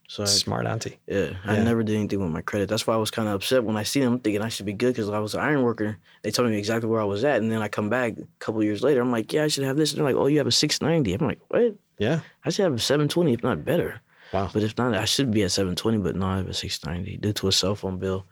So 0.08 0.22
I, 0.24 0.28
smart 0.28 0.68
auntie. 0.68 1.00
yeah, 1.08 1.32
I 1.46 1.56
Yeah. 1.56 1.64
never 1.64 1.82
did 1.82 1.96
anything 1.96 2.20
with 2.20 2.30
my 2.32 2.42
credit. 2.42 2.70
That's 2.70 2.86
why 2.86 2.94
I 2.94 2.98
was 2.98 3.10
kind 3.10 3.28
of 3.28 3.34
upset 3.34 3.64
when 3.64 3.76
I 3.76 3.82
see 3.84 4.02
them. 4.02 4.20
Thinking 4.20 4.42
I 4.44 4.50
should 4.50 4.68
be 4.68 4.74
good 4.74 4.94
because 4.94 5.10
I 5.10 5.18
was 5.20 5.34
an 5.34 5.40
iron 5.40 5.64
worker. 5.64 5.98
They 6.22 6.30
told 6.30 6.50
me 6.50 6.58
exactly 6.60 6.88
where 6.90 7.02
I 7.02 7.06
was 7.06 7.24
at, 7.24 7.42
and 7.42 7.52
then 7.52 7.62
I 7.64 7.68
come 7.70 7.90
back 7.90 8.14
a 8.20 8.24
couple 8.40 8.64
years 8.64 8.84
later. 8.84 9.02
I'm 9.02 9.12
like, 9.12 9.34
yeah, 9.34 9.46
I 9.46 9.48
should 9.48 9.64
have 9.64 9.78
this. 9.78 9.92
And 9.94 9.98
they're 10.00 10.06
like, 10.14 10.16
oh, 10.22 10.28
you 10.28 10.38
have 10.38 10.46
a 10.48 10.52
690. 10.52 11.14
I'm 11.14 11.26
like, 11.28 11.40
what? 11.48 11.74
Yeah. 11.98 12.20
I 12.44 12.50
should 12.52 12.64
have 12.64 12.74
a 12.76 12.80
720, 12.80 13.34
if 13.34 13.42
not 13.42 13.66
better. 13.66 14.00
Wow. 14.32 14.50
But 14.54 14.62
if 14.64 14.78
not, 14.78 14.94
I 14.94 15.06
should 15.06 15.32
be 15.32 15.42
at 15.44 15.52
720, 15.52 15.98
but 16.00 16.16
no, 16.16 16.26
I 16.28 16.38
have 16.38 16.50
a 16.50 16.54
690 16.54 17.18
due 17.18 17.34
to 17.34 17.48
a 17.48 17.52
cell 17.52 17.74
phone 17.76 17.98
bill 17.98 18.26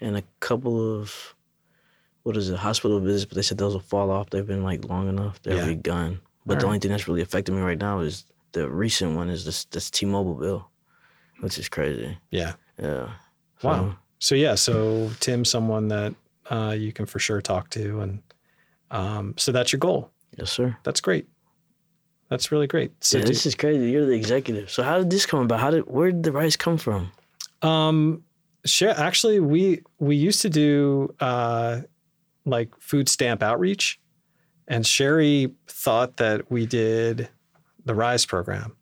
and 0.00 0.16
a 0.16 0.22
couple 0.40 0.80
of, 1.00 1.34
what 2.22 2.36
is 2.36 2.50
it, 2.50 2.56
hospital 2.56 3.00
visits, 3.00 3.24
but 3.24 3.36
they 3.36 3.42
said 3.42 3.58
those 3.58 3.72
will 3.74 3.80
fall 3.80 4.10
off. 4.10 4.30
They've 4.30 4.46
been 4.46 4.62
like 4.62 4.84
long 4.84 5.08
enough. 5.08 5.40
They'll 5.42 5.56
Yeah. 5.58 5.66
be 5.66 5.74
gone. 5.76 6.20
But 6.46 6.54
All 6.54 6.60
the 6.60 6.66
right. 6.66 6.68
only 6.68 6.78
thing 6.80 6.90
that's 6.90 7.08
really 7.08 7.22
affecting 7.22 7.56
me 7.56 7.62
right 7.62 7.78
now 7.78 8.00
is 8.00 8.24
the 8.52 8.68
recent 8.68 9.16
one 9.16 9.28
is 9.28 9.44
this, 9.44 9.64
this 9.66 9.90
T-Mobile 9.90 10.34
bill, 10.34 10.68
which 11.40 11.58
is 11.58 11.68
crazy. 11.68 12.18
Yeah. 12.30 12.54
Yeah. 12.80 13.10
Wow. 13.62 13.96
So 14.18 14.34
yeah, 14.34 14.54
so 14.56 15.10
Tim's 15.20 15.50
someone 15.50 15.88
that 15.88 16.14
uh, 16.50 16.74
you 16.78 16.92
can 16.92 17.06
for 17.06 17.18
sure 17.18 17.40
talk 17.40 17.70
to, 17.70 18.00
and 18.00 18.22
um, 18.90 19.34
so 19.36 19.52
that's 19.52 19.72
your 19.72 19.78
goal. 19.78 20.10
Yes, 20.36 20.50
sir. 20.50 20.76
That's 20.82 21.00
great. 21.00 21.28
That's 22.28 22.50
really 22.52 22.66
great. 22.66 22.92
So 23.04 23.18
yeah, 23.18 23.24
do- 23.24 23.28
this 23.32 23.46
is 23.46 23.54
crazy. 23.54 23.90
You're 23.90 24.06
the 24.06 24.12
executive. 24.12 24.70
So 24.70 24.82
how 24.82 24.98
did 24.98 25.10
this 25.10 25.24
come 25.26 25.40
about? 25.40 25.60
How 25.60 25.70
did 25.70 25.86
where 25.86 26.10
did 26.10 26.22
the 26.24 26.32
Rise 26.32 26.56
come 26.56 26.78
from? 26.78 27.10
Um, 27.62 28.22
sure. 28.64 28.90
Actually, 28.90 29.40
we 29.40 29.82
we 29.98 30.16
used 30.16 30.42
to 30.42 30.50
do 30.50 31.14
uh, 31.20 31.82
like 32.48 32.70
food 32.78 33.08
stamp 33.08 33.42
outreach, 33.42 34.00
and 34.66 34.86
Sherry 34.86 35.50
thought 35.66 36.16
that 36.18 36.50
we 36.50 36.66
did 36.66 37.28
the 37.84 37.94
Rise 37.94 38.26
program. 38.26 38.76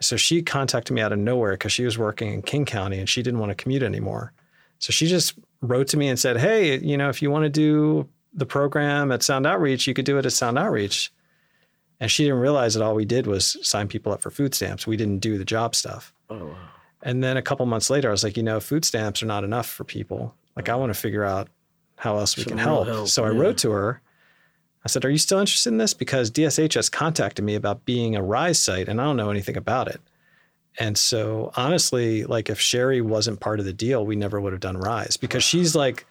So 0.00 0.16
she 0.16 0.42
contacted 0.42 0.94
me 0.94 1.02
out 1.02 1.12
of 1.12 1.18
nowhere 1.18 1.52
because 1.52 1.72
she 1.72 1.84
was 1.84 1.98
working 1.98 2.32
in 2.32 2.42
King 2.42 2.64
County 2.64 2.98
and 2.98 3.08
she 3.08 3.22
didn't 3.22 3.40
want 3.40 3.50
to 3.50 3.54
commute 3.54 3.82
anymore. 3.82 4.32
So 4.78 4.92
she 4.92 5.06
just 5.06 5.38
wrote 5.60 5.88
to 5.88 5.96
me 5.96 6.08
and 6.08 6.18
said, 6.18 6.38
"Hey, 6.38 6.78
you 6.78 6.96
know, 6.96 7.08
if 7.08 7.20
you 7.20 7.30
want 7.30 7.44
to 7.44 7.50
do 7.50 8.08
the 8.32 8.46
program 8.46 9.12
at 9.12 9.22
Sound 9.22 9.46
Outreach, 9.46 9.86
you 9.86 9.94
could 9.94 10.06
do 10.06 10.16
it 10.18 10.26
at 10.26 10.32
Sound 10.32 10.58
Outreach." 10.58 11.12
And 11.98 12.10
she 12.10 12.24
didn't 12.24 12.38
realize 12.38 12.72
that 12.74 12.82
all 12.82 12.94
we 12.94 13.04
did 13.04 13.26
was 13.26 13.58
sign 13.68 13.88
people 13.88 14.12
up 14.12 14.22
for 14.22 14.30
food 14.30 14.54
stamps. 14.54 14.86
We 14.86 14.96
didn't 14.96 15.18
do 15.18 15.36
the 15.36 15.44
job 15.44 15.74
stuff. 15.74 16.14
Oh 16.30 16.46
wow. 16.46 16.56
And 17.02 17.22
then 17.22 17.36
a 17.36 17.42
couple 17.42 17.64
months 17.66 17.90
later, 17.90 18.08
I 18.08 18.10
was 18.10 18.24
like, 18.24 18.36
you 18.36 18.42
know, 18.42 18.60
food 18.60 18.84
stamps 18.84 19.22
are 19.22 19.26
not 19.26 19.44
enough 19.44 19.66
for 19.66 19.84
people. 19.84 20.34
Like, 20.56 20.68
I 20.68 20.76
want 20.76 20.92
to 20.92 20.98
figure 20.98 21.24
out 21.24 21.48
how 22.00 22.16
else 22.16 22.36
we 22.36 22.44
Some 22.44 22.50
can 22.50 22.58
help. 22.58 22.86
help, 22.88 23.08
So 23.08 23.24
I 23.24 23.28
wrote 23.28 23.58
to 23.58 23.70
her. 23.72 24.00
I 24.84 24.88
said, 24.88 25.04
Are 25.04 25.10
you 25.10 25.18
still 25.18 25.38
interested 25.38 25.68
in 25.68 25.76
this? 25.76 25.92
Because 25.92 26.30
DSHS 26.30 26.74
has 26.74 26.88
contacted 26.88 27.44
me 27.44 27.54
about 27.54 27.84
being 27.84 28.16
a 28.16 28.22
Rise 28.22 28.58
site, 28.58 28.88
and 28.88 29.00
I 29.00 29.04
don't 29.04 29.18
know 29.18 29.30
anything 29.30 29.56
about 29.58 29.88
it. 29.88 30.00
And 30.78 30.96
so, 30.96 31.52
honestly, 31.56 32.24
like, 32.24 32.48
if 32.48 32.58
Sherry 32.58 33.02
wasn't 33.02 33.40
part 33.40 33.58
of 33.60 33.66
the 33.66 33.72
deal, 33.74 34.06
we 34.06 34.16
never 34.16 34.40
would 34.40 34.52
have 34.54 34.60
done 34.60 34.78
Rise 34.78 35.18
because 35.18 35.44
she's 35.44 35.76
like 35.76 36.06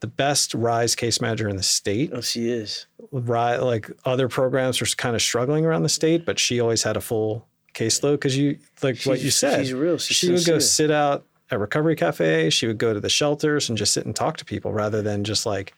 the 0.00 0.06
best 0.06 0.52
Rise 0.52 0.94
case 0.94 1.22
manager 1.22 1.48
in 1.48 1.56
the 1.56 1.62
state. 1.62 2.10
Oh, 2.12 2.20
she 2.20 2.50
is. 2.50 2.86
Ri 3.10 3.56
like 3.56 3.90
other 4.04 4.28
programs 4.28 4.82
are 4.82 4.86
kind 4.96 5.16
of 5.16 5.22
struggling 5.22 5.64
around 5.64 5.84
the 5.84 5.88
state, 5.88 6.26
but 6.26 6.38
she 6.38 6.60
always 6.60 6.82
had 6.82 6.98
a 6.98 7.00
full 7.00 7.46
caseload 7.72 8.14
because 8.14 8.36
you 8.36 8.58
like 8.82 9.02
what 9.04 9.20
you 9.20 9.30
said. 9.30 9.60
she's 9.64 9.72
real. 9.72 9.96
She's 9.96 10.16
she 10.18 10.30
would 10.30 10.44
go 10.44 10.58
sit 10.58 10.90
out 10.90 11.24
at 11.50 11.58
recovery 11.58 11.96
cafe. 11.96 12.50
She 12.50 12.66
would 12.66 12.78
go 12.78 12.92
to 12.94 13.00
the 13.00 13.08
shelters 13.08 13.68
and 13.68 13.76
just 13.78 13.92
sit 13.92 14.06
and 14.06 14.14
talk 14.14 14.36
to 14.38 14.44
people 14.44 14.72
rather 14.72 15.02
than 15.02 15.24
just 15.24 15.46
like, 15.46 15.74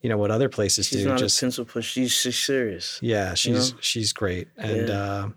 you 0.00 0.08
know, 0.08 0.18
what 0.18 0.30
other 0.30 0.48
places 0.48 0.88
She's 0.88 1.02
do. 1.02 1.08
not 1.08 1.18
Just 1.18 1.38
a 1.40 1.44
pencil 1.46 1.64
push. 1.64 1.90
She's, 1.92 2.10
she's 2.12 2.38
serious. 2.38 2.98
yeah, 3.02 3.34
she's 3.34 3.72
know? 3.72 3.78
she's 3.80 4.12
great. 4.12 4.48
And 4.56 4.88
Yeah. 4.88 4.94
uh, 5.02 5.28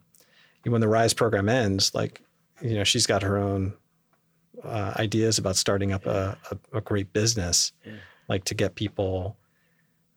when 0.65 0.81
the 0.81 0.87
Rise 0.87 1.13
program 1.13 1.47
ends, 1.49 1.93
like, 1.93 2.21
you 2.61 2.73
know, 2.73 2.83
she's 2.83 3.05
got 3.05 3.21
her 3.21 3.37
own 3.37 3.73
uh, 4.63 4.93
ideas 4.97 5.37
about 5.37 5.55
starting 5.55 5.91
up 5.91 6.05
a, 6.07 6.37
a, 6.49 6.77
a 6.77 6.81
great 6.81 7.13
business, 7.13 7.71
Yeah. 7.85 7.93
like 8.27 8.43
to 8.45 8.55
get 8.55 8.73
people 8.75 9.37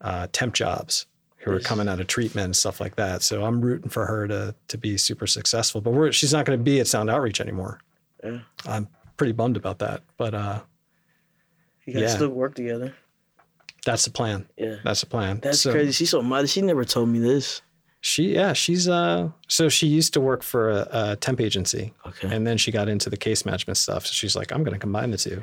uh, 0.01 0.29
temp 0.33 0.55
jobs 0.55 1.07
who 1.39 1.53
are 1.53 1.61
coming 1.61 1.89
out 1.89 2.01
of 2.01 2.07
treatment 2.07 2.47
and 2.47 2.57
stuff 2.57 2.81
like 2.81 2.97
that. 2.97 3.23
So 3.23 3.45
I'm 3.45 3.61
rooting 3.61 3.91
for 3.91 4.07
her 4.07 4.27
to 4.29 4.55
to 4.69 4.79
be 4.79 4.97
super 4.97 5.27
successful. 5.27 5.81
But 5.81 5.91
we're, 5.93 6.13
she's 6.13 6.33
not 6.33 6.47
going 6.47 6.59
to 6.59 6.63
be 6.63 6.81
at 6.81 6.87
Sound 6.87 7.11
Outreach 7.11 7.41
anymore. 7.41 7.81
Yeah. 8.25 8.39
I'm 8.67 8.89
pretty 9.19 9.33
bummed 9.35 9.57
about 9.59 9.79
that, 9.81 10.03
but 10.17 10.33
uh, 10.35 10.61
You 11.87 11.93
guys 11.95 12.03
Yeah. 12.03 12.09
still 12.17 12.29
work 12.31 12.55
together. 12.55 12.95
that's 13.85 14.05
the 14.05 14.11
plan. 14.11 14.47
Yeah. 14.59 14.77
That's 14.85 15.01
the 15.01 15.07
plan. 15.07 15.41
That's 15.43 15.61
So- 15.61 15.73
crazy. 15.73 15.93
She's 15.93 16.11
so 16.11 16.21
modest. 16.23 16.53
She 16.55 16.61
never 16.63 16.85
told 16.85 17.09
me 17.09 17.19
this. 17.19 17.63
She 18.01 18.35
yeah, 18.35 18.53
she's 18.53 18.89
uh 18.89 19.31
so 19.49 19.69
she 19.69 19.87
used 19.89 20.13
to 20.15 20.21
work 20.21 20.43
for 20.43 20.71
a, 20.71 20.89
a 20.93 21.17
temp 21.17 21.41
agency 21.41 21.95
Okay. 22.07 22.29
and 22.35 22.47
then 22.47 22.57
she 22.59 22.71
got 22.71 22.89
into 22.89 23.09
the 23.11 23.17
case 23.17 23.45
management 23.47 23.77
stuff. 23.77 24.07
So 24.07 24.13
she's 24.13 24.37
like, 24.37 24.53
I'm 24.53 24.63
gonna 24.63 24.79
combine 24.79 25.11
the 25.11 25.17
two. 25.19 25.43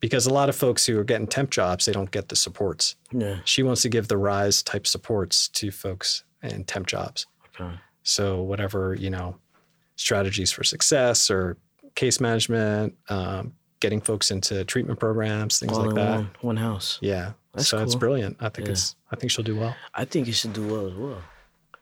Because 0.00 0.26
a 0.26 0.32
lot 0.32 0.48
of 0.48 0.56
folks 0.56 0.84
who 0.86 0.98
are 0.98 1.04
getting 1.04 1.28
temp 1.28 1.50
jobs, 1.50 1.84
they 1.84 1.92
don't 1.92 2.10
get 2.10 2.28
the 2.28 2.34
supports. 2.36 2.96
yeah. 3.12 3.38
She 3.44 3.62
wants 3.62 3.82
to 3.82 3.88
give 3.88 4.08
the 4.08 4.16
rise 4.16 4.62
type 4.62 4.84
supports 4.86 5.46
to 5.48 5.70
folks 5.70 6.24
in 6.42 6.64
temp 6.64 6.86
jobs. 6.88 7.26
Okay. 7.54 7.74
So 8.02 8.42
whatever, 8.42 8.94
you 8.94 9.10
know, 9.10 9.36
strategies 9.96 10.50
for 10.50 10.64
success 10.64 11.30
or 11.30 11.56
case 11.94 12.20
management, 12.20 12.94
um, 13.08 13.52
getting 13.80 14.00
folks 14.00 14.30
into 14.30 14.64
treatment 14.64 14.98
programs, 15.00 15.58
things 15.58 15.72
All 15.76 15.84
like 15.86 15.94
that. 15.96 16.10
one, 16.16 16.30
one 16.40 16.56
house. 16.56 16.98
Yeah. 17.02 17.32
That's 17.52 17.68
so 17.68 17.78
it's 17.82 17.94
brilliant. 17.94 18.36
I 18.40 18.48
think 18.48 18.66
Yeah. 18.68 18.72
it's 18.72 18.96
I 19.10 19.16
think 19.16 19.30
she'll 19.30 19.44
do 19.44 19.56
well. 19.56 19.76
I 19.94 20.04
think 20.04 20.26
you 20.26 20.32
should 20.32 20.52
do 20.54 20.66
well 20.66 20.86
as 20.86 20.94
well. 20.94 21.22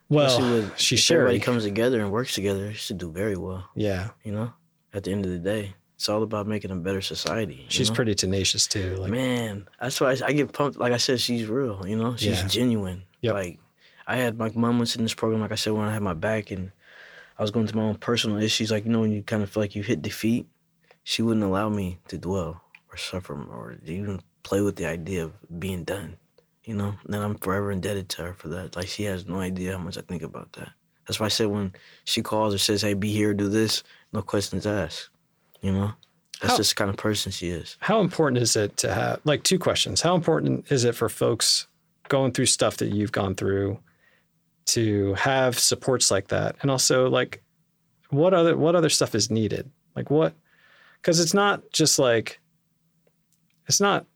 Well, 0.09 0.41
with- 0.41 0.79
she's 0.79 1.01
if 1.09 1.11
everybody 1.15 1.39
comes 1.39 1.63
together 1.65 2.01
and 2.01 2.11
works 2.11 2.35
together, 2.35 2.73
She 2.73 2.79
should 2.79 2.99
do 2.99 3.11
very 3.13 3.37
well. 3.37 3.69
Yeah. 3.77 4.09
You 4.25 4.33
know, 4.33 4.53
at 4.93 5.05
the 5.05 5.13
end 5.13 5.25
of 5.25 5.31
the 5.31 5.39
day, 5.39 5.75
it's 5.95 6.09
all 6.09 6.23
about 6.25 6.49
making 6.49 6.71
a 6.73 6.77
better 6.77 7.01
society. 7.01 7.67
She's 7.69 7.91
know? 7.91 7.95
pretty 7.97 8.15
tenacious 8.17 8.67
too. 8.67 8.97
Like 8.97 9.11
Man, 9.11 9.69
that's 9.81 10.01
why 10.01 10.13
I, 10.13 10.17
I 10.27 10.33
get 10.33 10.53
pumped. 10.53 10.79
Like 10.79 10.93
I 10.93 10.97
said, 10.97 11.21
she's 11.21 11.47
real. 11.47 11.87
You 11.87 11.97
know, 11.97 12.17
she's 12.17 12.41
Yeah. 12.43 12.49
genuine. 12.49 13.03
Yep. 13.21 13.35
Like 13.35 13.59
I 14.09 14.17
had 14.17 14.37
my 14.39 14.51
moments 14.51 14.97
in 14.97 15.03
this 15.05 15.15
program. 15.15 15.41
Like 15.41 15.53
I 15.53 15.57
said, 15.57 15.73
when 15.75 15.87
I 15.87 15.93
had 15.93 16.03
my 16.03 16.15
back 16.15 16.51
and 16.51 16.73
I 17.41 17.43
was 17.43 17.51
going 17.51 17.67
through 17.67 17.81
my 17.81 17.89
own 17.89 17.95
personal 17.97 18.37
issues. 18.37 18.71
Like 18.71 18.85
you 18.85 18.91
know, 18.93 19.01
when 19.01 19.13
you 19.13 19.23
kind 19.23 19.43
of 19.43 19.49
feel 19.49 19.63
like 19.63 19.75
you 19.75 19.83
hit 19.83 20.03
defeat, 20.03 20.47
she 21.05 21.23
wouldn't 21.23 21.43
allow 21.45 21.71
me 21.71 21.99
to 22.09 22.19
dwell 22.19 22.61
or 22.93 22.99
suffer 22.99 23.33
or 23.33 23.77
even 23.87 24.21
play 24.43 24.61
with 24.61 24.77
the 24.77 24.85
idea 24.85 25.25
of 25.25 25.33
being 25.59 25.83
done. 25.85 26.19
You 26.65 26.75
know, 26.75 26.95
and 27.07 27.17
I'm 27.17 27.37
forever 27.37 27.73
indebted 27.73 28.11
to 28.11 28.23
her 28.25 28.35
for 28.35 28.49
that. 28.49 28.77
Like 28.77 28.89
she 28.89 29.05
has 29.05 29.27
no 29.27 29.41
idea 29.41 29.73
how 29.79 29.83
much 29.83 29.97
I 29.97 30.03
think 30.03 30.23
about 30.23 30.53
that. 30.53 30.69
That's 31.07 31.19
why 31.19 31.27
I 31.27 31.31
said 31.31 31.47
when 31.47 31.73
she 32.05 32.21
calls 32.21 32.55
or 32.55 32.59
says, 32.59 32.83
"Hey, 32.83 32.93
be 32.93 33.11
here, 33.11 33.33
do 33.33 33.49
this," 33.49 33.83
no 34.13 34.21
questions 34.21 34.67
asked. 34.67 35.09
You 35.63 35.73
know, 35.73 35.93
that's 36.43 36.53
How- 36.53 36.57
just 36.59 36.71
the 36.73 36.75
kind 36.77 36.91
of 36.91 36.97
person 36.99 37.33
she 37.33 37.49
is. 37.49 37.79
how 37.81 38.01
important 38.03 38.43
is 38.43 38.55
it 38.55 38.77
to 38.79 38.93
have 38.93 39.21
like 39.25 39.43
two 39.43 39.59
questions 39.59 40.01
how 40.03 40.15
important 40.15 40.71
is 40.73 40.85
it 40.85 40.95
for 40.95 41.09
folks 41.11 41.67
going 42.09 42.33
through 42.33 42.47
stuff 42.47 42.79
that 42.79 42.89
you've 42.95 43.13
gone 43.13 43.35
through 43.35 43.79
to 44.75 45.15
have 45.15 45.59
supports 45.59 46.11
like 46.11 46.29
that. 46.29 46.57
And 46.63 46.71
also 46.71 47.09
like 47.09 47.43
what 48.11 48.35
other 48.35 48.57
what 48.57 48.75
other 48.75 48.89
stuff 48.89 49.15
is 49.15 49.31
needed? 49.31 49.71
Like 49.97 50.11
what 50.11 50.35
because 51.01 51.21
it's 51.21 51.35
not 51.35 51.63
just 51.73 51.99
like 51.99 52.41
it's 53.67 53.81
not 53.81 54.07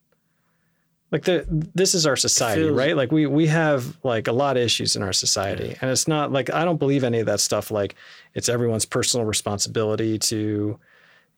like 1.11 1.25
the 1.25 1.47
this 1.49 1.95
is 1.95 2.07
our 2.07 2.17
society 2.17 2.69
right? 2.71 2.97
Like 2.97 3.13
we 3.13 3.27
we 3.27 3.47
have 3.47 3.97
like 4.03 4.27
a 4.27 4.33
lot 4.33 4.57
of 4.57 4.63
issues 4.63 4.97
in 4.97 5.03
our 5.03 5.13
society. 5.13 5.77
And 5.81 5.91
it's 5.91 6.09
not 6.09 6.33
like 6.33 6.53
i 6.53 6.65
don't 6.65 6.79
believe 6.79 7.05
any 7.05 7.21
of 7.21 7.27
that 7.27 7.41
stuff 7.41 7.71
like 7.71 7.95
it's 8.35 8.49
everyone's 8.49 8.87
personal 8.87 9.25
responsibility 9.25 10.19
to 10.19 10.79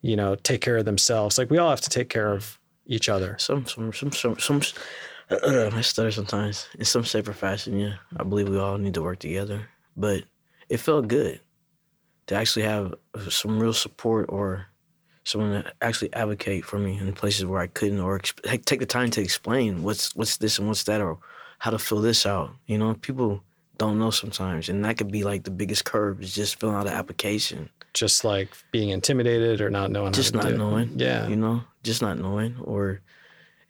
you 0.03 0.17
know 0.17 0.35
take 0.37 0.61
care 0.61 0.77
of 0.79 0.85
themselves. 0.85 1.39
Like 1.39 1.51
we 1.51 1.59
all 1.59 1.71
have 1.71 1.81
to 1.83 1.91
take 1.91 2.09
care 2.09 2.33
of 2.33 2.59
each 2.87 3.09
other. 3.09 3.37
Some, 3.39 3.67
some, 3.67 3.93
some, 3.93 4.13
some, 4.13 4.39
some. 4.39 4.63
I 5.31 5.81
stutter 5.81 6.11
sometimes. 6.13 6.69
In 6.79 6.85
some 6.85 7.03
shape 7.03 7.29
or 7.29 7.33
fashion, 7.33 7.79
yeah. 7.79 7.95
I 8.17 8.23
believe 8.23 8.49
we 8.49 8.59
all 8.59 8.79
need 8.79 8.95
to 8.95 9.03
work 9.03 9.19
together. 9.19 9.69
But 9.97 10.25
it 10.69 10.79
felt 10.79 11.09
good 11.09 11.41
to 12.29 12.35
actually 12.35 12.63
have 12.65 12.95
uh, 13.15 13.31
some 13.31 13.59
real 13.59 13.73
support 13.73 14.27
or 14.29 14.67
someone 15.25 15.63
to 15.63 15.73
actually 15.83 16.13
advocate 16.13 16.65
for 16.65 16.79
me 16.79 16.99
in 16.99 17.13
places 17.13 17.45
where 17.45 17.61
I 17.61 17.67
couldn't, 17.67 18.01
or 18.01 18.19
exp- 18.19 18.65
take 18.65 18.81
the 18.81 18.87
time 18.87 19.11
to 19.11 19.21
explain 19.21 19.83
what's 19.83 20.15
what's 20.15 20.37
this 20.37 20.59
and 20.59 20.69
what's 20.69 20.85
that, 20.85 21.01
or 21.01 21.19
how 21.59 21.71
to 21.71 21.79
fill 21.79 22.01
this 22.01 22.27
out. 22.27 22.51
You 22.67 22.79
know, 22.79 22.95
people 22.95 23.43
don't 23.79 23.99
know 23.99 24.11
sometimes, 24.11 24.69
and 24.69 24.85
that 24.85 24.97
could 24.97 25.11
be 25.11 25.25
like 25.25 25.43
the 25.45 25.51
biggest 25.51 25.85
curve 25.85 26.23
is 26.23 26.35
just 26.35 26.61
filling 26.61 26.77
out 26.77 26.87
an 26.87 26.93
application. 26.93 27.69
just 27.95 28.25
like 28.25 28.51
being 28.71 28.91
intimidated 28.91 29.61
or 29.61 29.71
not 29.71 29.91
knowing 29.91 30.13
just 30.13 30.35
how 30.35 30.43
to 30.43 30.49
not 30.51 30.51
do 30.51 30.55
it. 30.55 30.59
knowing. 30.59 30.99
yeah 30.99 31.27
You 31.29 31.37
know, 31.37 31.63
just 31.83 32.01
not 32.03 32.19
knowing 32.19 32.57
or 32.63 33.01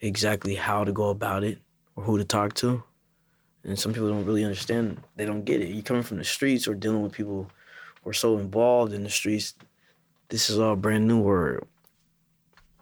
exactly 0.01 0.55
how 0.55 0.85
to 0.85 0.93
go 0.93 1.11
about 1.11 1.45
it 1.45 1.59
or 1.95 2.05
who 2.05 2.19
to 2.19 2.25
talk 2.25 2.55
to. 2.55 2.83
And 3.65 3.79
some 3.79 3.93
people 3.93 4.09
don't 4.09 4.25
really 4.25 4.45
understand. 4.45 5.01
They 5.17 5.27
don't 5.27 5.45
get 5.45 5.61
it. 5.61 5.69
You're 5.69 5.83
coming 5.83 6.03
from 6.03 6.19
the 6.19 6.25
streets 6.25 6.69
or 6.69 6.75
dealing 6.75 7.03
with 7.03 7.13
people 7.13 7.51
who 8.03 8.11
are 8.11 8.15
so 8.15 8.39
involved 8.39 8.93
in 8.93 9.03
the 9.03 9.11
streets. 9.11 9.55
This 10.29 10.51
is 10.51 10.59
all 10.59 10.77
brand 10.77 11.07
new 11.07 11.23
or 11.23 11.67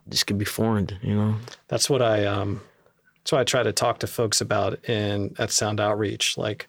this 0.06 0.22
could 0.24 0.38
be 0.38 0.44
foreign, 0.44 0.88
you 1.02 1.14
know? 1.14 1.34
that's 1.68 1.88
what 1.88 2.02
i 2.02 2.26
um 2.26 2.60
that's 3.16 3.32
what 3.32 3.40
i 3.40 3.44
try 3.44 3.62
to 3.62 3.72
talk 3.72 4.00
to 4.00 4.06
folks 4.06 4.42
about 4.42 4.86
in 4.86 5.34
at 5.38 5.50
sound 5.50 5.80
outreach 5.80 6.36
like 6.36 6.68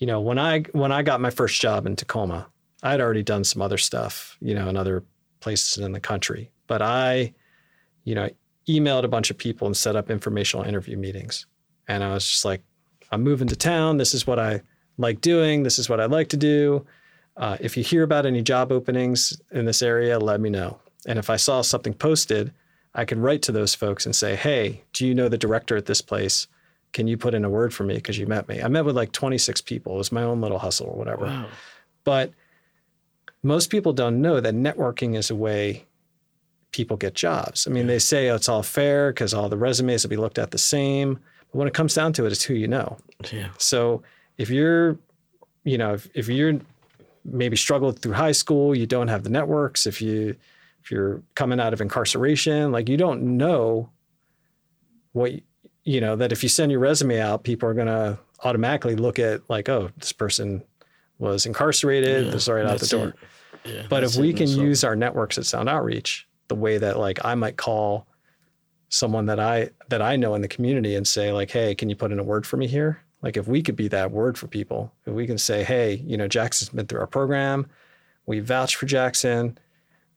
you 0.00 0.06
know, 0.06 0.20
when 0.20 0.38
I 0.38 0.60
when 0.72 0.90
I 0.90 1.02
got 1.02 1.20
my 1.20 1.30
first 1.30 1.60
job 1.60 1.86
in 1.86 1.94
Tacoma, 1.94 2.48
I 2.82 2.90
had 2.90 3.00
already 3.00 3.22
done 3.22 3.44
some 3.44 3.62
other 3.62 3.76
stuff, 3.76 4.36
you 4.40 4.54
know, 4.54 4.68
in 4.68 4.76
other 4.76 5.04
places 5.40 5.78
in 5.78 5.92
the 5.92 6.00
country. 6.00 6.50
But 6.66 6.80
I, 6.82 7.34
you 8.04 8.14
know, 8.14 8.30
emailed 8.78 9.04
a 9.04 9.08
bunch 9.08 9.30
of 9.30 9.38
people 9.38 9.66
and 9.66 9.76
set 9.76 9.96
up 9.96 10.10
informational 10.10 10.64
interview 10.64 10.96
meetings. 10.96 11.46
And 11.88 12.04
I 12.04 12.14
was 12.14 12.26
just 12.26 12.44
like, 12.44 12.62
I'm 13.10 13.22
moving 13.22 13.48
to 13.48 13.56
town. 13.56 13.96
This 13.96 14.14
is 14.14 14.26
what 14.26 14.38
I 14.38 14.62
like 14.98 15.20
doing. 15.20 15.62
This 15.62 15.78
is 15.78 15.88
what 15.88 16.00
I 16.00 16.06
like 16.06 16.28
to 16.28 16.36
do. 16.36 16.86
Uh, 17.36 17.56
if 17.60 17.76
you 17.76 17.82
hear 17.82 18.02
about 18.02 18.26
any 18.26 18.42
job 18.42 18.70
openings 18.70 19.40
in 19.50 19.64
this 19.64 19.82
area, 19.82 20.18
let 20.18 20.40
me 20.40 20.50
know. 20.50 20.78
And 21.06 21.18
if 21.18 21.30
I 21.30 21.36
saw 21.36 21.62
something 21.62 21.94
posted, 21.94 22.52
I 22.94 23.04
could 23.04 23.18
write 23.18 23.42
to 23.42 23.52
those 23.52 23.74
folks 23.74 24.04
and 24.04 24.14
say, 24.14 24.36
Hey, 24.36 24.82
do 24.92 25.06
you 25.06 25.14
know 25.14 25.28
the 25.28 25.38
director 25.38 25.76
at 25.76 25.86
this 25.86 26.00
place? 26.00 26.46
Can 26.92 27.06
you 27.06 27.16
put 27.16 27.34
in 27.34 27.44
a 27.44 27.50
word 27.50 27.72
for 27.72 27.84
me 27.84 27.94
because 27.94 28.18
you 28.18 28.26
met 28.26 28.48
me? 28.48 28.60
I 28.60 28.68
met 28.68 28.84
with 28.84 28.96
like 28.96 29.12
26 29.12 29.60
people. 29.62 29.94
It 29.94 29.98
was 29.98 30.12
my 30.12 30.22
own 30.22 30.40
little 30.40 30.58
hustle 30.58 30.88
or 30.88 30.98
whatever. 30.98 31.26
Wow. 31.26 31.48
But 32.04 32.32
most 33.42 33.70
people 33.70 33.92
don't 33.92 34.20
know 34.20 34.40
that 34.40 34.54
networking 34.54 35.16
is 35.16 35.30
a 35.30 35.36
way 35.36 35.86
people 36.80 36.96
get 36.96 37.12
jobs. 37.12 37.66
I 37.66 37.70
mean, 37.70 37.86
they 37.86 37.98
say 37.98 38.30
oh, 38.30 38.36
it's 38.36 38.48
all 38.48 38.62
fair 38.62 39.12
because 39.12 39.34
all 39.34 39.50
the 39.50 39.58
resumes 39.58 40.02
will 40.02 40.08
be 40.08 40.16
looked 40.16 40.38
at 40.38 40.50
the 40.50 40.56
same. 40.56 41.18
But 41.52 41.58
when 41.58 41.68
it 41.68 41.74
comes 41.74 41.92
down 41.92 42.14
to 42.14 42.24
it, 42.24 42.32
it's 42.32 42.42
who 42.42 42.54
you 42.54 42.68
know. 42.68 42.96
Yeah. 43.30 43.48
So 43.58 44.02
if 44.38 44.48
you're, 44.48 44.96
you 45.64 45.76
know, 45.76 45.92
if, 45.92 46.08
if 46.14 46.28
you're 46.28 46.58
maybe 47.22 47.54
struggled 47.54 47.98
through 47.98 48.14
high 48.14 48.32
school, 48.32 48.74
you 48.74 48.86
don't 48.86 49.08
have 49.08 49.24
the 49.24 49.28
networks. 49.30 49.86
If 49.86 50.00
you 50.00 50.36
if 50.82 50.90
you're 50.90 51.22
coming 51.34 51.60
out 51.60 51.74
of 51.74 51.82
incarceration, 51.82 52.72
like 52.72 52.88
you 52.88 52.96
don't 52.96 53.36
know 53.36 53.90
what 55.12 55.32
you 55.84 56.00
know 56.00 56.16
that 56.16 56.32
if 56.32 56.42
you 56.42 56.48
send 56.48 56.72
your 56.72 56.80
resume 56.80 57.20
out, 57.20 57.44
people 57.44 57.68
are 57.68 57.74
gonna 57.74 58.18
automatically 58.42 58.96
look 58.96 59.18
at 59.18 59.42
like, 59.50 59.68
oh, 59.68 59.90
this 59.98 60.12
person 60.12 60.62
was 61.18 61.44
incarcerated. 61.44 62.24
Yeah, 62.24 62.30
this 62.30 62.44
is 62.44 62.48
right 62.48 62.64
out 62.64 62.80
the 62.80 62.86
door. 62.86 63.14
Yeah, 63.66 63.82
But 63.90 64.04
if 64.04 64.16
we 64.16 64.32
can 64.32 64.48
use 64.48 64.82
our 64.82 64.96
networks 64.96 65.36
at 65.36 65.44
Sound 65.44 65.68
Outreach, 65.68 66.26
the 66.50 66.54
way 66.54 66.76
that 66.76 66.98
like 66.98 67.24
I 67.24 67.34
might 67.34 67.56
call 67.56 68.06
someone 68.90 69.26
that 69.26 69.40
I 69.40 69.70
that 69.88 70.02
I 70.02 70.16
know 70.16 70.34
in 70.34 70.42
the 70.42 70.48
community 70.48 70.96
and 70.96 71.06
say 71.06 71.32
like, 71.32 71.50
hey, 71.50 71.74
can 71.74 71.88
you 71.88 71.96
put 71.96 72.12
in 72.12 72.18
a 72.18 72.24
word 72.24 72.44
for 72.44 72.58
me 72.58 72.66
here? 72.66 73.00
Like 73.22 73.36
if 73.36 73.46
we 73.46 73.62
could 73.62 73.76
be 73.76 73.88
that 73.88 74.10
word 74.10 74.36
for 74.36 74.48
people, 74.48 74.92
if 75.06 75.14
we 75.14 75.26
can 75.26 75.38
say, 75.38 75.62
hey, 75.62 76.02
you 76.04 76.16
know, 76.16 76.26
Jackson's 76.26 76.70
been 76.70 76.86
through 76.86 77.00
our 77.00 77.06
program, 77.06 77.66
we 78.26 78.40
vouch 78.40 78.74
for 78.74 78.86
Jackson, 78.86 79.56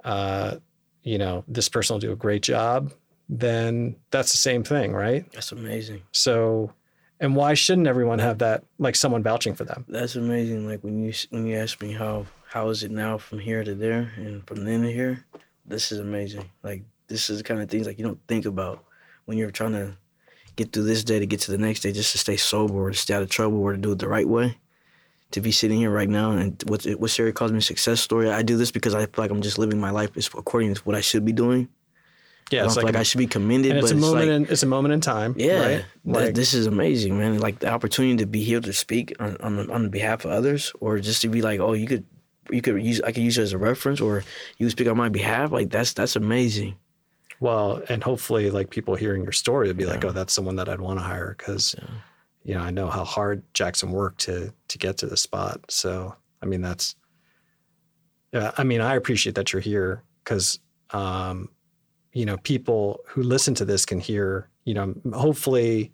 uh, 0.04 0.56
you 1.04 1.17
know, 1.17 1.43
this 1.48 1.69
person 1.69 1.93
will 1.93 2.00
do 2.00 2.12
a 2.12 2.15
great 2.15 2.41
job, 2.41 2.91
then 3.30 3.96
that's 4.10 4.32
the 4.32 4.38
same 4.38 4.63
thing, 4.63 4.91
right? 4.93 5.32
That's 5.34 5.52
amazing. 5.52 6.02
So, 6.13 6.74
and 7.19 7.36
why 7.36 7.54
shouldn't 7.54 7.88
everyone 7.88 8.19
have 8.19 8.39
that, 8.39 8.63
like 8.80 8.96
someone 8.96 9.22
vouching 9.22 9.54
for 9.54 9.65
them? 9.65 9.86
That's 9.88 10.15
amazing. 10.15 10.67
Like 10.67 10.84
when 10.84 11.04
you 11.04 11.13
when 11.30 11.46
you 11.46 11.58
ask 11.58 11.82
me 11.82 11.91
how 11.91 12.26
how 12.50 12.69
is 12.69 12.84
it 12.84 12.91
now 12.91 13.17
from 13.17 13.39
here 13.39 13.63
to 13.63 13.76
there 13.76 14.12
and 14.15 14.46
from 14.48 14.65
then 14.65 14.82
to 14.82 14.91
here, 14.91 15.26
this 15.65 15.91
is 15.91 15.99
amazing. 15.99 16.49
Like 16.63 16.84
this 17.08 17.30
is 17.30 17.38
the 17.39 17.43
kind 17.43 17.62
of 17.62 17.69
things 17.69 17.86
like 17.88 17.97
you 17.97 18.06
don't 18.06 18.19
think 18.28 18.45
about 18.45 18.84
when 19.26 19.38
you're 19.38 19.52
trying 19.52 19.73
to 19.73 19.97
get 20.56 20.71
through 20.71 20.84
this 20.84 21.04
day 21.04 21.19
to 21.19 21.26
get 21.26 21.39
to 21.41 21.52
the 21.52 21.58
next 21.58 21.80
day, 21.82 21.91
just 21.91 22.12
to 22.12 22.17
stay 22.17 22.38
sober 22.38 22.76
or 22.76 22.91
to 22.91 22.97
stay 22.97 23.13
out 23.13 23.23
of 23.23 23.30
trouble 23.30 23.60
or 23.60 23.71
to 23.73 23.78
do 23.78 23.91
it 23.91 23.99
the 23.99 24.08
right 24.08 24.28
way. 24.28 24.58
To 25.32 25.41
be 25.41 25.52
sitting 25.52 25.80
here 25.80 25.89
right 25.89 26.10
now 26.10 26.32
and 26.32 26.62
what 26.67 26.84
what 26.99 27.10
Sherry 27.10 27.34
calls 27.34 27.52
me 27.52 27.60
success 27.60 27.99
story, 27.99 28.30
I 28.30 28.43
do 28.43 28.56
this 28.56 28.69
because 28.69 28.93
I 28.93 28.99
feel 29.08 29.23
like 29.23 29.32
I'm 29.32 29.41
just 29.41 29.58
living 29.58 29.80
my 29.80 29.89
life 29.89 30.15
is 30.15 30.28
according 30.38 30.76
to 30.76 30.82
what 30.84 30.95
I 30.95 31.02
should 31.02 31.26
be 31.26 31.32
doing. 31.34 31.69
Yeah, 32.52 32.65
it's 32.65 32.76
like, 32.76 32.86
like 32.86 32.95
I 32.97 33.02
should 33.04 33.17
be 33.17 33.26
commended, 33.26 33.76
it's 33.78 33.89
a 33.89 33.93
it's 33.95 34.02
moment. 34.02 34.28
like, 34.28 34.36
in, 34.36 34.45
it's 34.52 34.62
a 34.62 34.67
moment 34.67 34.93
in 34.93 35.02
time. 35.02 35.34
yeah, 35.38 35.60
right? 35.60 35.67
th- 35.69 35.86
Like, 36.06 36.36
this 36.36 36.54
is 36.54 36.67
amazing, 36.67 37.17
man. 37.17 37.39
Like 37.39 37.58
the 37.60 37.69
opportunity 37.69 38.17
to 38.17 38.28
be 38.28 38.43
here 38.43 38.60
to 38.60 38.73
speak 38.73 39.15
on 39.19 39.38
on, 39.38 39.71
on 39.71 39.89
behalf 39.89 40.23
of 40.26 40.32
others, 40.32 40.71
or 40.80 40.99
just 40.99 41.21
to 41.23 41.30
be 41.30 41.41
like, 41.41 41.60
oh, 41.60 41.73
you 41.73 41.88
could 41.88 42.06
you 42.54 42.62
could 42.62 42.84
use 42.84 43.02
I 43.02 43.12
could 43.12 43.24
use 43.24 43.38
you 43.38 43.44
as 43.44 43.54
a 43.54 43.58
reference, 43.58 44.00
or 44.00 44.24
you 44.58 44.70
speak 44.70 44.88
on 44.88 44.98
my 44.98 45.10
behalf. 45.10 45.52
Like 45.52 45.70
that's 45.70 45.94
that's 45.94 46.16
amazing. 46.16 46.76
Well, 47.39 47.82
and 47.89 48.04
hopefully, 48.04 48.52
like 48.52 48.70
people 48.70 48.96
hearing 48.96 49.24
your 49.24 49.32
story 49.32 49.68
would 49.68 49.78
be 49.78 49.86
like, 49.86 50.06
"Oh, 50.06 50.12
that's 50.12 50.34
someone 50.34 50.56
that 50.58 50.70
I'd 50.70 50.80
want 50.80 51.00
to 51.00 51.04
hire," 51.04 51.36
because 51.38 51.76
you 52.44 52.54
know 52.54 52.62
I 52.62 52.72
know 52.72 52.88
how 52.88 53.04
hard 53.04 53.44
Jackson 53.54 53.92
worked 53.92 54.22
to 54.22 54.54
to 54.70 54.78
get 54.78 54.98
to 54.98 55.08
the 55.08 55.18
spot. 55.18 55.60
So, 55.70 56.16
I 56.42 56.46
mean, 56.46 56.62
that's 56.62 56.96
yeah. 58.32 58.52
I 58.58 58.63
mean, 58.63 58.82
I 58.82 58.96
appreciate 58.96 59.36
that 59.36 59.52
you're 59.52 59.62
here 59.62 60.04
because 60.24 60.60
um, 60.92 61.50
you 62.13 62.26
know 62.26 62.38
people 62.38 63.02
who 63.08 63.24
listen 63.24 63.56
to 63.56 63.66
this 63.66 63.86
can 63.86 64.00
hear. 64.00 64.50
You 64.66 64.76
know, 64.76 64.96
hopefully 65.13 65.92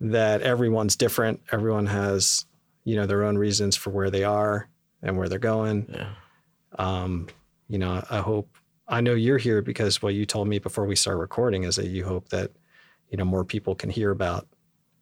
that 0.00 0.40
everyone's 0.40 0.96
different. 0.96 1.42
Everyone 1.50 1.86
has 1.86 2.46
you 2.84 2.96
know 2.96 3.06
their 3.06 3.24
own 3.24 3.36
reasons 3.36 3.76
for 3.76 3.90
where 3.90 4.10
they 4.10 4.24
are 4.24 4.68
and 5.02 5.16
where 5.16 5.28
they're 5.28 5.38
going. 5.38 5.86
Yeah, 5.92 6.12
um, 6.78 7.28
you 7.68 7.78
know, 7.78 8.02
I 8.10 8.18
hope 8.18 8.56
I 8.88 9.00
know 9.00 9.14
you're 9.14 9.38
here 9.38 9.62
because 9.62 10.02
what 10.02 10.14
you 10.14 10.26
told 10.26 10.48
me 10.48 10.58
before 10.58 10.86
we 10.86 10.96
start 10.96 11.18
recording 11.18 11.64
is 11.64 11.76
that 11.76 11.86
you 11.88 12.04
hope 12.04 12.28
that 12.30 12.50
you 13.10 13.16
know 13.18 13.24
more 13.24 13.44
people 13.44 13.74
can 13.74 13.90
hear 13.90 14.10
about 14.10 14.46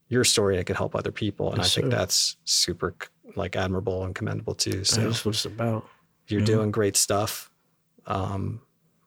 your 0.08 0.24
story 0.24 0.54
and 0.54 0.60
it 0.60 0.64
could 0.64 0.76
help 0.76 0.94
other 0.96 1.12
people, 1.12 1.48
and 1.52 1.58
Yes, 1.62 1.66
I 1.76 1.80
think 1.80 1.92
sir. 1.92 1.98
that's 1.98 2.36
super 2.44 2.94
like 3.36 3.54
admirable 3.56 4.04
and 4.04 4.14
commendable 4.14 4.54
too. 4.54 4.82
So 4.84 5.02
that's 5.02 5.24
what 5.24 5.34
it's 5.34 5.44
about. 5.44 5.86
you're 6.28 6.40
Mhm. 6.42 6.46
doing 6.46 6.70
great 6.70 6.96
stuff. 6.96 7.50
Um, 8.06 8.60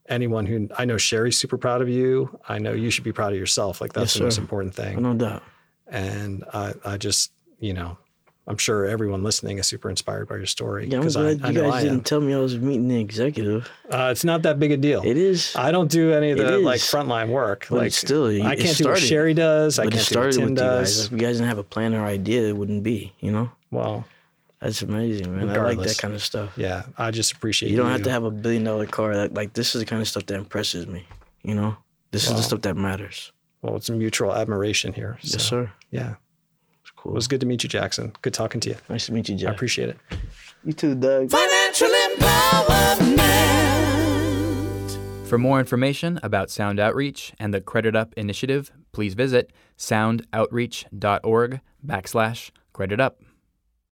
anyone 0.09 0.45
who 0.45 0.67
I 0.77 0.83
know 0.85 0.97
Sherry's 0.97 1.37
super 1.37 1.57
proud 1.57 1.81
of 1.81 1.87
you. 1.89 2.37
I 2.47 2.57
know 2.59 2.73
you 2.73 2.89
should 2.89 3.03
be 3.05 3.11
proud 3.13 3.31
of 3.33 3.39
yourself. 3.39 3.79
Like 3.81 3.93
that's 3.93 4.13
Yes, 4.15 4.19
the 4.19 4.23
most 4.25 4.37
important 4.37 4.75
thing. 4.75 5.01
No 5.01 5.13
doubt. 5.13 5.43
And 5.87 6.43
I, 6.53 6.73
I 6.85 6.97
just 6.97 7.31
you 7.59 7.73
know. 7.73 7.97
I'm 8.45 8.57
sure 8.57 8.85
everyone 8.85 9.23
listening 9.23 9.57
is 9.57 9.67
super 9.67 9.89
inspired 9.89 10.27
by 10.27 10.35
your 10.35 10.45
story 10.45 10.87
Yeah, 10.87 10.97
I'm 10.97 11.01
because 11.01 11.15
glad 11.15 11.41
I, 11.43 11.47
I 11.47 11.51
you 11.51 11.61
guys 11.61 11.83
didn't 11.83 12.05
tell 12.05 12.19
me 12.19 12.33
I 12.33 12.39
was 12.39 12.57
meeting 12.57 12.89
the 12.89 12.99
executive. 12.99 13.69
Uh, 13.89 14.09
it's 14.11 14.25
not 14.25 14.41
that 14.41 14.59
big 14.59 14.71
a 14.71 14.77
deal. 14.77 15.01
It 15.05 15.17
is, 15.17 15.55
I 15.55 15.71
don't 15.71 15.89
do 15.89 16.11
any 16.13 16.31
of 16.31 16.37
the 16.37 16.57
like 16.57 16.81
frontline 16.81 17.29
work. 17.29 17.67
but 17.69 17.77
like 17.77 17.93
still 17.93 18.27
I 18.45 18.55
can't 18.55 18.77
do 18.77 18.87
what 18.87 18.99
Sherry 18.99 19.33
does. 19.33 19.79
I 19.79 19.85
But 19.85 19.93
it 19.93 19.97
can't 19.97 20.09
do 20.09 20.19
what 20.19 20.33
started 20.33 20.39
Tim 20.39 20.49
you 20.49 20.55
does. 20.55 21.05
If 21.05 21.11
you 21.13 21.17
guys 21.19 21.37
didn't 21.37 21.47
have 21.49 21.57
a 21.57 21.63
plan 21.63 21.93
or 21.93 22.05
idea, 22.05 22.49
it 22.49 22.57
wouldn't 22.57 22.83
be. 22.83 23.13
You 23.21 23.31
know, 23.31 23.51
Well, 23.71 24.05
that's 24.59 24.81
amazing, 24.81 25.35
man. 25.35 25.49
I 25.49 25.57
like 25.61 25.79
that 25.79 25.97
kind 25.97 26.13
of 26.13 26.23
stuff. 26.23 26.51
yeah, 26.57 26.83
I 26.97 27.11
just 27.11 27.31
appreciate 27.33 27.69
You 27.69 27.75
You 27.77 27.81
don't 27.81 27.91
have 27.91 28.03
to 28.03 28.11
have 28.11 28.23
a 28.25 28.31
billion 28.31 28.63
dollar 28.65 28.85
car. 28.87 29.15
That, 29.15 29.33
like 29.33 29.53
this 29.53 29.73
is 29.75 29.79
the 29.81 29.85
kind 29.85 30.01
of 30.01 30.07
stuff 30.07 30.25
that 30.25 30.35
impresses 30.35 30.85
me. 30.87 31.05
You 31.43 31.55
know, 31.55 31.77
this 32.11 32.29
is 32.29 32.35
the 32.35 32.43
stuff 32.43 32.61
that 32.61 32.75
matters. 32.75 33.31
Well, 33.61 33.77
it's 33.77 33.89
mutual 33.89 34.33
admiration 34.35 34.91
here. 34.91 35.17
So, 35.21 35.33
Yes, 35.37 35.43
sir. 35.47 35.71
Yeah, 35.91 36.15
cool. 37.03 37.11
it 37.11 37.15
was 37.15 37.27
good 37.27 37.41
to 37.41 37.45
meet 37.45 37.63
you, 37.63 37.69
Jackson. 37.69 38.13
Good 38.21 38.33
talking 38.33 38.61
to 38.61 38.69
you. 38.69 38.75
Nice 38.89 39.07
to 39.07 39.13
meet 39.13 39.29
you, 39.29 39.47
I 39.47 39.51
appreciate 39.51 39.89
it. 39.89 39.97
You 40.63 40.73
too, 40.73 40.95
Doug. 40.95 41.29
Financial 41.29 41.89
empowerment. 41.89 43.19
For 45.27 45.37
more 45.37 45.59
information 45.59 46.19
about 46.23 46.49
Sound 46.49 46.79
Outreach 46.79 47.33
and 47.39 47.53
the 47.53 47.59
Credit 47.59 47.95
Up 47.95 48.13
initiative, 48.15 48.71
please 48.91 49.13
visit 49.15 49.51
soundoutreach.org 49.77 51.61
backslash 51.85 52.51
credit 52.71 52.99
up. 53.01 53.19